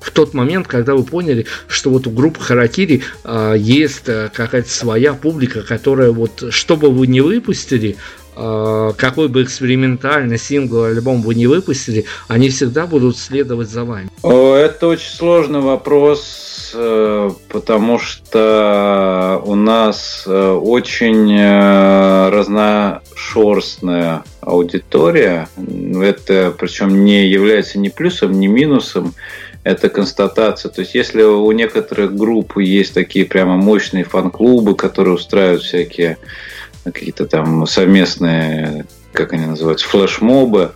в 0.00 0.10
тот 0.12 0.34
момент, 0.34 0.66
когда 0.66 0.94
вы 0.94 1.04
поняли, 1.04 1.46
что 1.68 1.90
вот 1.90 2.06
у 2.06 2.10
группы 2.10 2.40
Харакири 2.40 3.02
а, 3.22 3.54
есть 3.54 4.08
а, 4.08 4.30
какая-то 4.32 4.70
своя 4.70 5.12
публика, 5.14 5.62
которая 5.62 6.10
вот, 6.10 6.44
что 6.50 6.76
бы 6.76 6.90
вы 6.90 7.06
не 7.06 7.20
выпустили, 7.20 7.96
а, 8.34 8.92
какой 8.94 9.28
бы 9.28 9.42
экспериментальный 9.42 10.38
сингл, 10.38 10.84
альбом 10.84 11.22
вы 11.22 11.34
не 11.34 11.46
выпустили, 11.46 12.06
они 12.28 12.48
всегда 12.48 12.86
будут 12.86 13.18
следовать 13.18 13.68
за 13.68 13.84
вами. 13.84 14.09
Это 14.22 14.88
очень 14.88 15.10
сложный 15.10 15.60
вопрос 15.60 16.50
Э, 16.72 17.30
потому 17.48 17.98
что 17.98 19.42
у 19.44 19.54
нас 19.54 20.24
э, 20.26 20.50
очень 20.52 21.32
э, 21.32 22.28
разношерстная 22.30 24.22
аудитория. 24.40 25.48
Это 26.02 26.54
причем 26.56 27.04
не 27.04 27.26
является 27.26 27.78
ни 27.78 27.88
плюсом, 27.88 28.38
ни 28.38 28.46
минусом. 28.46 29.14
Это 29.62 29.88
констатация. 29.88 30.70
То 30.70 30.80
есть, 30.80 30.94
если 30.94 31.22
у 31.22 31.50
некоторых 31.52 32.14
групп 32.14 32.56
есть 32.58 32.94
такие 32.94 33.26
прямо 33.26 33.56
мощные 33.56 34.04
фан-клубы, 34.04 34.74
которые 34.74 35.14
устраивают 35.14 35.62
всякие 35.62 36.16
какие-то 36.84 37.26
там 37.26 37.66
совместные, 37.66 38.86
как 39.12 39.34
они 39.34 39.44
называются, 39.44 39.86
флешмобы, 39.86 40.72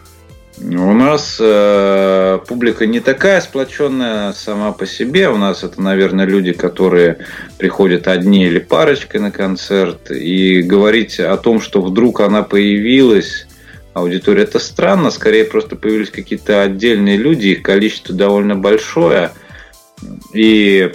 у 0.61 0.93
нас 0.93 1.37
э, 1.41 2.39
публика 2.47 2.87
не 2.87 3.01
такая 3.01 3.41
сплоченная 3.41 4.33
сама 4.33 4.71
по 4.73 4.87
себе. 4.87 5.29
У 5.29 5.37
нас 5.37 5.65
это, 5.65 5.83
наверное, 5.83 6.27
люди, 6.27 6.53
которые 6.53 7.27
приходят 7.59 8.07
одни 8.07 8.47
или 8.47 8.61
парочкой 8.61 9.21
на 9.21 9.33
концерт. 9.33 10.13
И 10.13 10.63
говорить 10.63 11.19
о 11.19 11.37
том, 11.37 11.61
что 11.61 11.83
вдруг 11.83 12.21
она 12.21 12.43
появилась, 12.45 13.47
аудитория, 13.95 14.45
это 14.45 14.61
странно. 14.61 15.11
Скорее, 15.11 15.45
просто 15.45 15.75
появились 15.75 16.11
какие-то 16.11 16.63
отдельные 16.63 17.17
люди, 17.17 17.49
их 17.49 17.63
количество 17.63 18.15
довольно 18.15 18.55
большое. 18.55 19.33
И 20.33 20.93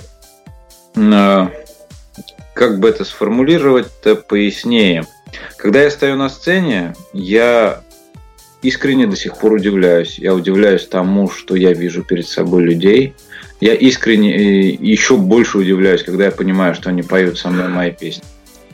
э, 0.95 1.47
как 2.53 2.79
бы 2.79 2.89
это 2.89 3.03
сформулировать-то 3.03 4.15
пояснее. 4.15 5.05
Когда 5.57 5.83
я 5.83 5.91
стою 5.91 6.15
на 6.15 6.29
сцене, 6.29 6.95
я 7.11 7.83
искренне 8.61 9.07
до 9.07 9.15
сих 9.15 9.37
пор 9.37 9.53
удивляюсь. 9.53 10.19
Я 10.19 10.33
удивляюсь 10.33 10.87
тому, 10.87 11.29
что 11.29 11.55
я 11.55 11.73
вижу 11.73 12.03
перед 12.03 12.27
собой 12.27 12.63
людей. 12.63 13.13
Я 13.61 13.73
искренне 13.73 14.35
э, 14.35 14.77
еще 14.79 15.17
больше 15.17 15.57
удивляюсь, 15.57 16.03
когда 16.03 16.25
я 16.25 16.31
понимаю, 16.31 16.75
что 16.75 16.89
они 16.89 17.01
поют 17.01 17.37
со 17.37 17.49
мной 17.49 17.67
мои 17.67 17.91
песни. 17.91 18.23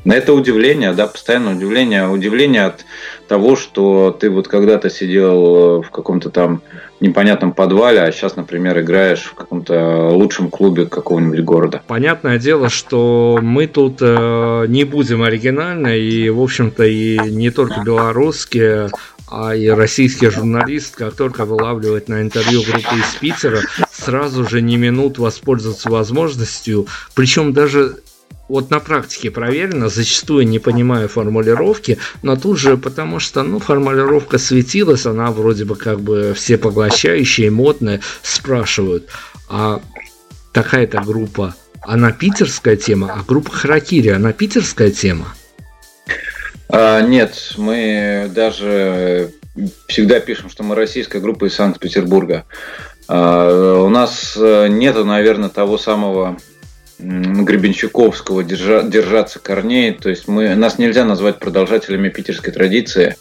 На 0.04 0.14
это 0.14 0.34
удивление, 0.34 0.94
да, 0.94 1.08
постоянное 1.08 1.56
удивление. 1.56 2.08
Удивление 2.08 2.66
от 2.66 2.86
того, 3.28 3.56
что 3.56 4.16
ты 4.18 4.30
вот 4.30 4.48
когда-то 4.48 4.92
сидел 4.92 5.82
в 5.82 5.90
каком-то 5.90 6.30
там 6.30 6.62
непонятном 7.00 7.54
подвале, 7.54 8.02
а 8.02 8.12
сейчас, 8.12 8.36
например, 8.36 8.80
играешь 8.80 9.24
в 9.24 9.34
каком-то 9.34 10.10
лучшем 10.12 10.50
клубе 10.50 10.86
какого-нибудь 10.86 11.44
города. 11.44 11.82
Понятное 11.88 12.38
дело, 12.38 12.70
что 12.70 13.40
мы 13.42 13.66
тут 13.66 13.98
э, 14.00 14.66
не 14.68 14.84
будем 14.84 15.24
оригинальны, 15.24 15.98
и, 15.98 16.30
в 16.30 16.40
общем-то, 16.40 16.84
и 16.84 17.18
не 17.32 17.50
только 17.50 17.82
белорусские, 17.84 18.90
а 19.28 19.56
и 19.56 19.68
российский 19.68 20.30
журналист, 20.30 20.96
как 20.96 21.16
только 21.16 21.46
вылавливает 21.46 22.10
на 22.10 22.22
интервью 22.22 22.64
группы 22.64 22.96
из 22.96 23.16
Питера, 23.20 23.62
сразу 23.92 24.48
же 24.48 24.62
не 24.62 24.78
минут 24.78 25.18
воспользоваться 25.18 25.90
возможностью, 25.90 26.88
причем 27.16 27.54
даже 27.54 27.98
вот 28.48 28.70
на 28.70 28.80
практике 28.80 29.32
проверено, 29.32 29.90
зачастую 29.90 30.48
не 30.48 30.60
понимая 30.60 31.08
формулировки, 31.08 31.98
но 32.22 32.36
тут 32.36 32.60
же, 32.60 32.78
потому 32.78 33.20
что, 33.20 33.42
ну, 33.44 33.60
формулировка 33.60 34.38
светилась, 34.38 35.06
она 35.06 35.32
вроде 35.32 35.66
бы 35.66 35.76
как 35.76 36.00
бы 36.00 36.34
все 36.36 36.58
поглощающая, 36.58 37.50
модная, 37.50 38.02
спрашивают, 38.22 39.10
а 39.50 39.82
такая-то 40.52 41.02
группа, 41.02 41.56
она 41.82 42.12
питерская 42.12 42.76
тема, 42.76 43.12
а 43.12 43.24
группа 43.28 43.52
Харакири, 43.52 44.10
она 44.10 44.32
питерская 44.34 44.92
тема? 44.92 45.34
А, 46.70 47.02
нет, 47.02 47.54
мы 47.58 48.30
даже 48.34 49.32
всегда 49.88 50.20
пишем, 50.20 50.50
что 50.50 50.64
мы 50.64 50.76
российская 50.76 51.20
группа 51.20 51.46
из 51.46 51.56
Санкт-Петербурга. 51.56 52.46
А, 53.08 53.82
у 53.82 53.90
нас 53.90 54.36
э, 54.38 54.68
нету, 54.68 55.06
наверное, 55.06 55.50
того 55.50 55.78
самого 55.78 56.38
Гребенщиковского 56.98 58.44
держа, 58.44 58.82
держаться 58.84 59.40
корней. 59.40 59.92
То 59.94 60.10
есть 60.10 60.28
мы, 60.28 60.56
нас 60.56 60.78
нельзя 60.78 61.04
назвать 61.04 61.40
продолжателями 61.40 62.10
питерской 62.10 62.54
традиции 62.54 63.18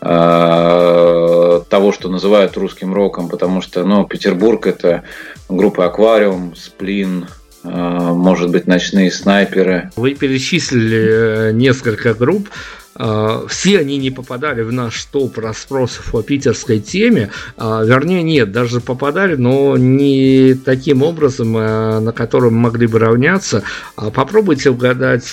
э, 0.00 1.60
того, 1.68 1.92
что 1.92 2.08
называют 2.08 2.56
русским 2.56 2.94
роком, 2.94 3.28
потому 3.28 3.60
что 3.60 3.84
ну, 3.84 4.06
Петербург 4.06 4.66
это 4.66 5.04
группа 5.48 5.84
Аквариум, 5.84 6.56
Сплин, 6.56 7.26
э, 7.62 7.68
может 7.68 8.50
быть, 8.50 8.66
ночные 8.66 9.10
снайперы. 9.10 9.90
Вы 9.96 10.14
перечислили 10.14 11.52
несколько 11.52 12.14
групп. 12.14 12.48
А, 12.96 13.46
все 13.48 13.78
они 13.78 13.98
не 13.98 14.10
попадали 14.10 14.62
в 14.62 14.72
наш 14.72 15.04
топ 15.04 15.38
расспросов 15.38 16.14
о 16.14 16.22
питерской 16.22 16.80
теме. 16.80 17.30
А, 17.56 17.84
вернее, 17.84 18.22
нет, 18.22 18.52
даже 18.52 18.80
попадали, 18.80 19.36
но 19.36 19.76
не 19.76 20.54
таким 20.54 21.02
образом, 21.02 21.54
а, 21.56 22.00
на 22.00 22.12
котором 22.12 22.54
могли 22.54 22.86
бы 22.86 22.98
равняться. 22.98 23.62
Попробуйте 23.96 24.70
угадать, 24.70 25.28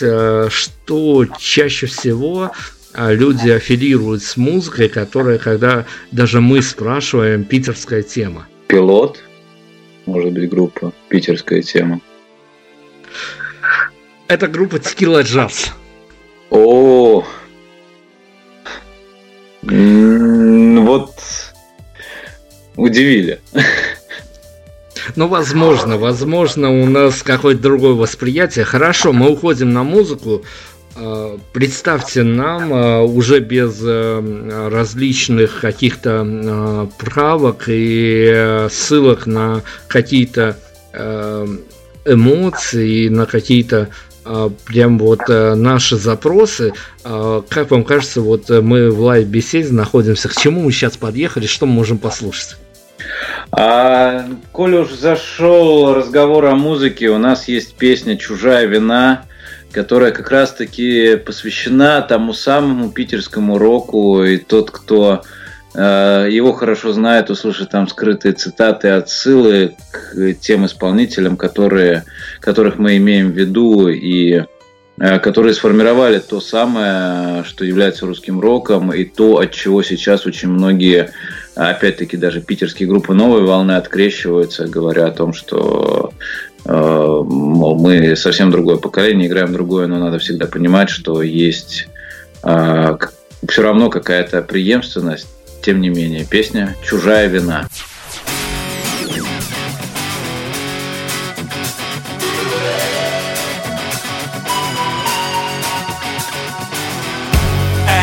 что 0.49 1.25
чаще 1.39 1.87
всего 1.87 2.51
люди 2.95 3.49
аффилируют 3.49 4.23
с 4.23 4.37
музыкой, 4.37 4.89
которая, 4.89 5.37
когда 5.37 5.85
даже 6.11 6.41
мы 6.41 6.61
спрашиваем, 6.61 7.43
питерская 7.43 8.01
тема. 8.01 8.47
Пилот, 8.67 9.19
может 10.05 10.33
быть, 10.33 10.49
группа, 10.49 10.93
питерская 11.09 11.61
тема. 11.61 12.01
Это 14.27 14.47
группа 14.47 14.79
Текила 14.79 15.21
Джаз. 15.21 15.73
О, 16.49 17.25
вот 19.67 21.13
удивили. 22.75 23.39
Ну, 25.15 25.27
возможно, 25.27 25.97
возможно, 25.97 26.69
у 26.69 26.85
нас 26.85 27.23
какое-то 27.23 27.61
другое 27.61 27.93
восприятие. 27.93 28.65
Хорошо, 28.65 29.13
мы 29.13 29.31
уходим 29.31 29.71
на 29.71 29.83
музыку. 29.83 30.43
А, 30.95 31.39
представьте 31.53 32.23
нам 32.23 32.73
а, 32.73 33.03
уже 33.03 33.39
без 33.39 33.79
э, 33.81 34.69
различных 34.69 35.61
каких-то 35.61 36.23
а, 36.25 36.89
правок 36.97 37.65
и 37.67 38.25
э, 38.27 38.69
ссылок 38.71 39.27
на 39.27 39.61
какие-то 39.87 40.57
э, 40.93 41.47
эмоции, 42.05 43.09
на 43.09 43.25
какие-то 43.25 43.89
прям 44.65 44.99
вот 44.99 45.21
э, 45.29 45.55
наши 45.55 45.95
запросы. 45.95 46.73
А, 47.03 47.43
как 47.47 47.71
вам 47.71 47.83
кажется, 47.83 48.21
вот 48.21 48.49
э, 48.49 48.61
мы 48.61 48.91
в 48.91 49.01
лайв-беседе 49.01 49.71
находимся, 49.73 50.29
к 50.29 50.35
чему 50.35 50.61
мы 50.61 50.71
сейчас 50.71 50.97
подъехали, 50.97 51.45
что 51.45 51.65
мы 51.65 51.73
можем 51.73 51.97
послушать? 51.97 52.57
А, 53.51 54.25
коль 54.51 54.75
уж 54.75 54.91
зашел 54.91 55.93
разговор 55.93 56.45
о 56.45 56.55
музыке, 56.55 57.09
у 57.09 57.17
нас 57.17 57.47
есть 57.47 57.75
песня 57.75 58.17
«Чужая 58.17 58.65
вина», 58.65 59.25
которая 59.71 60.11
как 60.11 60.31
раз-таки 60.31 61.15
посвящена 61.17 62.01
тому 62.01 62.33
самому 62.33 62.91
питерскому 62.91 63.57
року, 63.57 64.23
и 64.23 64.37
тот, 64.37 64.71
кто 64.71 65.23
его 65.73 66.53
хорошо 66.53 66.93
знают, 66.93 67.29
услышат 67.29 67.69
там 67.69 67.87
скрытые 67.87 68.33
цитаты, 68.33 68.89
отсылы 68.89 69.75
к 69.91 70.33
тем 70.39 70.65
исполнителям, 70.65 71.37
которые, 71.37 72.05
которых 72.39 72.77
мы 72.77 72.97
имеем 72.97 73.31
в 73.31 73.37
виду 73.37 73.87
и 73.89 74.43
э, 74.97 75.19
которые 75.19 75.53
сформировали 75.53 76.19
то 76.19 76.39
самое, 76.39 77.43
что 77.43 77.63
является 77.65 78.05
русским 78.05 78.39
роком, 78.39 78.91
и 78.91 79.03
то, 79.03 79.39
от 79.39 79.51
чего 79.51 79.83
сейчас 79.83 80.25
очень 80.25 80.49
многие, 80.49 81.11
опять-таки, 81.53 82.17
даже 82.17 82.41
питерские 82.41 82.87
группы 82.89 83.13
новой 83.13 83.43
волны 83.43 83.73
открещиваются, 83.73 84.67
говоря 84.67 85.05
о 85.05 85.11
том, 85.11 85.33
что 85.33 86.11
э, 86.65 86.71
мол, 86.73 87.77
мы 87.77 88.15
совсем 88.15 88.49
другое 88.49 88.77
поколение, 88.77 89.27
играем 89.27 89.53
другое, 89.53 89.85
но 89.87 89.99
надо 89.99 90.17
всегда 90.17 90.47
понимать, 90.47 90.89
что 90.89 91.21
есть 91.21 91.87
все 92.41 93.61
равно 93.61 93.89
какая-то 93.89 94.41
преемственность 94.41 95.27
тем 95.61 95.81
не 95.81 95.89
менее, 95.89 96.25
песня 96.25 96.75
«Чужая 96.83 97.27
вина». 97.27 97.67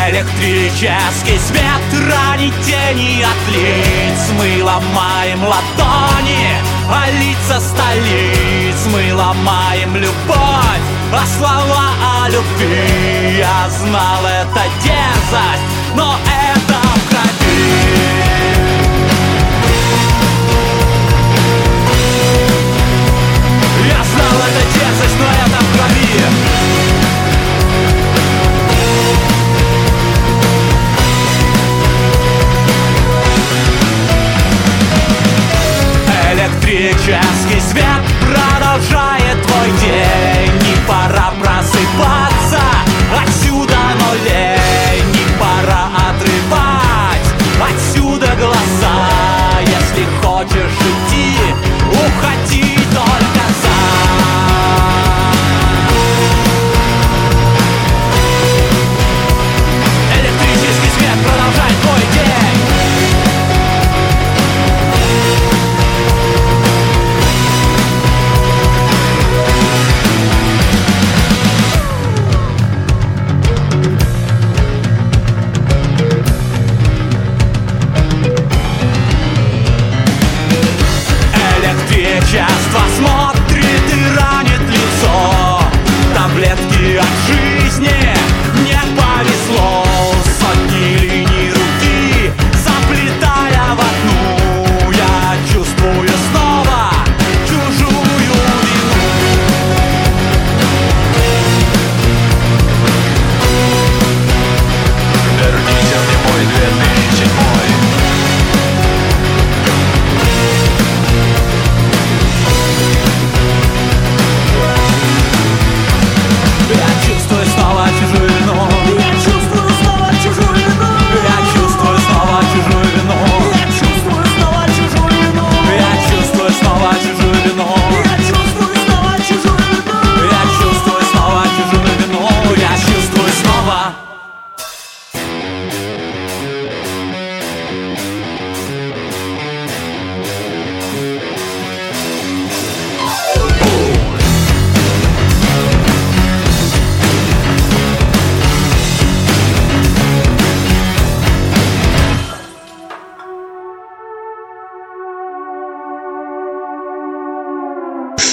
Электрический 0.06 1.38
свет 1.38 2.10
ранит 2.10 2.52
тени 2.64 3.22
от 3.22 3.54
лиц. 3.54 4.30
Мы 4.38 4.62
ломаем 4.62 5.42
ладони, 5.42 6.56
а 6.88 7.10
лица 7.10 7.58
столиц. 7.58 8.86
Мы 8.92 9.14
ломаем 9.14 9.96
любовь, 9.96 10.84
а 11.10 11.26
слова 11.38 11.92
о 12.22 12.28
любви. 12.28 13.38
Я 13.38 13.68
знал 13.70 14.24
это 14.24 14.62
дерзость, 14.82 15.62
но 15.96 16.16
это 16.26 16.43
Электрический 36.34 37.60
свет 37.60 37.84
продолжает 38.20 39.40
твой 39.46 39.70
день 39.80 40.52
Не 40.62 40.76
пора 40.88 41.32
просыпаться, 41.40 42.33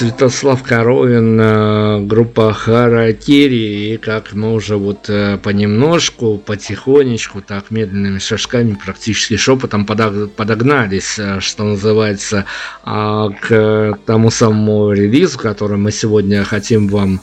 Святослав 0.02 0.64
Коровин, 0.64 1.40
э, 1.40 2.00
группа 2.00 2.54
Харакири, 2.54 3.94
и 3.94 3.98
как 3.98 4.34
мы 4.34 4.52
уже 4.54 4.76
вот 4.76 5.08
э, 5.10 5.38
понемножку, 5.38 6.40
потихонечку, 6.40 7.42
так 7.42 7.70
медленными 7.70 8.18
шажками, 8.18 8.74
практически 8.84 9.38
шепотом 9.38 9.86
подогнались, 9.86 11.20
э, 11.20 11.40
что 11.40 11.66
называется, 11.66 12.46
а, 12.84 13.30
к 13.30 14.00
тому 14.08 14.32
самому 14.32 14.92
релизу, 14.92 15.38
который 15.38 15.78
мы 15.78 15.92
сегодня 15.92 16.44
хотим 16.46 16.88
вам 16.88 17.22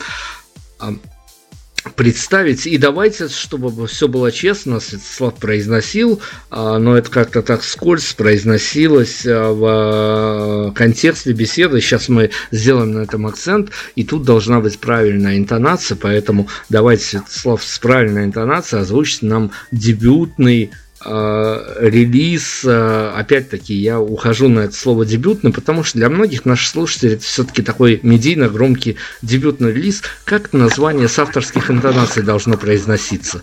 представить. 1.95 2.67
И 2.67 2.79
давайте, 2.79 3.29
чтобы 3.29 3.87
все 3.87 4.09
было 4.09 4.33
честно, 4.33 4.81
Святослав 4.81 5.35
произносил, 5.35 6.21
а, 6.51 6.79
но 6.79 6.97
это 6.97 7.11
как-то 7.11 7.43
так 7.43 7.63
скользь 7.65 8.13
произносилось 8.15 9.25
а, 9.27 9.53
в 9.53 10.73
контексте 10.75 11.33
беседы. 11.33 11.81
Сейчас 11.81 12.09
мы 12.09 12.31
сделаем 12.51 12.93
на 12.93 13.01
этом 13.01 13.27
акцент, 13.27 13.71
и 13.95 14.05
тут 14.05 14.25
должна 14.25 14.61
быть 14.61 14.79
правильная 14.79 15.37
интонация, 15.37 15.97
поэтому 15.97 16.49
давайте, 16.69 17.05
Святослав, 17.05 17.63
с 17.63 17.79
правильной 17.79 18.25
интонацией 18.25 18.83
озвучите 18.83 19.27
нам 19.27 19.51
дебютный 19.71 20.71
релиз, 21.05 22.65
э, 22.65 23.13
опять-таки, 23.15 23.75
я 23.75 24.01
ухожу 24.01 24.49
на 24.49 24.61
это 24.61 24.75
слово 24.75 25.07
дебютный, 25.07 25.53
потому 25.53 25.85
что 25.85 25.99
для 25.99 26.09
многих 26.09 26.45
наших 26.45 26.69
слушателей 26.69 27.15
это 27.15 27.23
все-таки 27.23 27.63
такой 27.63 28.01
медийно 28.03 28.49
громкий 28.49 28.97
дебютный 29.23 29.73
релиз. 29.73 30.03
Как 30.25 30.53
название 30.53 31.09
с 31.09 31.19
авторских 31.19 31.71
интонаций 31.71 32.23
должно 32.23 32.57
произноситься? 32.57 33.43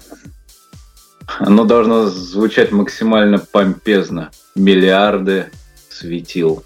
Оно 1.40 1.64
должно 1.64 2.10
звучать 2.10 2.72
максимально 2.72 3.40
помпезно. 3.40 4.32
Миллиарды 4.56 5.46
светил 5.90 6.64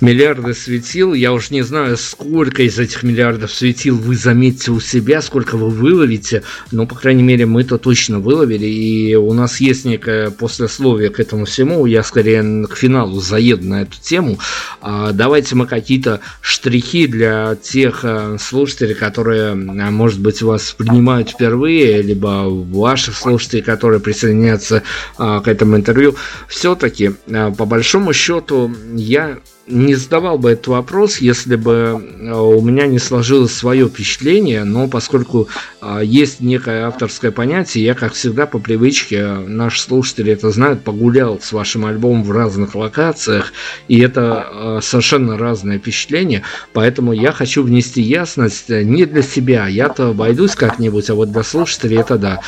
миллиарды 0.00 0.54
светил. 0.54 1.14
Я 1.14 1.32
уж 1.32 1.50
не 1.50 1.62
знаю, 1.62 1.96
сколько 1.96 2.62
из 2.62 2.78
этих 2.78 3.02
миллиардов 3.02 3.52
светил 3.52 3.96
вы 3.96 4.16
заметите 4.16 4.70
у 4.70 4.80
себя, 4.80 5.22
сколько 5.22 5.56
вы 5.56 5.70
выловите, 5.70 6.42
но, 6.70 6.86
по 6.86 6.94
крайней 6.94 7.22
мере, 7.22 7.46
мы 7.46 7.64
то 7.64 7.78
точно 7.78 8.20
выловили, 8.20 8.66
и 8.66 9.14
у 9.14 9.32
нас 9.32 9.60
есть 9.60 9.84
некое 9.84 10.30
послесловие 10.30 11.10
к 11.10 11.20
этому 11.20 11.44
всему. 11.44 11.86
Я 11.86 12.02
скорее 12.02 12.66
к 12.66 12.76
финалу 12.76 13.20
заеду 13.20 13.66
на 13.66 13.82
эту 13.82 14.00
тему. 14.00 14.38
А, 14.80 15.12
давайте 15.12 15.54
мы 15.54 15.66
какие-то 15.66 16.20
штрихи 16.40 17.06
для 17.06 17.56
тех 17.56 18.00
э, 18.02 18.36
слушателей, 18.40 18.94
которые, 18.94 19.52
а, 19.52 19.90
может 19.90 20.20
быть, 20.20 20.42
вас 20.42 20.72
принимают 20.72 21.30
впервые, 21.30 22.02
либо 22.02 22.44
ваших 22.48 23.16
слушателей, 23.16 23.62
которые 23.62 24.00
присоединяются 24.00 24.82
а, 25.16 25.40
к 25.40 25.48
этому 25.48 25.76
интервью. 25.76 26.16
Все-таки, 26.48 27.12
по 27.56 27.64
большому 27.64 28.12
счету, 28.12 28.74
я 28.94 29.38
не 29.66 29.94
задавал 29.94 30.38
бы 30.38 30.50
этот 30.50 30.66
вопрос, 30.68 31.18
если 31.18 31.56
бы 31.56 31.72
э, 32.20 32.32
у 32.32 32.60
меня 32.60 32.86
не 32.86 32.98
сложилось 32.98 33.52
свое 33.54 33.88
впечатление, 33.88 34.64
но 34.64 34.88
поскольку 34.88 35.48
э, 35.80 36.00
есть 36.04 36.40
некое 36.40 36.86
авторское 36.86 37.30
понятие, 37.30 37.84
я, 37.84 37.94
как 37.94 38.12
всегда, 38.12 38.46
по 38.46 38.58
привычке, 38.58 39.24
наши 39.26 39.80
слушатели 39.80 40.32
это 40.32 40.50
знают, 40.50 40.82
погулял 40.82 41.40
с 41.40 41.52
вашим 41.52 41.86
альбомом 41.86 42.24
в 42.24 42.30
разных 42.30 42.74
локациях, 42.74 43.52
и 43.88 43.98
это 44.00 44.48
э, 44.50 44.80
совершенно 44.82 45.38
разное 45.38 45.78
впечатление, 45.78 46.42
поэтому 46.74 47.12
я 47.12 47.32
хочу 47.32 47.62
внести 47.62 48.02
ясность 48.02 48.68
не 48.68 49.06
для 49.06 49.22
себя, 49.22 49.66
я-то 49.66 50.10
обойдусь 50.10 50.54
как-нибудь, 50.56 51.08
а 51.08 51.14
вот 51.14 51.32
для 51.32 51.42
слушателей 51.42 51.98
это 51.98 52.18
да. 52.18 52.40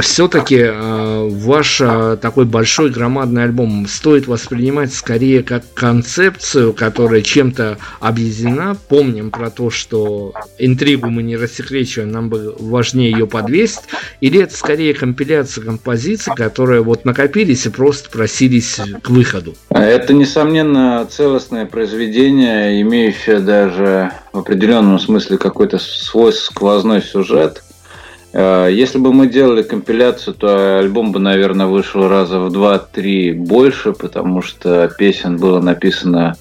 Все-таки 0.00 0.70
ваш 0.70 1.78
такой 2.20 2.44
большой 2.44 2.90
громадный 2.90 3.44
альбом 3.44 3.86
стоит 3.86 4.26
воспринимать 4.26 4.92
скорее 4.92 5.42
как 5.42 5.64
концепцию, 5.94 6.72
которая 6.72 7.22
чем-то 7.22 7.78
объединена. 8.00 8.76
Помним 8.88 9.30
про 9.30 9.48
то, 9.48 9.70
что 9.70 10.32
интригу 10.58 11.08
мы 11.08 11.22
не 11.22 11.36
рассекречиваем, 11.36 12.10
нам 12.10 12.28
бы 12.28 12.52
важнее 12.58 13.12
ее 13.12 13.28
подвесить. 13.28 13.82
Или 14.20 14.42
это 14.42 14.56
скорее 14.56 14.92
компиляция 14.92 15.64
композиций, 15.64 16.32
которые 16.34 16.82
вот 16.82 17.04
накопились 17.04 17.66
и 17.66 17.70
просто 17.70 18.10
просились 18.10 18.80
к 19.02 19.08
выходу? 19.08 19.54
Это, 19.70 20.12
несомненно, 20.14 21.06
целостное 21.08 21.64
произведение, 21.64 22.82
имеющее 22.82 23.38
даже 23.38 24.10
в 24.32 24.38
определенном 24.38 24.98
смысле 24.98 25.38
какой-то 25.38 25.78
свой 25.78 26.32
сквозной 26.32 27.02
сюжет– 27.02 27.62
если 28.34 28.98
бы 28.98 29.12
мы 29.12 29.28
делали 29.28 29.62
компиляцию, 29.62 30.34
то 30.34 30.78
альбом 30.78 31.12
бы, 31.12 31.20
наверное, 31.20 31.66
вышел 31.66 32.08
раза 32.08 32.40
в 32.40 32.52
2-3 32.52 33.34
больше, 33.34 33.92
потому 33.92 34.42
что 34.42 34.90
песен 34.98 35.36
было 35.36 35.60
написано 35.60 36.34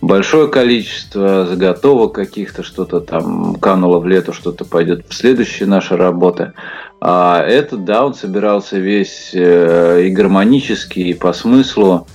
большое 0.00 0.48
количество, 0.48 1.44
заготовок 1.44 2.14
каких-то, 2.14 2.62
что-то 2.62 3.00
там 3.00 3.56
кануло 3.56 3.98
в 3.98 4.06
лету, 4.06 4.32
что-то 4.32 4.64
пойдет 4.64 5.04
в 5.08 5.14
следующие 5.14 5.68
наши 5.68 5.96
работы. 5.96 6.52
А 7.00 7.42
этот, 7.42 7.84
да, 7.84 8.06
он 8.06 8.14
собирался 8.14 8.78
весь 8.78 9.32
э, 9.34 10.06
и 10.06 10.10
гармонический, 10.10 11.10
и 11.10 11.14
по 11.14 11.34
смыслу 11.34 12.06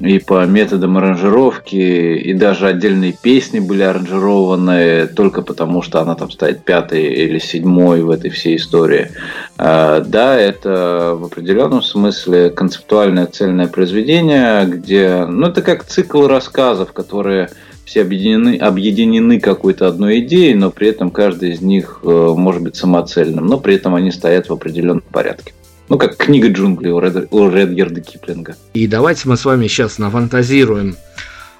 и 0.00 0.18
по 0.18 0.44
методам 0.46 0.98
аранжировки, 0.98 1.74
и 1.74 2.32
даже 2.34 2.66
отдельные 2.66 3.12
песни 3.12 3.60
были 3.60 3.82
аранжированы 3.82 5.06
только 5.08 5.42
потому, 5.42 5.82
что 5.82 6.00
она 6.00 6.14
там 6.14 6.30
стоит 6.30 6.64
пятой 6.64 7.04
или 7.04 7.38
седьмой 7.38 8.02
в 8.02 8.10
этой 8.10 8.30
всей 8.30 8.56
истории. 8.56 9.10
А, 9.58 10.00
да, 10.00 10.36
это 10.36 11.16
в 11.18 11.24
определенном 11.24 11.82
смысле 11.82 12.50
концептуальное 12.50 13.26
цельное 13.26 13.68
произведение, 13.68 14.64
где, 14.66 15.24
ну, 15.26 15.48
это 15.48 15.62
как 15.62 15.84
цикл 15.84 16.26
рассказов, 16.26 16.92
которые 16.92 17.50
все 17.84 18.02
объединены, 18.02 18.56
объединены 18.56 19.40
какой-то 19.40 19.86
одной 19.86 20.18
идеей, 20.18 20.54
но 20.54 20.70
при 20.70 20.88
этом 20.88 21.10
каждый 21.10 21.52
из 21.52 21.62
них 21.62 22.00
э, 22.02 22.34
может 22.36 22.62
быть 22.62 22.74
самоцельным, 22.74 23.46
но 23.46 23.58
при 23.58 23.76
этом 23.76 23.94
они 23.94 24.10
стоят 24.10 24.48
в 24.48 24.52
определенном 24.52 25.04
порядке. 25.12 25.52
Ну, 25.88 25.98
как 25.98 26.16
книга 26.16 26.48
джунглей 26.48 26.90
у, 26.90 26.98
Ред, 26.98 27.28
у 27.30 27.48
Редгерда 27.48 28.00
Киплинга. 28.00 28.56
И 28.74 28.86
давайте 28.86 29.28
мы 29.28 29.36
с 29.36 29.44
вами 29.44 29.68
сейчас 29.68 29.98
нафантазируем 29.98 30.96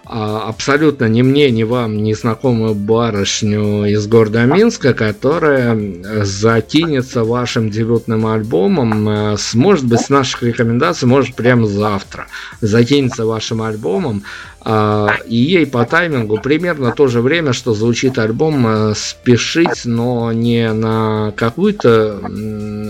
а, 0.08 0.48
абсолютно 0.48 1.06
ни 1.06 1.22
мне, 1.22 1.50
ни 1.50 1.64
вам 1.64 2.02
не 2.02 2.14
знакомую 2.14 2.74
барышню 2.74 3.86
из 3.86 4.06
города 4.06 4.44
Минска, 4.44 4.94
которая 4.94 5.76
закинется 6.24 7.24
вашим 7.24 7.70
дебютным 7.70 8.26
альбомом, 8.26 9.08
э, 9.08 9.36
может 9.54 9.84
быть, 9.84 10.00
с 10.00 10.08
наших 10.08 10.44
рекомендаций, 10.44 11.08
может, 11.08 11.34
прямо 11.34 11.66
завтра 11.66 12.26
закинется 12.60 13.26
вашим 13.26 13.62
альбомом, 13.62 14.22
а, 14.60 15.16
и 15.26 15.36
ей 15.36 15.66
по 15.66 15.84
таймингу 15.84 16.38
примерно 16.38 16.90
то 16.90 17.08
же 17.08 17.20
время, 17.20 17.52
что 17.52 17.74
звучит 17.74 18.18
альбом 18.18 18.66
э, 18.66 18.94
«Спешить», 18.96 19.84
но 19.84 20.32
не 20.32 20.72
на 20.72 21.32
какую-то 21.36 22.20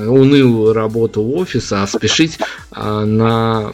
унылую 0.08 0.72
работу 0.72 1.22
офиса, 1.34 1.82
а 1.82 1.86
спешить 1.86 2.38
а, 2.70 3.04
на 3.04 3.72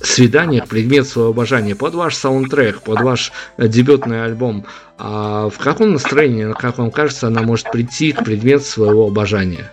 свиданиях 0.00 0.66
предмет 0.66 1.06
своего 1.06 1.30
обожания, 1.30 1.74
под 1.74 1.94
ваш 1.94 2.14
саундтрек, 2.14 2.80
под 2.80 3.02
ваш 3.02 3.32
э, 3.58 3.68
дебютный 3.68 4.24
альбом. 4.24 4.64
А 4.96 5.50
в 5.50 5.58
каком 5.58 5.92
настроении, 5.92 6.52
как 6.54 6.78
вам 6.78 6.90
кажется, 6.90 7.26
она 7.26 7.42
может 7.42 7.70
прийти 7.70 8.12
к 8.12 8.24
предмету 8.24 8.64
своего 8.64 9.06
обожания? 9.06 9.72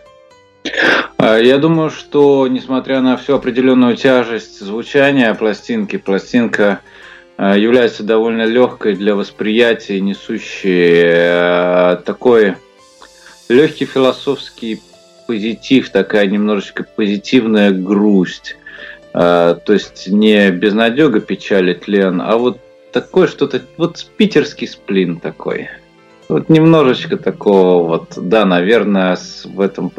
А, 1.18 1.38
я 1.38 1.58
думаю, 1.58 1.90
что 1.90 2.48
несмотря 2.48 3.00
на 3.02 3.16
всю 3.16 3.36
определенную 3.36 3.96
тяжесть 3.96 4.60
звучания 4.60 5.34
пластинки, 5.34 5.98
пластинка 5.98 6.82
Э, 7.38 7.54
является 7.58 8.04
довольно 8.04 8.44
легкой 8.44 8.96
для 8.96 9.16
восприятия, 9.16 10.02
несущей 10.02 11.02
э, 11.04 11.98
такой 12.04 12.56
легкий 13.48 13.86
философский 13.86 14.82
позитив, 15.28 15.90
такая 15.90 16.26
немножечко 16.28 16.84
позитивная 16.84 17.72
грусть. 17.72 18.58
Э, 19.14 19.56
то 19.64 19.74
есть 19.74 20.08
не 20.08 20.50
безнадега, 20.52 21.20
печали, 21.20 21.74
тлен, 21.74 22.22
а 22.22 22.38
вот 22.38 22.60
такое 22.92 23.28
что-то, 23.28 23.62
вот 23.78 24.06
питерский 24.18 24.68
сплин 24.68 25.20
такой. 25.20 25.70
Вот 26.30 26.50
немножечко 26.50 27.16
такого 27.18 27.88
вот, 27.88 28.14
да, 28.18 28.44
наверное, 28.46 29.18
в 29.46 29.62
этом 29.62 29.92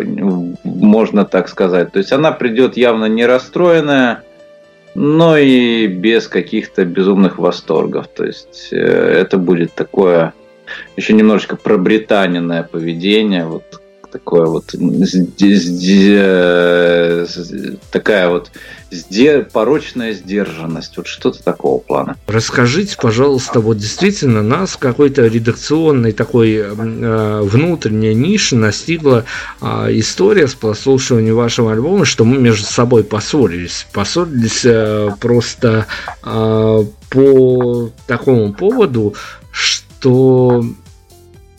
можно 0.64 1.24
так 1.24 1.48
сказать. 1.48 1.92
То 1.92 1.98
есть 1.98 2.12
она 2.12 2.32
придет 2.32 2.76
явно 2.76 3.06
не 3.06 3.24
расстроенная, 3.24 4.24
но 4.94 5.38
и 5.38 5.86
без 5.86 6.28
каких-то 6.28 6.84
безумных 6.84 7.38
восторгов. 7.38 8.08
То 8.08 8.24
есть 8.24 8.68
э, 8.72 8.76
это 8.76 9.38
будет 9.38 9.72
такое 9.74 10.34
еще 10.96 11.14
немножечко 11.14 11.56
пробританенное 11.56 12.62
поведение, 12.62 13.46
вот 13.46 13.80
такое 14.10 14.46
вот 14.46 14.74
такая 17.90 18.28
вот 18.28 18.50
порочная 19.52 20.12
сдержанность, 20.12 20.96
вот 20.96 21.06
что-то 21.06 21.42
такого 21.42 21.78
плана. 21.78 22.16
Расскажите, 22.26 22.96
пожалуйста, 23.00 23.60
вот 23.60 23.76
действительно 23.76 24.42
нас 24.42 24.76
какой-то 24.76 25.26
редакционной 25.26 26.12
такой 26.12 26.54
э, 26.54 27.40
внутренней 27.42 28.14
ниши 28.14 28.56
настигла 28.56 29.24
э, 29.60 29.66
история 29.90 30.48
с 30.48 30.54
прослушиванием 30.54 31.36
вашего 31.36 31.72
альбома, 31.72 32.04
что 32.04 32.24
мы 32.24 32.38
между 32.38 32.66
собой 32.66 33.04
поссорились. 33.04 33.86
Поссорились 33.92 34.64
э, 34.64 35.10
просто 35.20 35.86
э, 36.24 36.84
по 37.10 37.90
такому 38.06 38.54
поводу, 38.54 39.14
что 39.50 40.64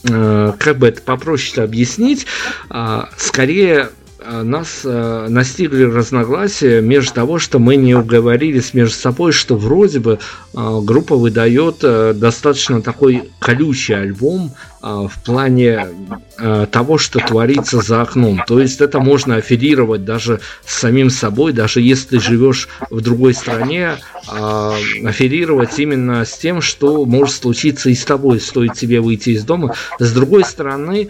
как 0.04 0.78
бы 0.78 0.88
это 0.88 1.02
попроще 1.02 1.64
объяснить, 1.64 2.26
скорее 3.18 3.89
Э, 4.22 4.43
нас 4.43 4.82
э, 4.84 5.28
настигли 5.30 5.84
разногласия 5.84 6.82
между 6.82 7.14
того, 7.14 7.39
что 7.39 7.58
мы 7.58 7.78
не 7.78 7.95
уговорились 7.95 8.74
между 8.74 8.95
собой, 8.95 9.32
что 9.32 9.56
вроде 9.56 10.00
бы 10.00 10.20
э, 10.54 10.80
группа 10.84 11.16
выдает 11.16 11.78
э, 11.84 12.14
достаточно 12.14 12.82
такой 12.82 13.30
колючий 13.39 13.95
альбом 13.95 14.54
э, 14.79 14.79
в 14.82 15.12
плане 15.26 15.88
э, 16.38 16.68
того, 16.72 16.98
что 16.98 17.20
творится 17.20 17.82
за 17.82 18.02
окном. 18.02 18.42
То 18.48 18.60
есть 18.60 18.82
это 18.82 19.00
можно 19.00 19.36
аффилировать 19.36 20.06
даже 20.06 20.40
с 20.66 20.80
самим 20.80 21.10
собой, 21.10 21.54
даже 21.54 21.82
если 21.82 22.18
ты 22.18 22.20
живешь 22.20 22.70
в 22.90 23.02
другой 23.02 23.34
стране, 23.34 23.98
э, 24.32 24.72
аффилировать 25.06 25.78
именно 25.80 26.24
с 26.26 26.38
тем, 26.38 26.62
что 26.62 27.06
может 27.06 27.36
случиться 27.36 27.90
и 27.90 27.96
с 27.96 28.06
тобой, 28.06 28.40
стоит 28.40 28.74
тебе 28.74 29.02
выйти 29.02 29.32
из 29.32 29.44
дома. 29.44 29.76
С 30.00 30.14
другой 30.14 30.44
стороны, 30.44 31.10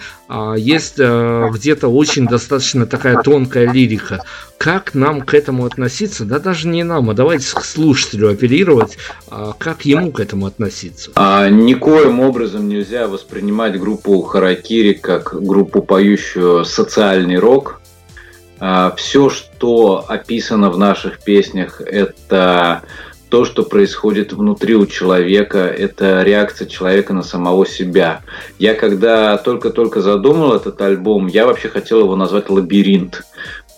есть 0.58 0.98
где-то 0.98 1.88
очень 1.88 2.28
достаточно 2.28 2.86
такая 2.86 3.22
тонкая 3.22 3.72
лирика. 3.72 4.24
Как 4.60 4.94
нам 4.94 5.22
к 5.22 5.34
этому 5.34 5.66
относиться? 5.66 6.26
Да 6.26 6.38
даже 6.38 6.68
не 6.68 6.84
нам, 6.84 7.10
а 7.10 7.14
давайте 7.14 7.56
к 7.56 7.64
слушателю 7.64 8.30
апеллировать, 8.30 8.98
а 9.30 9.54
как 9.58 9.86
ему 9.86 10.12
к 10.12 10.20
этому 10.20 10.48
относиться. 10.48 11.12
А, 11.16 11.48
никоим 11.48 12.20
образом 12.20 12.68
нельзя 12.68 13.08
воспринимать 13.08 13.80
группу 13.80 14.22
Харакири 14.22 14.92
как 14.92 15.42
группу, 15.42 15.82
поющую 15.82 16.66
социальный 16.66 17.38
рок. 17.38 17.80
А, 18.60 18.94
все, 18.98 19.30
что 19.30 20.04
описано 20.06 20.70
в 20.70 20.78
наших 20.78 21.20
песнях, 21.20 21.80
это 21.80 22.82
то, 23.30 23.46
что 23.46 23.64
происходит 23.64 24.34
внутри 24.34 24.76
у 24.76 24.86
человека, 24.88 25.60
это 25.60 26.24
реакция 26.24 26.68
человека 26.68 27.14
на 27.14 27.24
самого 27.24 27.66
себя. 27.66 28.24
Я 28.58 28.74
когда 28.74 29.38
только-только 29.38 30.02
задумал 30.02 30.54
этот 30.54 30.82
альбом, 30.82 31.28
я 31.28 31.46
вообще 31.46 31.70
хотел 31.70 32.02
его 32.02 32.16
назвать 32.18 32.50
«Лабиринт». 32.50 33.24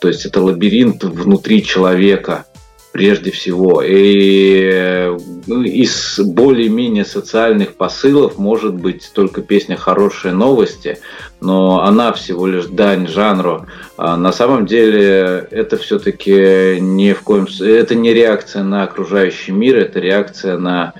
То 0.02 0.08
есть 0.08 0.26
это 0.26 0.42
лабиринт 0.42 1.04
внутри 1.04 1.64
человека 1.64 2.46
прежде 2.92 3.30
всего. 3.30 3.84
И 3.86 5.16
ну, 5.46 5.62
из 5.62 6.20
более-менее 6.20 7.06
социальных 7.06 7.76
посылов 7.76 8.40
может 8.40 8.74
быть 8.74 9.12
только 9.14 9.42
песня 9.44 9.78
«Хорошие 9.78 10.34
новости», 10.34 10.98
но 11.40 11.84
она 11.84 12.14
всего 12.14 12.48
лишь 12.48 12.66
дань 12.66 13.08
жанру. 13.08 13.68
А 13.96 14.18
на 14.18 14.34
самом 14.34 14.66
деле 14.66 15.48
это 15.52 15.78
все-таки 15.78 16.80
не 16.82 17.14
в 17.14 17.22
коем... 17.22 17.48
Это 17.62 17.94
не 17.94 18.12
реакция 18.12 18.64
на 18.64 18.84
окружающий 18.84 19.52
мир, 19.52 19.78
это 19.78 20.00
реакция 20.00 20.58
на 20.58 20.94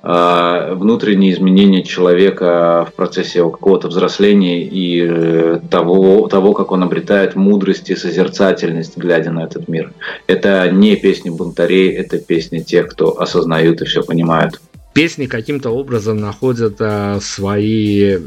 внутренние 0.00 1.32
изменения 1.32 1.82
человека 1.82 2.86
в 2.88 2.94
процессе 2.94 3.40
его 3.40 3.50
какого-то 3.50 3.88
взросления 3.88 4.62
и 4.62 5.04
э, 5.04 5.60
того, 5.70 6.28
того, 6.28 6.52
как 6.52 6.70
он 6.70 6.84
обретает 6.84 7.34
мудрость 7.34 7.90
и 7.90 7.96
созерцательность, 7.96 8.96
глядя 8.96 9.32
на 9.32 9.44
этот 9.44 9.66
мир. 9.66 9.92
Это 10.28 10.70
не 10.70 10.94
песни 10.94 11.30
бунтарей, 11.30 11.90
это 11.90 12.18
песни 12.18 12.60
тех, 12.60 12.88
кто 12.88 13.20
осознают 13.20 13.82
и 13.82 13.86
все 13.86 14.04
понимают. 14.04 14.60
Песни 14.92 15.26
каким-то 15.26 15.70
образом 15.70 16.18
находят 16.18 16.76
а, 16.80 17.18
свои 17.20 18.18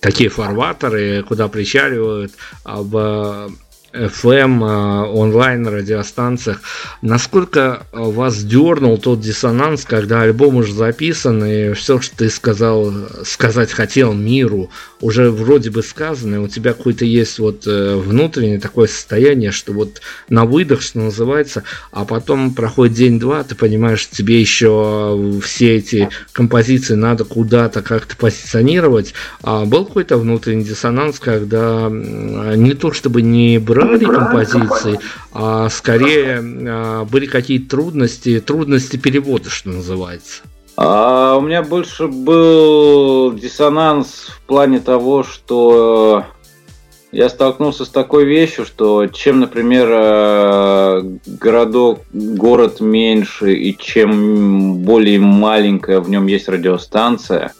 такие 0.00 0.30
фарватеры, 0.30 1.22
куда 1.26 1.48
причаливают 1.48 2.32
в 2.64 3.50
FM 3.96 4.62
э, 4.62 5.06
онлайн 5.08 5.66
радиостанциях. 5.66 6.60
Насколько 7.02 7.86
вас 7.92 8.42
дернул 8.42 8.98
тот 8.98 9.20
диссонанс, 9.20 9.84
когда 9.84 10.22
альбом 10.22 10.56
уже 10.56 10.72
записан, 10.72 11.44
и 11.44 11.72
все, 11.72 12.00
что 12.00 12.16
ты 12.16 12.30
сказал, 12.30 12.92
сказать 13.24 13.72
хотел 13.72 14.12
миру, 14.12 14.70
уже 15.00 15.30
вроде 15.30 15.70
бы 15.70 15.82
сказано, 15.82 16.36
и 16.36 16.38
у 16.38 16.48
тебя 16.48 16.72
какое-то 16.72 17.04
есть 17.04 17.38
вот 17.38 17.66
э, 17.66 17.96
внутреннее 17.96 18.60
такое 18.60 18.88
состояние, 18.88 19.52
что 19.52 19.72
вот 19.72 20.00
на 20.28 20.44
выдох, 20.44 20.82
что 20.82 20.98
называется, 20.98 21.62
а 21.90 22.04
потом 22.04 22.54
проходит 22.54 22.94
день-два, 22.94 23.44
ты 23.44 23.54
понимаешь, 23.54 24.08
тебе 24.08 24.40
еще 24.40 25.40
все 25.42 25.76
эти 25.76 26.08
композиции 26.32 26.94
надо 26.94 27.24
куда-то 27.24 27.82
как-то 27.82 28.16
позиционировать. 28.16 29.14
А 29.42 29.64
был 29.64 29.86
какой-то 29.86 30.18
внутренний 30.18 30.64
диссонанс, 30.64 31.18
когда 31.18 31.88
не 31.90 32.74
то 32.74 32.92
чтобы 32.92 33.22
не 33.22 33.58
брать 33.58 33.85
брали 33.86 34.04
композиции, 34.04 35.00
а 35.32 35.68
скорее 35.68 36.42
а, 36.42 37.04
были 37.04 37.26
какие-то 37.26 37.70
трудности, 37.70 38.40
трудности 38.40 38.96
перевода, 38.96 39.50
что 39.50 39.70
называется. 39.70 40.42
А 40.76 41.36
у 41.36 41.40
меня 41.40 41.62
больше 41.62 42.06
был 42.06 43.32
диссонанс 43.32 44.28
в 44.28 44.40
плане 44.42 44.78
того, 44.80 45.22
что 45.22 46.26
я 47.12 47.30
столкнулся 47.30 47.86
с 47.86 47.88
такой 47.88 48.26
вещью, 48.26 48.66
что 48.66 49.06
чем, 49.06 49.40
например, 49.40 49.88
э, 49.90 51.02
городок, 51.26 52.00
город 52.12 52.80
меньше 52.80 53.54
и 53.54 53.74
чем 53.76 54.78
более 54.78 55.18
маленькая 55.18 56.00
в 56.00 56.10
нем 56.10 56.26
есть 56.26 56.46
радиостанция, 56.48 57.54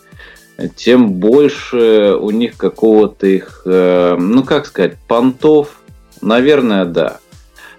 тем 0.74 1.12
больше 1.12 2.18
у 2.20 2.30
них 2.30 2.58
какого-то 2.58 3.26
их, 3.26 3.62
э, 3.64 4.16
ну 4.18 4.42
как 4.42 4.66
сказать, 4.66 4.98
понтов 5.08 5.80
Наверное, 6.26 6.84
да. 6.84 7.18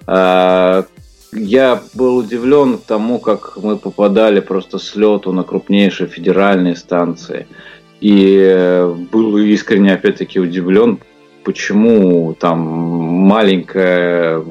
А, 0.06 0.86
я 1.34 1.82
был 1.94 2.16
удивлен 2.16 2.80
тому, 2.80 3.20
как 3.20 3.58
мы 3.58 3.76
попадали 3.76 4.40
просто 4.40 4.78
с 4.78 4.96
лету 4.96 5.34
на 5.34 5.44
крупнейшие 5.44 6.08
федеральные 6.08 6.78
станции. 6.78 7.46
И 8.00 8.38
э, 8.40 8.94
был 9.12 9.38
искренне, 9.38 9.94
опять-таки, 9.94 10.40
удивлен, 10.40 11.00
почему 11.44 12.34
там 12.40 12.60
маленькая 12.60 14.46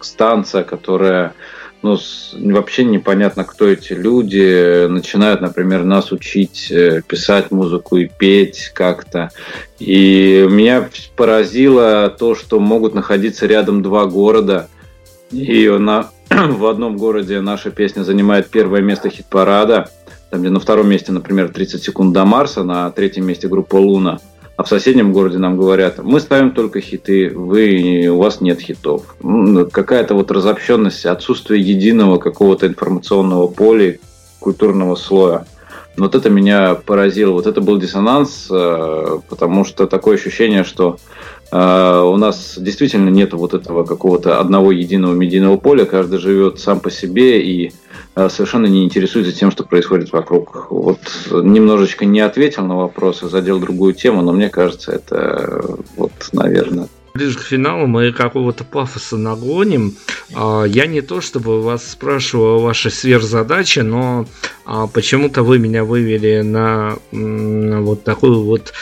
станция, 0.00 0.64
которая 0.64 1.34
ну, 1.82 1.98
вообще 2.32 2.84
непонятно, 2.84 3.44
кто 3.44 3.68
эти 3.68 3.92
люди, 3.92 4.86
начинают, 4.86 5.40
например, 5.40 5.84
нас 5.84 6.12
учить 6.12 6.70
э, 6.70 7.02
писать 7.06 7.50
музыку 7.50 7.96
и 7.96 8.06
петь 8.06 8.70
как-то. 8.72 9.30
И 9.78 10.46
меня 10.48 10.88
поразило 11.16 12.08
то, 12.08 12.34
что 12.34 12.60
могут 12.60 12.94
находиться 12.94 13.46
рядом 13.46 13.82
два 13.82 14.06
города, 14.06 14.68
и 15.30 15.68
на, 15.68 16.10
в 16.30 16.66
одном 16.66 16.96
городе 16.96 17.40
наша 17.40 17.70
песня 17.70 18.02
занимает 18.02 18.48
первое 18.48 18.80
место 18.80 19.10
хит-парада, 19.10 19.90
там, 20.30 20.40
где 20.40 20.50
на 20.50 20.60
втором 20.60 20.88
месте, 20.88 21.12
например, 21.12 21.48
30 21.48 21.82
секунд 21.82 22.14
до 22.14 22.24
Марса, 22.24 22.62
на 22.62 22.90
третьем 22.90 23.26
месте 23.26 23.48
группа 23.48 23.76
Луна– 23.76 24.20
а 24.56 24.64
в 24.64 24.68
соседнем 24.68 25.12
городе 25.12 25.38
нам 25.38 25.56
говорят, 25.56 25.98
мы 26.02 26.20
ставим 26.20 26.52
только 26.52 26.80
хиты, 26.80 27.30
вы, 27.30 28.08
у 28.08 28.18
вас 28.18 28.40
нет 28.40 28.60
хитов. 28.60 29.16
Ну, 29.22 29.66
какая-то 29.66 30.14
вот 30.14 30.30
разобщенность, 30.30 31.06
отсутствие 31.06 31.60
единого 31.62 32.18
какого-то 32.18 32.66
информационного 32.66 33.46
поля, 33.46 33.98
культурного 34.38 34.94
слоя. 34.96 35.46
Вот 35.96 36.14
это 36.14 36.30
меня 36.30 36.74
поразило. 36.74 37.32
Вот 37.32 37.46
это 37.46 37.60
был 37.60 37.78
диссонанс, 37.78 38.48
э, 38.50 39.18
потому 39.28 39.64
что 39.64 39.86
такое 39.86 40.16
ощущение, 40.16 40.64
что 40.64 40.96
э, 41.50 42.00
у 42.00 42.16
нас 42.16 42.54
действительно 42.58 43.10
нет 43.10 43.34
вот 43.34 43.54
этого 43.54 43.84
какого-то 43.84 44.40
одного 44.40 44.72
единого 44.72 45.14
медийного 45.14 45.56
поля, 45.58 45.84
каждый 45.84 46.18
живет 46.18 46.60
сам 46.60 46.80
по 46.80 46.90
себе 46.90 47.42
и 47.42 47.72
совершенно 48.14 48.66
не 48.66 48.84
интересуется 48.84 49.32
тем, 49.32 49.50
что 49.50 49.64
происходит 49.64 50.12
вокруг. 50.12 50.70
Вот 50.70 51.00
немножечко 51.30 52.04
не 52.04 52.20
ответил 52.20 52.64
на 52.66 52.76
вопрос 52.76 53.22
и 53.22 53.28
задел 53.28 53.58
другую 53.58 53.94
тему, 53.94 54.22
но 54.22 54.32
мне 54.32 54.50
кажется, 54.50 54.92
это 54.92 55.78
вот, 55.96 56.12
наверное, 56.32 56.88
Ближе 57.14 57.38
к 57.38 57.42
финалу 57.42 57.86
мы 57.86 58.10
какого-то 58.10 58.64
пафоса 58.64 59.18
нагоним. 59.18 59.94
А, 60.34 60.64
я 60.64 60.86
не 60.86 61.02
то 61.02 61.20
чтобы 61.20 61.60
вас 61.60 61.86
спрашивал 61.86 62.56
о 62.56 62.62
вашей 62.62 62.90
сверхзадаче, 62.90 63.82
но 63.82 64.26
а, 64.64 64.86
почему-то 64.86 65.42
вы 65.42 65.58
меня 65.58 65.84
вывели 65.84 66.40
на 66.40 66.96
вот 67.10 68.04
такую 68.04 68.42
вот 68.44 68.72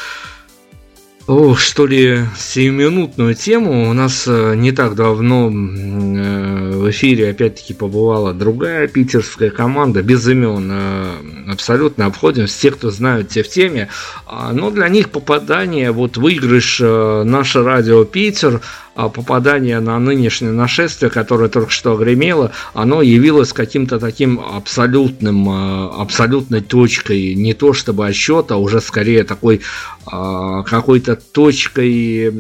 что 1.55 1.87
ли, 1.87 2.25
сиюминутную 2.37 3.35
тему. 3.35 3.89
У 3.89 3.93
нас 3.93 4.25
э, 4.27 4.55
не 4.57 4.73
так 4.73 4.97
давно 4.97 5.49
э, 5.49 6.73
в 6.75 6.91
эфире 6.91 7.31
опять-таки 7.31 7.73
побывала 7.73 8.35
другая 8.35 8.89
питерская 8.89 9.51
команда, 9.51 10.03
без 10.03 10.27
имен 10.27 10.69
э, 10.73 11.13
абсолютно 11.49 12.07
обходимся. 12.07 12.61
Те, 12.61 12.71
кто 12.71 12.91
знают, 12.91 13.29
те 13.29 13.43
в 13.43 13.49
теме. 13.49 13.89
А, 14.27 14.53
но 14.53 14.71
для 14.71 14.89
них 14.89 15.11
попадание, 15.11 15.93
вот 15.93 16.17
выигрыш 16.17 16.81
наше 16.81 17.63
радио 17.63 18.05
Питер– 18.05 18.61
а 19.01 19.09
попадание 19.09 19.81
на 19.81 19.99
нынешнее 19.99 20.53
нашествие, 20.53 21.11
которое 21.11 21.49
только 21.49 21.71
что 21.71 21.97
гремело, 21.97 22.53
оно 22.75 23.01
явилось 23.03 23.53
каким-то 23.53 23.99
таким 23.99 24.41
абсолютным, 24.41 25.49
а, 25.49 26.03
абсолютной 26.03 26.61
точкой, 26.61 27.35
не 27.35 27.55
то 27.55 27.73
чтобы 27.73 28.07
отсчета, 28.07 28.55
а 28.55 28.59
уже 28.59 28.81
скорее 28.81 29.25
такой 29.25 29.63
а, 30.07 30.65
какой-то 30.65 31.17
точкой 31.17 32.35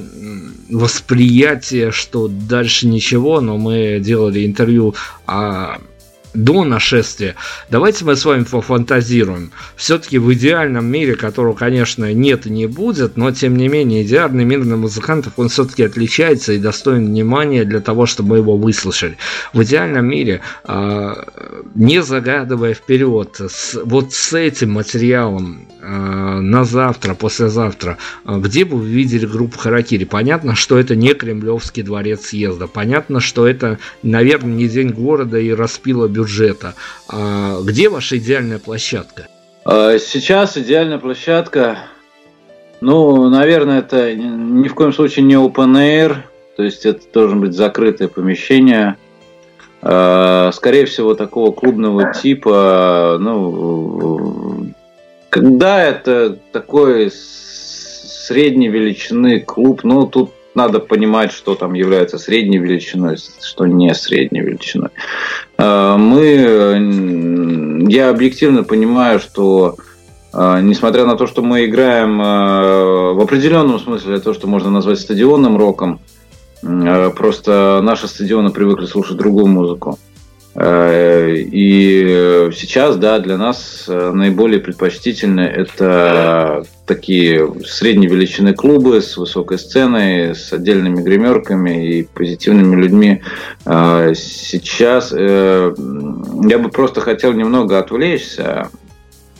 восприятия, 0.68 1.92
что 1.92 2.28
дальше 2.28 2.88
ничего, 2.88 3.40
но 3.40 3.56
мы 3.56 3.98
делали 4.00 4.44
интервью 4.44 4.94
до 6.34 6.64
нашествия. 6.64 7.34
Давайте 7.70 8.04
мы 8.04 8.16
с 8.16 8.24
вами 8.24 8.44
пофантазируем. 8.44 9.50
Все-таки 9.76 10.18
в 10.18 10.32
идеальном 10.32 10.86
мире, 10.86 11.16
которого, 11.16 11.54
конечно, 11.54 12.12
нет 12.12 12.46
и 12.46 12.50
не 12.50 12.66
будет, 12.66 13.16
но 13.16 13.32
тем 13.32 13.56
не 13.56 13.68
менее 13.68 14.02
идеальный 14.04 14.44
мир 14.44 14.64
на 14.64 14.76
музыкантов, 14.76 15.34
он 15.36 15.48
все-таки 15.48 15.82
отличается 15.82 16.52
и 16.52 16.58
достоин 16.58 17.06
внимания 17.06 17.64
для 17.64 17.80
того, 17.80 18.06
чтобы 18.06 18.30
мы 18.30 18.36
его 18.38 18.56
выслушали. 18.56 19.16
В 19.52 19.62
идеальном 19.62 20.06
мире, 20.06 20.40
а, 20.64 21.24
не 21.74 22.02
загадывая 22.02 22.74
вперед, 22.74 23.40
вот 23.84 24.12
с 24.12 24.32
этим 24.32 24.72
материалом 24.72 25.68
на 25.82 26.64
завтра, 26.64 27.14
послезавтра, 27.14 27.98
а, 28.24 28.38
где 28.38 28.64
бы 28.64 28.76
вы 28.76 28.88
видели 28.88 29.26
группу 29.26 29.58
Харакири? 29.58 30.04
Понятно, 30.04 30.54
что 30.54 30.78
это 30.78 30.94
не 30.94 31.14
Кремлевский 31.14 31.82
дворец 31.82 32.26
съезда. 32.26 32.66
Понятно, 32.66 33.20
что 33.20 33.46
это, 33.46 33.78
наверное, 34.02 34.52
не 34.52 34.68
день 34.68 34.90
города 34.90 35.38
и 35.38 35.50
распила 35.50 36.06
бюджета. 36.08 36.74
А 37.08 37.60
где 37.62 37.88
ваша 37.88 38.18
идеальная 38.18 38.58
площадка? 38.58 39.28
А, 39.64 39.98
сейчас 39.98 40.56
идеальная 40.56 40.98
площадка, 40.98 41.78
ну, 42.80 43.28
наверное, 43.28 43.78
это 43.78 44.14
ни 44.14 44.68
в 44.68 44.74
коем 44.74 44.92
случае 44.92 45.24
не 45.24 45.34
open 45.34 45.76
air, 45.76 46.16
то 46.56 46.62
есть 46.62 46.84
это 46.84 47.00
должен 47.12 47.40
быть 47.40 47.54
закрытое 47.54 48.08
помещение. 48.08 48.96
Скорее 49.80 50.84
всего, 50.84 51.14
такого 51.14 51.52
клубного 51.52 52.12
типа, 52.12 53.16
ну, 53.18 54.69
когда 55.30 55.82
это 55.82 56.38
такой 56.52 57.10
средней 57.10 58.68
величины 58.68 59.40
клуб, 59.40 59.80
ну, 59.84 60.06
тут 60.06 60.32
надо 60.54 60.80
понимать, 60.80 61.32
что 61.32 61.54
там 61.54 61.74
является 61.74 62.18
средней 62.18 62.58
величиной, 62.58 63.16
что 63.40 63.66
не 63.66 63.94
средней 63.94 64.40
величиной. 64.40 64.90
А, 65.56 65.96
мы, 65.96 67.86
я 67.88 68.10
объективно 68.10 68.64
понимаю, 68.64 69.20
что 69.20 69.76
а, 70.32 70.60
несмотря 70.60 71.06
на 71.06 71.16
то, 71.16 71.28
что 71.28 71.42
мы 71.42 71.64
играем 71.64 72.20
а, 72.20 73.12
в 73.12 73.20
определенном 73.20 73.78
смысле 73.78 74.18
то, 74.18 74.34
что 74.34 74.48
можно 74.48 74.70
назвать 74.70 74.98
стадионным 74.98 75.56
роком, 75.56 76.00
просто 76.62 77.80
наши 77.82 78.06
стадионы 78.06 78.50
привыкли 78.50 78.84
слушать 78.84 79.16
другую 79.16 79.46
музыку. 79.46 79.98
И 80.62 82.50
сейчас, 82.54 82.96
да, 82.96 83.18
для 83.18 83.38
нас 83.38 83.84
наиболее 83.88 84.60
предпочтительны 84.60 85.40
это 85.40 86.64
такие 86.90 87.54
средней 87.64 88.08
величины 88.08 88.52
клубы 88.52 89.00
с 89.00 89.16
высокой 89.16 89.60
сценой, 89.60 90.34
с 90.34 90.52
отдельными 90.52 91.00
гримерками 91.02 91.98
и 91.98 92.02
позитивными 92.02 92.74
людьми. 92.74 93.22
А, 93.64 94.12
сейчас 94.14 95.12
э, 95.16 95.72
я 96.48 96.58
бы 96.58 96.68
просто 96.68 97.00
хотел 97.00 97.32
немного 97.32 97.78
отвлечься 97.78 98.70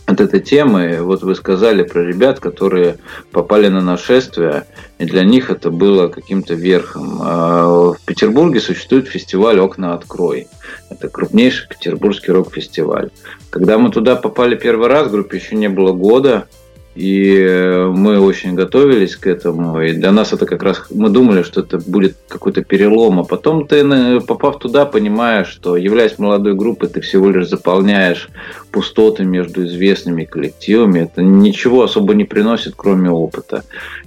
от 0.07 0.21
этой 0.21 0.39
темы. 0.39 0.99
Вот 1.01 1.23
вы 1.23 1.35
сказали 1.35 1.83
про 1.83 2.05
ребят, 2.05 2.39
которые 2.39 2.99
попали 3.33 3.67
на 3.67 3.81
нашествие, 3.81 4.67
и 5.01 5.05
для 5.05 5.25
них 5.25 5.51
это 5.51 5.71
было 5.71 6.07
каким-то 6.07 6.55
верхом. 6.55 7.19
А, 7.21 7.93
в 7.95 8.01
Петербурге 8.07 8.61
существует 8.61 9.09
фестиваль 9.09 9.59
«Окна 9.59 9.95
открой». 9.95 10.47
Это 10.91 11.09
крупнейший 11.09 11.69
петербургский 11.69 12.33
рок-фестиваль. 12.33 13.11
Когда 13.49 13.79
мы 13.79 13.91
туда 13.91 14.17
попали 14.17 14.57
первый 14.57 14.89
раз, 14.89 15.11
группе 15.11 15.39
еще 15.39 15.57
не 15.57 15.69
было 15.69 15.93
года– 15.93 16.47
и 16.97 17.37
э, 17.39 17.87
мы 17.87 18.19
очень 18.19 18.55
готовились 18.55 19.15
к 19.17 19.27
этому. 19.29 19.81
И 19.81 19.93
для 19.93 20.11
нас 20.11 20.33
это 20.33 20.45
как 20.45 20.63
раз... 20.63 20.87
Мы 20.91 21.09
думали, 21.09 21.43
что 21.45 21.61
это 21.61 21.79
будет 21.79 22.17
какой-то 22.27 22.65
перелом. 22.65 23.21
А 23.21 23.25
потом 23.25 23.67
ты, 23.67 24.21
попав 24.21 24.59
туда, 24.59 24.87
понимаешь, 24.87 25.47
что, 25.47 25.77
являясь 25.77 26.19
молодой 26.19 26.55
группой, 26.55 26.89
ты 26.89 27.01
всего 27.01 27.31
лишь 27.31 27.49
заполняешь 27.49 28.29
пустоты 28.73 29.25
между 29.25 29.65
известными 29.67 30.25
коллективами. 30.25 31.01
Это 31.01 31.23
ничего 31.23 31.85
особо 31.85 32.15
не 32.15 32.25
приносит, 32.25 32.75
кроме 32.77 33.09
опыта. 33.09 33.63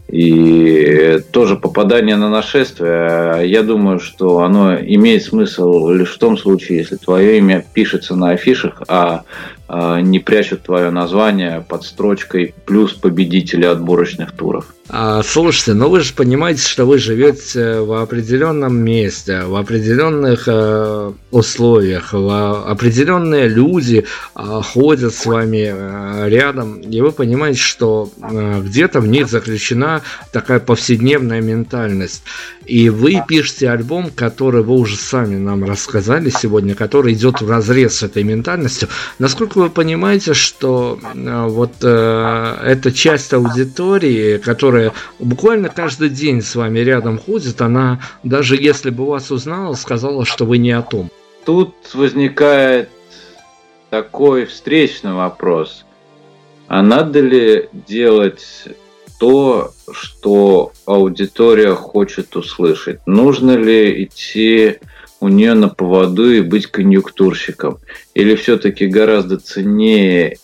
И 0.10 1.20
тоже 1.32 1.56
попадание 1.56 2.16
на 2.18 2.30
нашествие, 2.30 3.50
я 3.50 3.64
думаю, 3.64 4.00
что 4.00 4.40
оно 4.40 4.76
имеет 4.76 5.24
смысл 5.24 5.90
лишь 5.90 6.14
в 6.14 6.20
том 6.20 6.38
случае, 6.38 6.80
если 6.80 6.98
твое 6.98 7.38
имя 7.38 7.66
пишется 7.74 8.16
на 8.16 8.32
афишах, 8.32 8.84
а 8.88 9.24
а, 9.76 10.02
не 10.02 10.20
прячут 10.20 10.64
твое 10.64 10.92
название 10.92 11.66
под 11.68 11.84
строчкой 11.84 12.54
плюс 12.66 12.94
победители 12.94 13.66
отборочных 13.66 14.32
туров. 14.34 14.66
А, 14.90 15.24
слушайте, 15.24 15.74
ну 15.74 15.90
вы 15.90 16.02
же 16.02 16.14
понимаете, 16.14 16.62
что 16.62 16.86
вы 16.86 17.00
живете 17.00 17.80
в 17.80 17.94
определенном 18.00 18.78
месте, 18.78 19.44
в 19.44 19.56
определенных 19.56 20.44
э, 20.48 21.14
условиях, 21.32 22.12
в, 22.12 22.70
определенные 22.70 23.48
люди 23.48 24.06
э, 24.36 24.62
ходят 24.62 25.16
с 25.16 25.26
вами 25.26 25.72
э, 25.74 26.30
рядом, 26.30 26.82
и 26.82 27.02
вы 27.02 27.12
понимаете, 27.12 27.60
что 27.60 28.12
э, 28.22 28.62
где-то 28.62 29.00
в 29.00 29.08
них 29.08 29.28
заключена 29.28 29.93
такая 30.32 30.60
повседневная 30.60 31.42
ментальность. 31.42 32.24
И 32.66 32.90
вы 32.90 33.22
пишете 33.28 33.70
альбом, 33.70 34.10
который 34.16 34.64
вы 34.64 34.76
уже 34.76 34.96
сами 34.96 35.36
нам 35.36 35.64
рассказали 35.64 36.30
сегодня, 36.30 36.76
который 36.76 37.14
идет 37.14 37.42
в 37.42 37.50
разрез 37.50 37.98
с 37.98 38.04
этой 38.04 38.24
ментальностью. 38.24 38.88
Насколько 39.20 39.60
вы 39.60 39.70
понимаете, 39.70 40.34
что 40.34 41.00
э, 41.02 41.46
вот 41.48 41.74
э, 41.82 42.58
эта 42.64 42.92
часть 42.92 43.34
аудитории, 43.34 44.38
которая 44.38 44.74
которая 44.74 44.94
буквально 45.20 45.70
каждый 45.70 46.10
день 46.10 46.42
с 46.42 46.56
вами 46.56 46.80
рядом 46.80 47.20
ходит, 47.20 47.62
она 47.62 48.00
даже 48.24 48.56
если 48.56 48.90
бы 48.90 49.06
вас 49.06 49.30
узнала, 49.30 49.74
сказала, 49.74 50.26
что 50.26 50.46
вы 50.46 50.58
не 50.58 50.72
о 50.72 50.82
том. 50.82 51.10
Тут 51.46 51.76
возникает 51.94 52.90
такой 53.90 54.46
встречный 54.46 55.14
вопрос. 55.14 55.86
А 56.68 56.82
надо 56.82 57.20
ли 57.20 57.68
делать 57.74 58.46
то, 59.20 59.74
что 59.92 60.72
аудитория 60.86 61.74
хочет 61.74 62.36
услышать? 62.36 63.00
Нужно 63.06 63.56
ли 63.56 64.04
идти 64.04 64.78
у 65.20 65.28
нее 65.28 65.54
на 65.54 65.70
поводу 65.70 66.32
и 66.32 66.42
быть 66.42 66.68
конъюнктурщиком? 66.68 67.80
Или 68.14 68.36
все-таки 68.36 68.88
гораздо 68.88 69.38
ценнее 69.38 70.38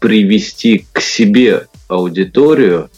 привести 0.00 0.86
к 0.92 1.00
себе 1.00 1.66
аудиторию 1.88 2.90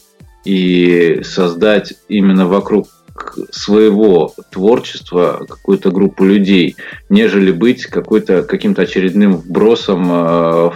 и 0.45 1.21
создать 1.25 1.95
именно 2.09 2.47
вокруг 2.47 2.89
своего 3.51 4.35
творчества 4.51 5.45
какую-то 5.49 5.91
группу 5.91 6.25
людей, 6.25 6.77
нежели 7.09 7.53
быть 7.53 7.87
какой-то 7.87 8.43
каким-то 8.43 8.83
очередным 8.83 9.37
вбросом 9.37 10.11
э, 10.11 10.71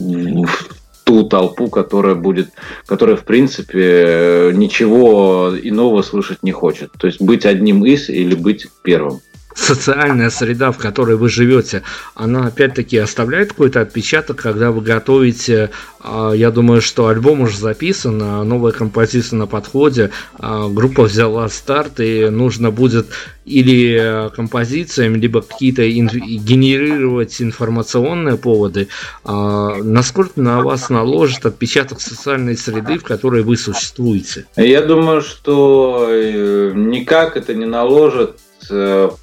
в 0.00 0.79
ту 1.10 1.24
толпу, 1.24 1.68
которая 1.68 2.14
будет, 2.14 2.50
которая 2.86 3.16
в 3.16 3.24
принципе 3.24 4.52
ничего 4.54 5.52
иного 5.60 6.02
слышать 6.02 6.44
не 6.44 6.52
хочет. 6.52 6.92
То 6.92 7.08
есть 7.08 7.20
быть 7.20 7.44
одним 7.44 7.84
из 7.84 8.08
или 8.08 8.36
быть 8.36 8.68
первым 8.84 9.20
социальная 9.54 10.30
среда, 10.30 10.72
в 10.72 10.78
которой 10.78 11.16
вы 11.16 11.28
живете, 11.28 11.82
она 12.14 12.46
опять-таки 12.46 12.96
оставляет 12.98 13.50
какой-то 13.50 13.80
отпечаток, 13.80 14.36
когда 14.36 14.70
вы 14.70 14.80
готовите, 14.80 15.70
а, 16.00 16.32
я 16.32 16.50
думаю, 16.50 16.80
что 16.80 17.08
альбом 17.08 17.42
уже 17.42 17.58
записан, 17.58 18.20
а 18.22 18.44
новая 18.44 18.72
композиция 18.72 19.38
на 19.38 19.46
подходе, 19.46 20.10
а, 20.38 20.68
группа 20.68 21.04
взяла 21.04 21.48
старт, 21.48 22.00
и 22.00 22.28
нужно 22.28 22.70
будет 22.70 23.08
или 23.44 24.30
композициями, 24.36 25.18
либо 25.18 25.42
какие-то 25.42 25.82
генерировать 25.88 27.42
информационные 27.42 28.36
поводы, 28.36 28.86
насколько 29.24 30.40
на 30.40 30.62
вас 30.62 30.88
наложит 30.88 31.46
отпечаток 31.46 32.00
социальной 32.00 32.56
среды, 32.56 32.98
в 32.98 33.02
которой 33.02 33.42
вы 33.42 33.56
существуете? 33.56 34.44
Я 34.56 34.82
думаю, 34.82 35.20
что 35.22 36.06
э, 36.10 36.72
никак 36.76 37.36
это 37.36 37.54
не 37.54 37.66
наложит 37.66 38.36
Э, 38.40 38.49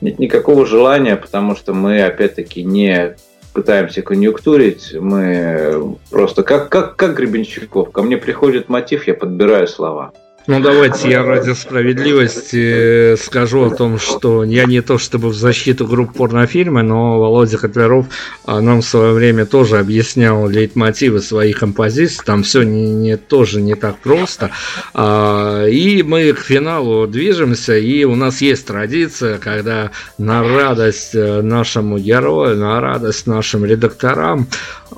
нет 0.00 0.18
никакого 0.18 0.66
желания, 0.66 1.16
потому 1.16 1.56
что 1.56 1.72
мы, 1.72 2.02
опять-таки, 2.02 2.64
не 2.64 3.16
пытаемся 3.52 4.02
конъюнктурить, 4.02 4.94
мы 4.94 5.96
просто 6.10 6.42
как, 6.42 6.68
как, 6.68 6.96
как 6.96 7.14
Гребенщиков. 7.14 7.92
Ко 7.92 8.02
мне 8.02 8.16
приходит 8.16 8.68
мотив, 8.68 9.06
я 9.06 9.14
подбираю 9.14 9.68
слова. 9.68 10.12
Ну 10.48 10.58
давайте 10.58 11.08
я 11.08 11.22
ради 11.22 11.52
справедливости 11.52 13.14
скажу 13.14 13.66
о 13.66 13.70
том, 13.70 14.00
что 14.00 14.42
я 14.42 14.64
не 14.64 14.80
то 14.80 14.98
чтобы 14.98 15.28
в 15.28 15.34
защиту 15.34 15.86
групп 15.86 16.16
порнофильмы, 16.16 16.82
но 16.82 17.20
Володя 17.20 17.58
Котляров 17.58 18.06
а, 18.44 18.60
нам 18.60 18.80
в 18.80 18.84
свое 18.84 19.12
время 19.12 19.46
тоже 19.46 19.78
объяснял 19.78 20.48
лейтмотивы 20.48 21.20
своих 21.20 21.60
композиций, 21.60 22.24
там 22.26 22.42
все 22.42 22.64
не, 22.64 22.90
не, 22.92 23.16
тоже 23.16 23.62
не 23.62 23.76
так 23.76 23.98
просто. 23.98 24.50
А, 24.94 25.64
и 25.66 26.02
мы 26.02 26.32
к 26.32 26.40
финалу 26.40 27.06
движемся, 27.06 27.76
и 27.76 28.02
у 28.02 28.16
нас 28.16 28.40
есть 28.40 28.66
традиция, 28.66 29.38
когда 29.38 29.92
на 30.18 30.42
радость 30.42 31.14
э, 31.14 31.40
нашему 31.40 31.98
герою, 31.98 32.56
на 32.56 32.80
радость 32.80 33.28
нашим 33.28 33.64
редакторам, 33.64 34.48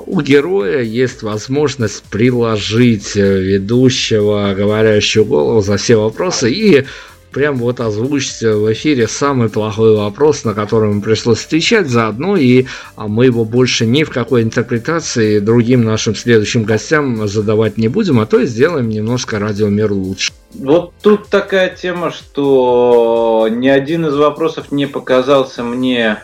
у 0.06 0.22
героя 0.22 0.80
есть 0.80 1.22
возможность 1.22 2.02
приложить 2.04 3.14
э, 3.14 3.40
ведущего, 3.42 4.54
говорящего 4.56 5.33
голову 5.34 5.60
за 5.60 5.76
все 5.76 5.96
вопросы 5.96 6.50
и 6.50 6.84
прям 7.32 7.56
вот 7.56 7.80
озвучить 7.80 8.40
в 8.42 8.72
эфире 8.72 9.08
самый 9.08 9.48
плохой 9.48 9.96
вопрос, 9.96 10.44
на 10.44 10.54
который 10.54 10.90
ему 10.90 11.02
пришлось 11.02 11.44
отвечать 11.44 11.88
заодно, 11.88 12.36
и 12.36 12.66
а 12.94 13.08
мы 13.08 13.26
его 13.26 13.44
больше 13.44 13.84
ни 13.84 14.04
в 14.04 14.10
какой 14.10 14.42
интерпретации 14.42 15.40
другим 15.40 15.82
нашим 15.82 16.14
следующим 16.14 16.62
гостям 16.62 17.26
задавать 17.26 17.76
не 17.76 17.88
будем, 17.88 18.20
а 18.20 18.26
то 18.26 18.42
сделаем 18.44 18.88
немножко 18.88 19.40
радиомир 19.40 19.92
лучше. 19.92 20.32
Вот 20.54 20.92
тут 21.02 21.26
такая 21.26 21.74
тема, 21.74 22.12
что 22.12 23.48
ни 23.50 23.66
один 23.66 24.06
из 24.06 24.14
вопросов 24.14 24.70
не 24.70 24.86
показался 24.86 25.64
мне 25.64 26.22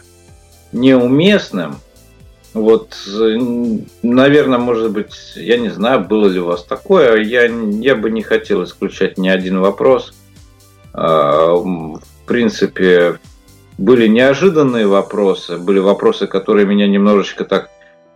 неуместным, 0.72 1.76
вот, 2.52 2.96
наверное, 4.02 4.58
может 4.58 4.90
быть, 4.90 5.14
я 5.36 5.56
не 5.56 5.68
знаю, 5.68 6.00
было 6.00 6.26
ли 6.26 6.40
у 6.40 6.46
вас 6.46 6.64
такое, 6.64 7.22
я, 7.22 7.44
я 7.44 7.94
бы 7.94 8.10
не 8.10 8.22
хотел 8.22 8.64
исключать 8.64 9.18
ни 9.18 9.28
один 9.28 9.60
вопрос. 9.60 10.12
А, 10.92 11.54
в 11.54 12.00
принципе, 12.26 13.18
были 13.78 14.08
неожиданные 14.08 14.86
вопросы, 14.88 15.58
были 15.58 15.78
вопросы, 15.78 16.26
которые 16.26 16.66
меня 16.66 16.88
немножечко 16.88 17.44
так 17.44 17.70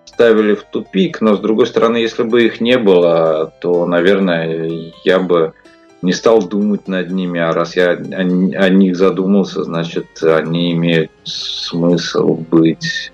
ставили 0.04 0.54
в 0.54 0.64
тупик, 0.64 1.20
но 1.20 1.36
с 1.36 1.40
другой 1.40 1.66
стороны, 1.66 1.98
если 1.98 2.24
бы 2.24 2.44
их 2.44 2.60
не 2.60 2.76
было, 2.76 3.52
то, 3.60 3.86
наверное, 3.86 4.92
я 5.04 5.20
бы 5.20 5.54
не 6.02 6.12
стал 6.12 6.42
думать 6.42 6.88
над 6.88 7.10
ними, 7.10 7.40
а 7.40 7.52
раз 7.52 7.76
я 7.76 7.92
о 7.92 8.68
них 8.68 8.96
задумался, 8.96 9.64
значит, 9.64 10.06
они 10.22 10.72
имеют 10.72 11.10
смысл 11.24 12.34
быть 12.34 13.12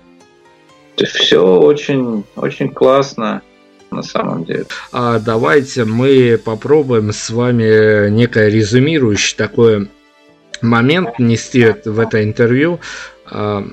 все 1.05 1.43
очень, 1.43 2.23
очень 2.35 2.69
классно 2.69 3.41
на 3.91 4.03
самом 4.03 4.45
деле. 4.45 4.65
А 4.91 5.19
давайте 5.19 5.85
мы 5.85 6.39
попробуем 6.43 7.11
с 7.11 7.29
вами 7.29 8.09
некое 8.09 8.49
резюмирующее 8.49 9.37
такое 9.37 9.87
момент 10.61 11.19
нести 11.19 11.75
в 11.85 11.99
это 11.99 12.23
интервью. 12.23 12.79
А, 13.33 13.65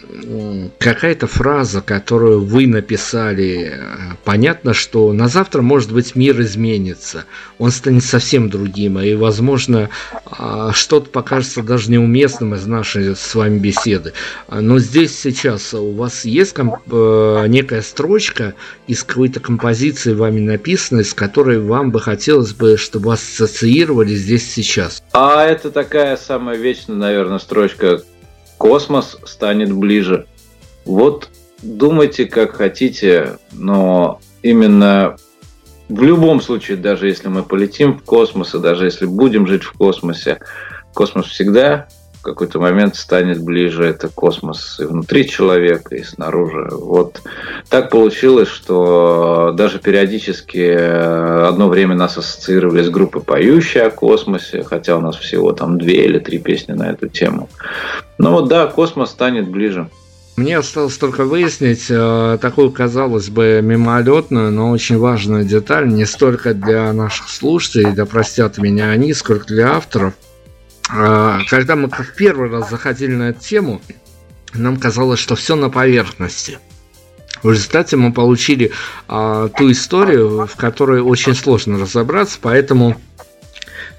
какая-то 0.78 1.26
фраза, 1.26 1.80
которую 1.80 2.44
вы 2.44 2.68
написали, 2.68 3.76
понятно, 4.22 4.72
что 4.72 5.12
на 5.12 5.26
завтра, 5.26 5.62
может 5.62 5.92
быть, 5.92 6.14
мир 6.14 6.40
изменится, 6.42 7.24
он 7.59 7.72
станет 7.72 8.04
совсем 8.04 8.50
другим, 8.50 9.00
и, 9.00 9.14
возможно, 9.14 9.90
а, 10.26 10.72
что-то 10.72 11.11
покажется 11.11 11.64
даже 11.64 11.90
неуместным 11.90 12.54
из 12.54 12.66
нашей 12.66 13.16
с 13.16 13.34
вами 13.34 13.59
беседы. 13.59 14.12
Но 14.48 14.78
здесь 14.78 15.18
сейчас 15.18 15.74
у 15.74 15.90
вас 15.90 16.24
есть 16.24 16.54
э, 16.56 17.44
некая 17.48 17.82
строчка 17.82 18.54
из 18.86 19.02
какой-то 19.02 19.40
композиции 19.40 20.14
вами 20.14 20.38
написанной, 20.38 21.04
с 21.04 21.14
которой 21.14 21.59
вам 21.59 21.90
бы 21.90 21.98
хотелось 21.98 22.52
бы, 22.52 22.76
чтобы 22.76 23.09
вас 23.09 23.20
ассоциировали 23.20 24.14
здесь 24.14 24.48
сейчас? 24.48 25.02
А 25.12 25.44
это 25.44 25.72
такая 25.72 26.16
самая 26.16 26.56
вечная, 26.56 26.94
наверное, 26.94 27.40
строчка 27.40 28.02
космос 28.59 29.18
станет 29.24 29.72
ближе. 29.72 30.26
Вот 30.84 31.30
думайте, 31.62 32.26
как 32.26 32.56
хотите, 32.56 33.38
но 33.52 34.20
именно 34.42 35.16
в 35.88 36.02
любом 36.02 36.40
случае, 36.40 36.76
даже 36.76 37.06
если 37.06 37.28
мы 37.28 37.42
полетим 37.42 37.98
в 37.98 38.02
космос, 38.02 38.54
и 38.54 38.59
даже 38.59 38.84
если 38.84 39.06
будем 39.06 39.46
жить 39.46 39.62
в 39.62 39.72
космосе, 39.72 40.40
космос 40.92 41.26
всегда 41.26 41.88
в 42.19 42.23
какой-то 42.23 42.59
момент 42.59 42.97
станет 42.97 43.43
ближе. 43.43 43.85
Это 43.85 44.09
космос 44.09 44.79
и 44.81 44.85
внутри 44.85 45.29
человека, 45.29 45.95
и 45.95 46.03
снаружи. 46.03 46.69
Вот 46.73 47.23
так 47.69 47.91
получилось, 47.91 48.49
что 48.49 49.53
даже 49.57 49.79
периодически 49.79 50.59
э, 50.59 51.47
одно 51.47 51.69
время 51.69 51.95
нас 51.95 52.19
ассоциировали 52.19 52.83
с 52.83 52.91
группой 52.91 53.23
«Поющая 53.23 53.87
о 53.87 53.91
космосе», 53.91 54.64
хотя 54.64 54.97
у 54.97 55.01
нас 55.01 55.16
всего 55.16 55.53
там 55.53 55.79
две 55.79 56.05
или 56.05 56.19
три 56.19 56.39
песни 56.39 56.73
на 56.73 56.91
эту 56.91 57.09
тему. 57.09 57.49
Но 58.19 58.33
вот 58.33 58.49
да, 58.49 58.66
космос 58.66 59.11
станет 59.11 59.49
ближе. 59.49 59.89
Мне 60.37 60.59
осталось 60.59 60.97
только 60.97 61.25
выяснить 61.25 61.87
э, 61.89 62.39
такую, 62.41 62.71
казалось 62.71 63.29
бы, 63.29 63.61
мимолетную, 63.62 64.53
но 64.53 64.71
очень 64.71 64.99
важную 64.99 65.45
деталь, 65.45 65.89
не 65.89 66.05
столько 66.05 66.55
для 66.55 66.93
наших 66.93 67.29
слушателей, 67.29 67.93
да 67.93 68.07
простят 68.07 68.59
меня 68.59 68.91
они, 68.91 69.14
сколько 69.14 69.47
для 69.47 69.73
авторов– 69.73 70.14
когда 70.89 71.76
мы 71.76 71.89
в 71.89 72.14
первый 72.16 72.51
раз 72.51 72.70
заходили 72.70 73.14
на 73.14 73.30
эту 73.30 73.41
тему, 73.41 73.82
нам 74.55 74.76
казалось, 74.78 75.20
что 75.20 75.36
все 75.36 75.55
на 75.57 75.70
поверхности. 75.70 76.59
В 77.43 77.51
результате 77.51 77.97
мы 77.97 78.12
получили 78.12 78.72
а, 79.07 79.49
ту 79.49 79.70
историю, 79.70 80.47
в 80.47 80.57
которой 80.57 81.01
очень 81.01 81.34
сложно 81.34 81.78
разобраться, 81.78 82.39
поэтому 82.41 83.01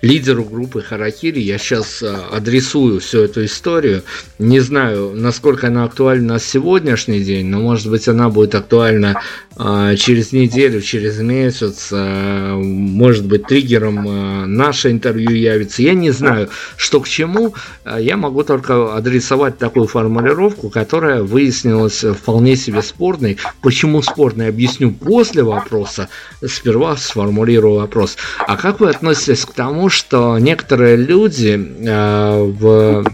лидеру 0.02 0.44
группы 0.44 0.82
Харакири. 0.82 1.40
Я 1.40 1.58
сейчас 1.58 2.02
а, 2.04 2.30
адресую 2.32 3.00
всю 3.00 3.22
эту 3.22 3.46
историю. 3.46 4.04
Не 4.38 4.60
знаю, 4.60 5.12
насколько 5.14 5.68
она 5.68 5.84
актуальна 5.84 6.34
на 6.34 6.40
сегодняшний 6.40 7.22
день, 7.22 7.48
но 7.48 7.60
может 7.60 7.90
быть 7.90 8.08
она 8.08 8.30
будет 8.30 8.56
актуальна 8.56 9.22
а, 9.56 9.96
через 9.96 10.32
неделю, 10.32 10.82
через 10.82 11.20
месяц. 11.20 11.90
А, 11.92 12.58
может 12.58 13.26
быть 13.26 13.48
триггером 13.48 14.56
наше 14.56 14.92
интервью 14.92 15.32
явится. 15.32 15.82
Я 15.82 15.94
не 15.94 16.12
знаю, 16.12 16.50
что 16.78 17.02
к 17.02 17.08
чему. 17.08 17.54
Я 17.98 18.18
могу 18.18 18.44
только 18.44 18.96
адресовать 18.96 19.58
такую 19.58 19.88
формулировку, 19.88 20.70
которая 20.70 21.24
выяснилась 21.24 22.04
вполне 22.04 22.56
себе 22.56 22.82
спорной. 22.82 23.38
Почему 23.62 24.02
спорной, 24.02 24.50
объясню 24.50 24.92
после 24.92 25.44
вопроса. 25.44 26.10
Сперва 26.46 26.96
сформулирую 26.98 27.76
вопрос. 27.76 28.18
А 28.40 28.58
как 28.58 28.80
вы 28.80 28.90
относитесь 28.90 29.46
к 29.46 29.54
тому, 29.54 29.89
что 29.90 30.38
некоторые 30.40 30.96
люди 30.96 31.58
э, 31.58 32.44
в 32.44 33.06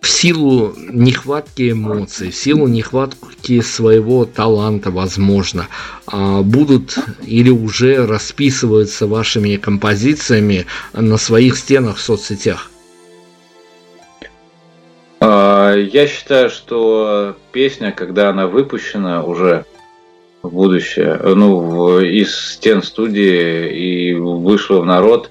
в 0.00 0.06
силу 0.10 0.74
нехватки 0.76 1.72
эмоций, 1.72 2.30
в 2.30 2.34
силу 2.34 2.66
нехватки 2.66 3.60
своего 3.60 4.24
таланта, 4.24 4.90
возможно, 4.90 5.68
э, 6.10 6.40
будут 6.40 6.96
или 7.26 7.50
уже 7.50 8.06
расписываются 8.06 9.06
вашими 9.06 9.56
композициями 9.56 10.66
на 10.92 11.18
своих 11.18 11.56
стенах 11.56 11.98
в 11.98 12.00
соцсетях? 12.00 12.70
А, 15.20 15.74
я 15.74 16.06
считаю, 16.06 16.48
что 16.48 17.36
песня, 17.52 17.92
когда 17.92 18.30
она 18.30 18.46
выпущена 18.46 19.22
уже 19.22 19.66
в 20.42 20.50
будущее, 20.50 21.18
ну, 21.22 22.00
из 22.00 22.52
стен 22.52 22.82
студии 22.82 23.70
и 23.70 24.14
вышла 24.14 24.80
в 24.80 24.86
народ, 24.86 25.30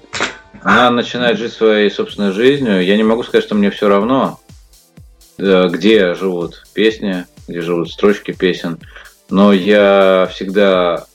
она 0.62 0.90
начинает 0.90 1.38
жить 1.38 1.52
своей 1.52 1.90
собственной 1.90 2.32
жизнью. 2.32 2.84
Я 2.84 2.96
не 2.96 3.02
могу 3.02 3.22
сказать, 3.22 3.44
что 3.44 3.54
мне 3.54 3.70
все 3.70 3.88
равно, 3.88 4.40
э, 5.38 5.68
где 5.68 6.14
живут 6.14 6.66
песни, 6.74 7.26
где 7.46 7.60
живут 7.60 7.90
строчки 7.90 8.32
песен, 8.32 8.78
но 9.30 9.52
я 9.52 10.28
всегда 10.32 11.06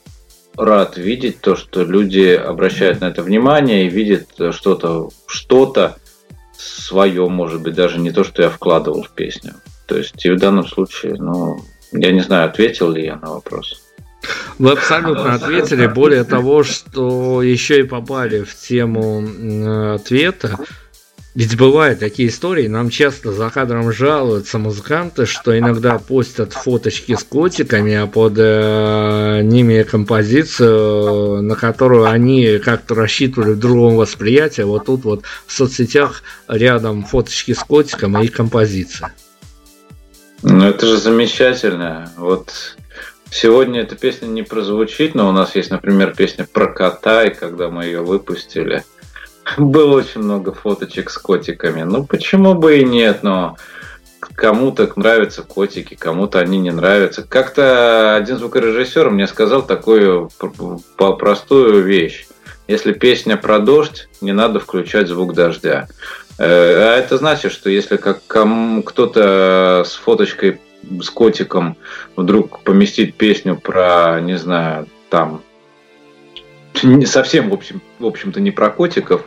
рад 0.55 0.97
видеть 0.97 1.41
то, 1.41 1.55
что 1.55 1.83
люди 1.83 2.29
обращают 2.29 3.01
на 3.01 3.05
это 3.05 3.23
внимание 3.23 3.85
и 3.85 3.89
видят 3.89 4.27
что-то, 4.51 5.09
что-то 5.27 5.97
свое, 6.57 7.27
может 7.27 7.61
быть, 7.61 7.73
даже 7.73 7.99
не 7.99 8.11
то, 8.11 8.23
что 8.23 8.43
я 8.43 8.49
вкладывал 8.49 9.03
в 9.03 9.09
песню. 9.09 9.53
То 9.87 9.97
есть 9.97 10.25
и 10.25 10.29
в 10.29 10.39
данном 10.39 10.65
случае, 10.67 11.15
ну, 11.15 11.57
я 11.91 12.11
не 12.11 12.21
знаю, 12.21 12.49
ответил 12.49 12.91
ли 12.91 13.05
я 13.05 13.15
на 13.17 13.31
вопрос. 13.31 13.82
Вы 14.59 14.71
абсолютно 14.71 15.33
ответили. 15.33 15.87
Более 15.87 16.23
того, 16.23 16.63
что 16.63 17.41
еще 17.41 17.79
и 17.79 17.83
попали 17.83 18.43
в 18.43 18.55
тему 18.55 19.93
ответа. 19.95 20.57
Ведь 21.35 21.57
бывают 21.57 21.99
такие 21.99 22.29
истории, 22.29 22.67
нам 22.67 22.91
часто 22.91 23.31
за 23.31 23.49
кадром 23.49 23.91
жалуются 23.91 24.59
музыканты, 24.59 25.25
что 25.25 25.57
иногда 25.57 25.97
постят 25.97 26.53
фоточки 26.53 27.15
с 27.15 27.23
котиками, 27.23 27.95
а 27.95 28.05
под 28.05 28.33
э, 28.37 29.41
ними 29.41 29.81
композицию, 29.81 31.41
на 31.41 31.55
которую 31.55 32.05
они 32.05 32.59
как-то 32.59 32.93
рассчитывали 32.93 33.53
в 33.53 33.59
другом 33.59 33.95
восприятии. 33.95 34.61
Вот 34.61 34.85
тут 34.85 35.05
вот 35.05 35.23
в 35.47 35.51
соцсетях 35.51 36.21
рядом 36.47 37.03
фоточки 37.03 37.53
с 37.53 37.59
котиком 37.63 38.21
и 38.21 38.27
композиция. 38.27 39.11
Ну 40.43 40.67
это 40.67 40.85
же 40.85 40.97
замечательно. 40.97 42.11
Вот 42.15 42.77
сегодня 43.33 43.81
эта 43.81 43.95
песня 43.95 44.27
не 44.27 44.43
прозвучит, 44.43 45.15
но 45.15 45.27
у 45.27 45.31
нас 45.31 45.55
есть, 45.55 45.71
например, 45.71 46.13
песня 46.15 46.47
про 46.51 46.67
кота, 46.67 47.23
и 47.23 47.33
когда 47.33 47.69
мы 47.69 47.85
ее 47.85 48.01
выпустили– 48.01 48.83
было 49.57 49.97
очень 49.97 50.21
много 50.21 50.53
фоточек 50.53 51.09
с 51.09 51.17
котиками. 51.17 51.83
Ну, 51.83 52.05
почему 52.05 52.53
бы 52.55 52.79
и 52.79 52.83
нет, 52.83 53.23
но 53.23 53.57
кому-то 54.19 54.91
нравятся 54.95 55.43
котики, 55.43 55.95
кому-то 55.95 56.39
они 56.39 56.57
не 56.57 56.71
нравятся. 56.71 57.23
Как-то 57.23 58.15
один 58.15 58.37
звукорежиссер 58.37 59.09
мне 59.09 59.27
сказал 59.27 59.63
такую 59.63 60.29
простую 60.97 61.83
вещь. 61.83 62.27
Если 62.67 62.93
песня 62.93 63.35
про 63.35 63.59
дождь, 63.59 64.07
не 64.21 64.31
надо 64.31 64.59
включать 64.59 65.09
звук 65.09 65.33
дождя. 65.33 65.87
Э, 66.39 66.45
а 66.45 66.97
это 66.97 67.17
значит, 67.17 67.51
что 67.51 67.69
если 67.69 67.97
как 67.97 68.21
кто-то 68.25 69.83
с 69.85 69.93
фоточкой 69.95 70.61
с 71.01 71.09
котиком 71.09 71.77
вдруг 72.15 72.59
поместит 72.59 73.15
песню 73.15 73.55
про, 73.55 74.19
не 74.21 74.37
знаю, 74.37 74.87
там 75.09 75.41
не 76.83 77.05
совсем, 77.05 77.49
в, 77.49 77.53
общем, 77.53 77.81
в 77.99 78.05
общем-то, 78.05 78.41
не 78.41 78.51
про 78.51 78.69
котиков, 78.69 79.25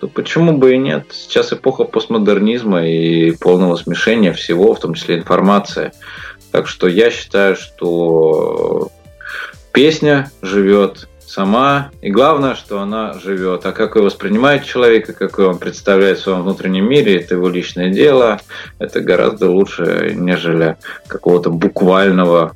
то 0.00 0.08
почему 0.08 0.56
бы 0.58 0.74
и 0.74 0.78
нет? 0.78 1.06
Сейчас 1.10 1.52
эпоха 1.52 1.84
постмодернизма 1.84 2.86
и 2.86 3.30
полного 3.32 3.76
смешения 3.76 4.32
всего, 4.32 4.74
в 4.74 4.80
том 4.80 4.94
числе 4.94 5.16
информации. 5.16 5.92
Так 6.50 6.66
что 6.66 6.88
я 6.88 7.10
считаю, 7.10 7.56
что 7.56 8.90
песня 9.72 10.30
живет 10.42 11.08
сама, 11.32 11.90
и 12.02 12.10
главное, 12.10 12.54
что 12.54 12.80
она 12.80 13.14
живет. 13.14 13.64
А 13.64 13.72
как 13.72 13.96
ее 13.96 14.02
воспринимает 14.02 14.64
человек, 14.64 15.08
и 15.08 15.12
как 15.12 15.38
он 15.38 15.58
представляет 15.58 16.18
в 16.18 16.22
своем 16.22 16.42
внутреннем 16.42 16.88
мире, 16.88 17.16
это 17.16 17.36
его 17.36 17.48
личное 17.48 17.90
дело, 17.90 18.40
это 18.78 19.00
гораздо 19.00 19.50
лучше, 19.50 20.12
нежели 20.14 20.76
какого-то 21.06 21.50
буквального 21.50 22.54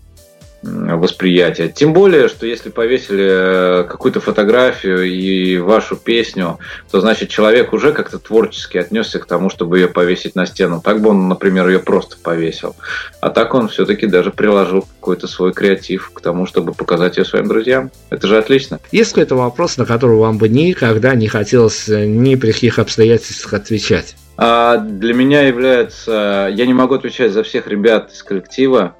восприятия. 0.62 1.68
Тем 1.68 1.92
более, 1.92 2.28
что 2.28 2.46
если 2.46 2.70
повесили 2.70 3.82
э, 3.82 3.84
какую-то 3.84 4.20
фотографию 4.20 5.04
и 5.04 5.58
вашу 5.58 5.96
песню, 5.96 6.58
то 6.90 7.00
значит 7.00 7.28
человек 7.28 7.72
уже 7.72 7.92
как-то 7.92 8.18
творчески 8.18 8.78
отнесся 8.78 9.18
к 9.18 9.26
тому, 9.26 9.50
чтобы 9.50 9.78
ее 9.78 9.88
повесить 9.88 10.34
на 10.34 10.46
стену. 10.46 10.80
Так 10.82 11.00
бы 11.00 11.10
он, 11.10 11.28
например, 11.28 11.68
ее 11.68 11.78
просто 11.78 12.16
повесил. 12.22 12.74
А 13.20 13.30
так 13.30 13.54
он 13.54 13.68
все-таки 13.68 14.06
даже 14.06 14.30
приложил 14.30 14.82
какой-то 15.00 15.28
свой 15.28 15.52
креатив 15.52 16.10
к 16.12 16.20
тому, 16.20 16.46
чтобы 16.46 16.72
показать 16.72 17.16
ее 17.16 17.24
своим 17.24 17.48
друзьям. 17.48 17.90
Это 18.10 18.26
же 18.26 18.38
отлично. 18.38 18.80
Есть 18.92 19.10
какой-то 19.10 19.36
вопрос, 19.36 19.76
на 19.76 19.86
который 19.86 20.16
вам 20.16 20.38
бы 20.38 20.48
никогда 20.48 21.14
не 21.14 21.28
хотелось 21.28 21.88
э, 21.88 22.06
ни 22.06 22.34
при 22.34 22.52
каких 22.52 22.78
обстоятельствах 22.78 23.54
отвечать? 23.54 24.16
А 24.38 24.76
для 24.76 25.14
меня 25.14 25.42
является... 25.42 26.50
Я 26.52 26.66
не 26.66 26.74
могу 26.74 26.94
отвечать 26.94 27.32
за 27.32 27.42
всех 27.42 27.66
ребят 27.66 28.12
из 28.12 28.22
коллектива, 28.22 28.94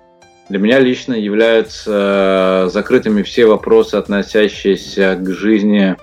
для 0.48 0.58
меня 0.58 0.78
лично 0.78 1.14
являются 1.14 2.66
э, 2.66 2.70
закрытыми 2.70 3.22
все 3.22 3.46
вопросы, 3.46 3.96
относящиеся 3.96 5.16
к 5.16 5.28
жизни 5.32 5.96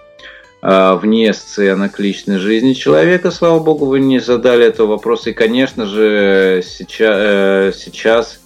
э, 0.62 0.94
вне 0.96 1.34
сцены, 1.34 1.88
к 1.88 1.98
личной 2.00 2.39
жизни 2.39 2.74
человека. 2.74 3.32
Слава 3.32 3.60
богу, 3.60 3.86
вы 3.86 4.02
не 4.02 4.20
задали 4.20 4.66
этого 4.66 4.88
вопроса. 4.88 5.30
И, 5.30 5.34
конечно 5.34 5.86
же, 5.86 6.62
сейчас, 6.66 7.16
э, 7.18 7.72
сейчас 7.74 8.39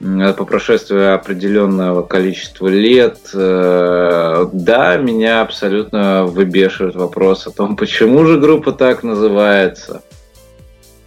по 0.00 0.44
прошествии 0.46 1.12
определенного 1.12 2.00
количества 2.02 2.68
лет, 2.68 3.18
да, 3.34 4.96
меня 4.96 5.42
абсолютно 5.42 6.24
выбешивает 6.24 6.94
вопрос 6.94 7.46
о 7.46 7.50
том, 7.50 7.76
почему 7.78 8.24
же 8.24 8.40
группа 8.40 8.72
так 8.72 9.02
называется. 9.02 10.02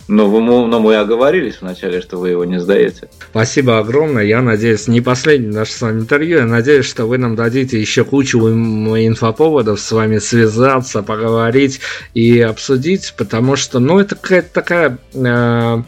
Но, 0.07 0.29
вы, 0.29 0.41
но 0.41 0.79
мы 0.79 0.95
оговорились 0.95 1.61
вначале, 1.61 2.01
что 2.01 2.17
вы 2.17 2.29
его 2.29 2.43
не 2.43 2.59
сдаете. 2.59 3.09
Спасибо 3.31 3.79
огромное. 3.79 4.23
Я 4.23 4.41
надеюсь, 4.41 4.87
не 4.87 5.01
последнее 5.01 5.53
наше 5.53 5.73
с 5.73 5.81
вами 5.81 6.01
интервью. 6.01 6.39
Я 6.39 6.45
надеюсь, 6.45 6.85
что 6.85 7.05
вы 7.05 7.17
нам 7.17 7.35
дадите 7.35 7.79
еще 7.79 8.03
кучу 8.03 8.39
инфоповодов 8.39 9.79
с 9.79 9.91
вами 9.91 10.17
связаться, 10.17 11.03
поговорить 11.03 11.79
и 12.13 12.39
обсудить, 12.41 13.13
потому 13.17 13.55
что, 13.55 13.79
ну, 13.79 13.99
это 13.99 14.15
какая-то 14.15 14.49
такая 14.53 14.97
э, 15.13 15.83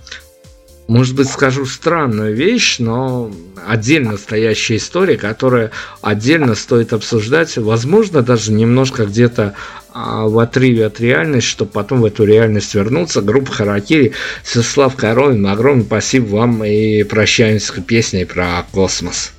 может 0.87 1.15
быть, 1.15 1.29
скажу 1.29 1.65
странную 1.65 2.35
вещь, 2.35 2.77
но 2.79 3.31
отдельно 3.67 4.17
стоящая 4.17 4.77
история, 4.77 5.17
которая 5.17 5.71
отдельно 6.01 6.53
стоит 6.53 6.93
обсуждать, 6.93 7.57
возможно, 7.57 8.21
даже 8.21 8.51
немножко 8.51 9.05
где-то 9.05 9.55
в 9.95 10.39
отрыве 10.39 10.85
от 10.85 10.99
реальности, 10.99 11.49
чтобы 11.49 11.71
потом 11.71 12.01
в 12.01 12.05
эту 12.05 12.25
реальность 12.25 12.75
вернуться. 12.75 13.21
Группа 13.21 13.51
Харакири, 13.51 14.13
Святослав 14.43 14.95
Коровин, 14.95 15.47
огромное 15.47 15.85
спасибо 15.85 16.35
вам 16.35 16.63
и 16.63 17.03
прощаемся 17.03 17.73
с 17.73 17.81
песней 17.81 18.25
про 18.25 18.65
космос. 18.73 19.31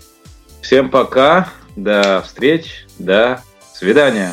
Всем 0.63 0.89
пока, 0.89 1.51
до 1.77 2.23
встреч, 2.27 2.87
до 2.99 3.41
свидания. 3.75 4.33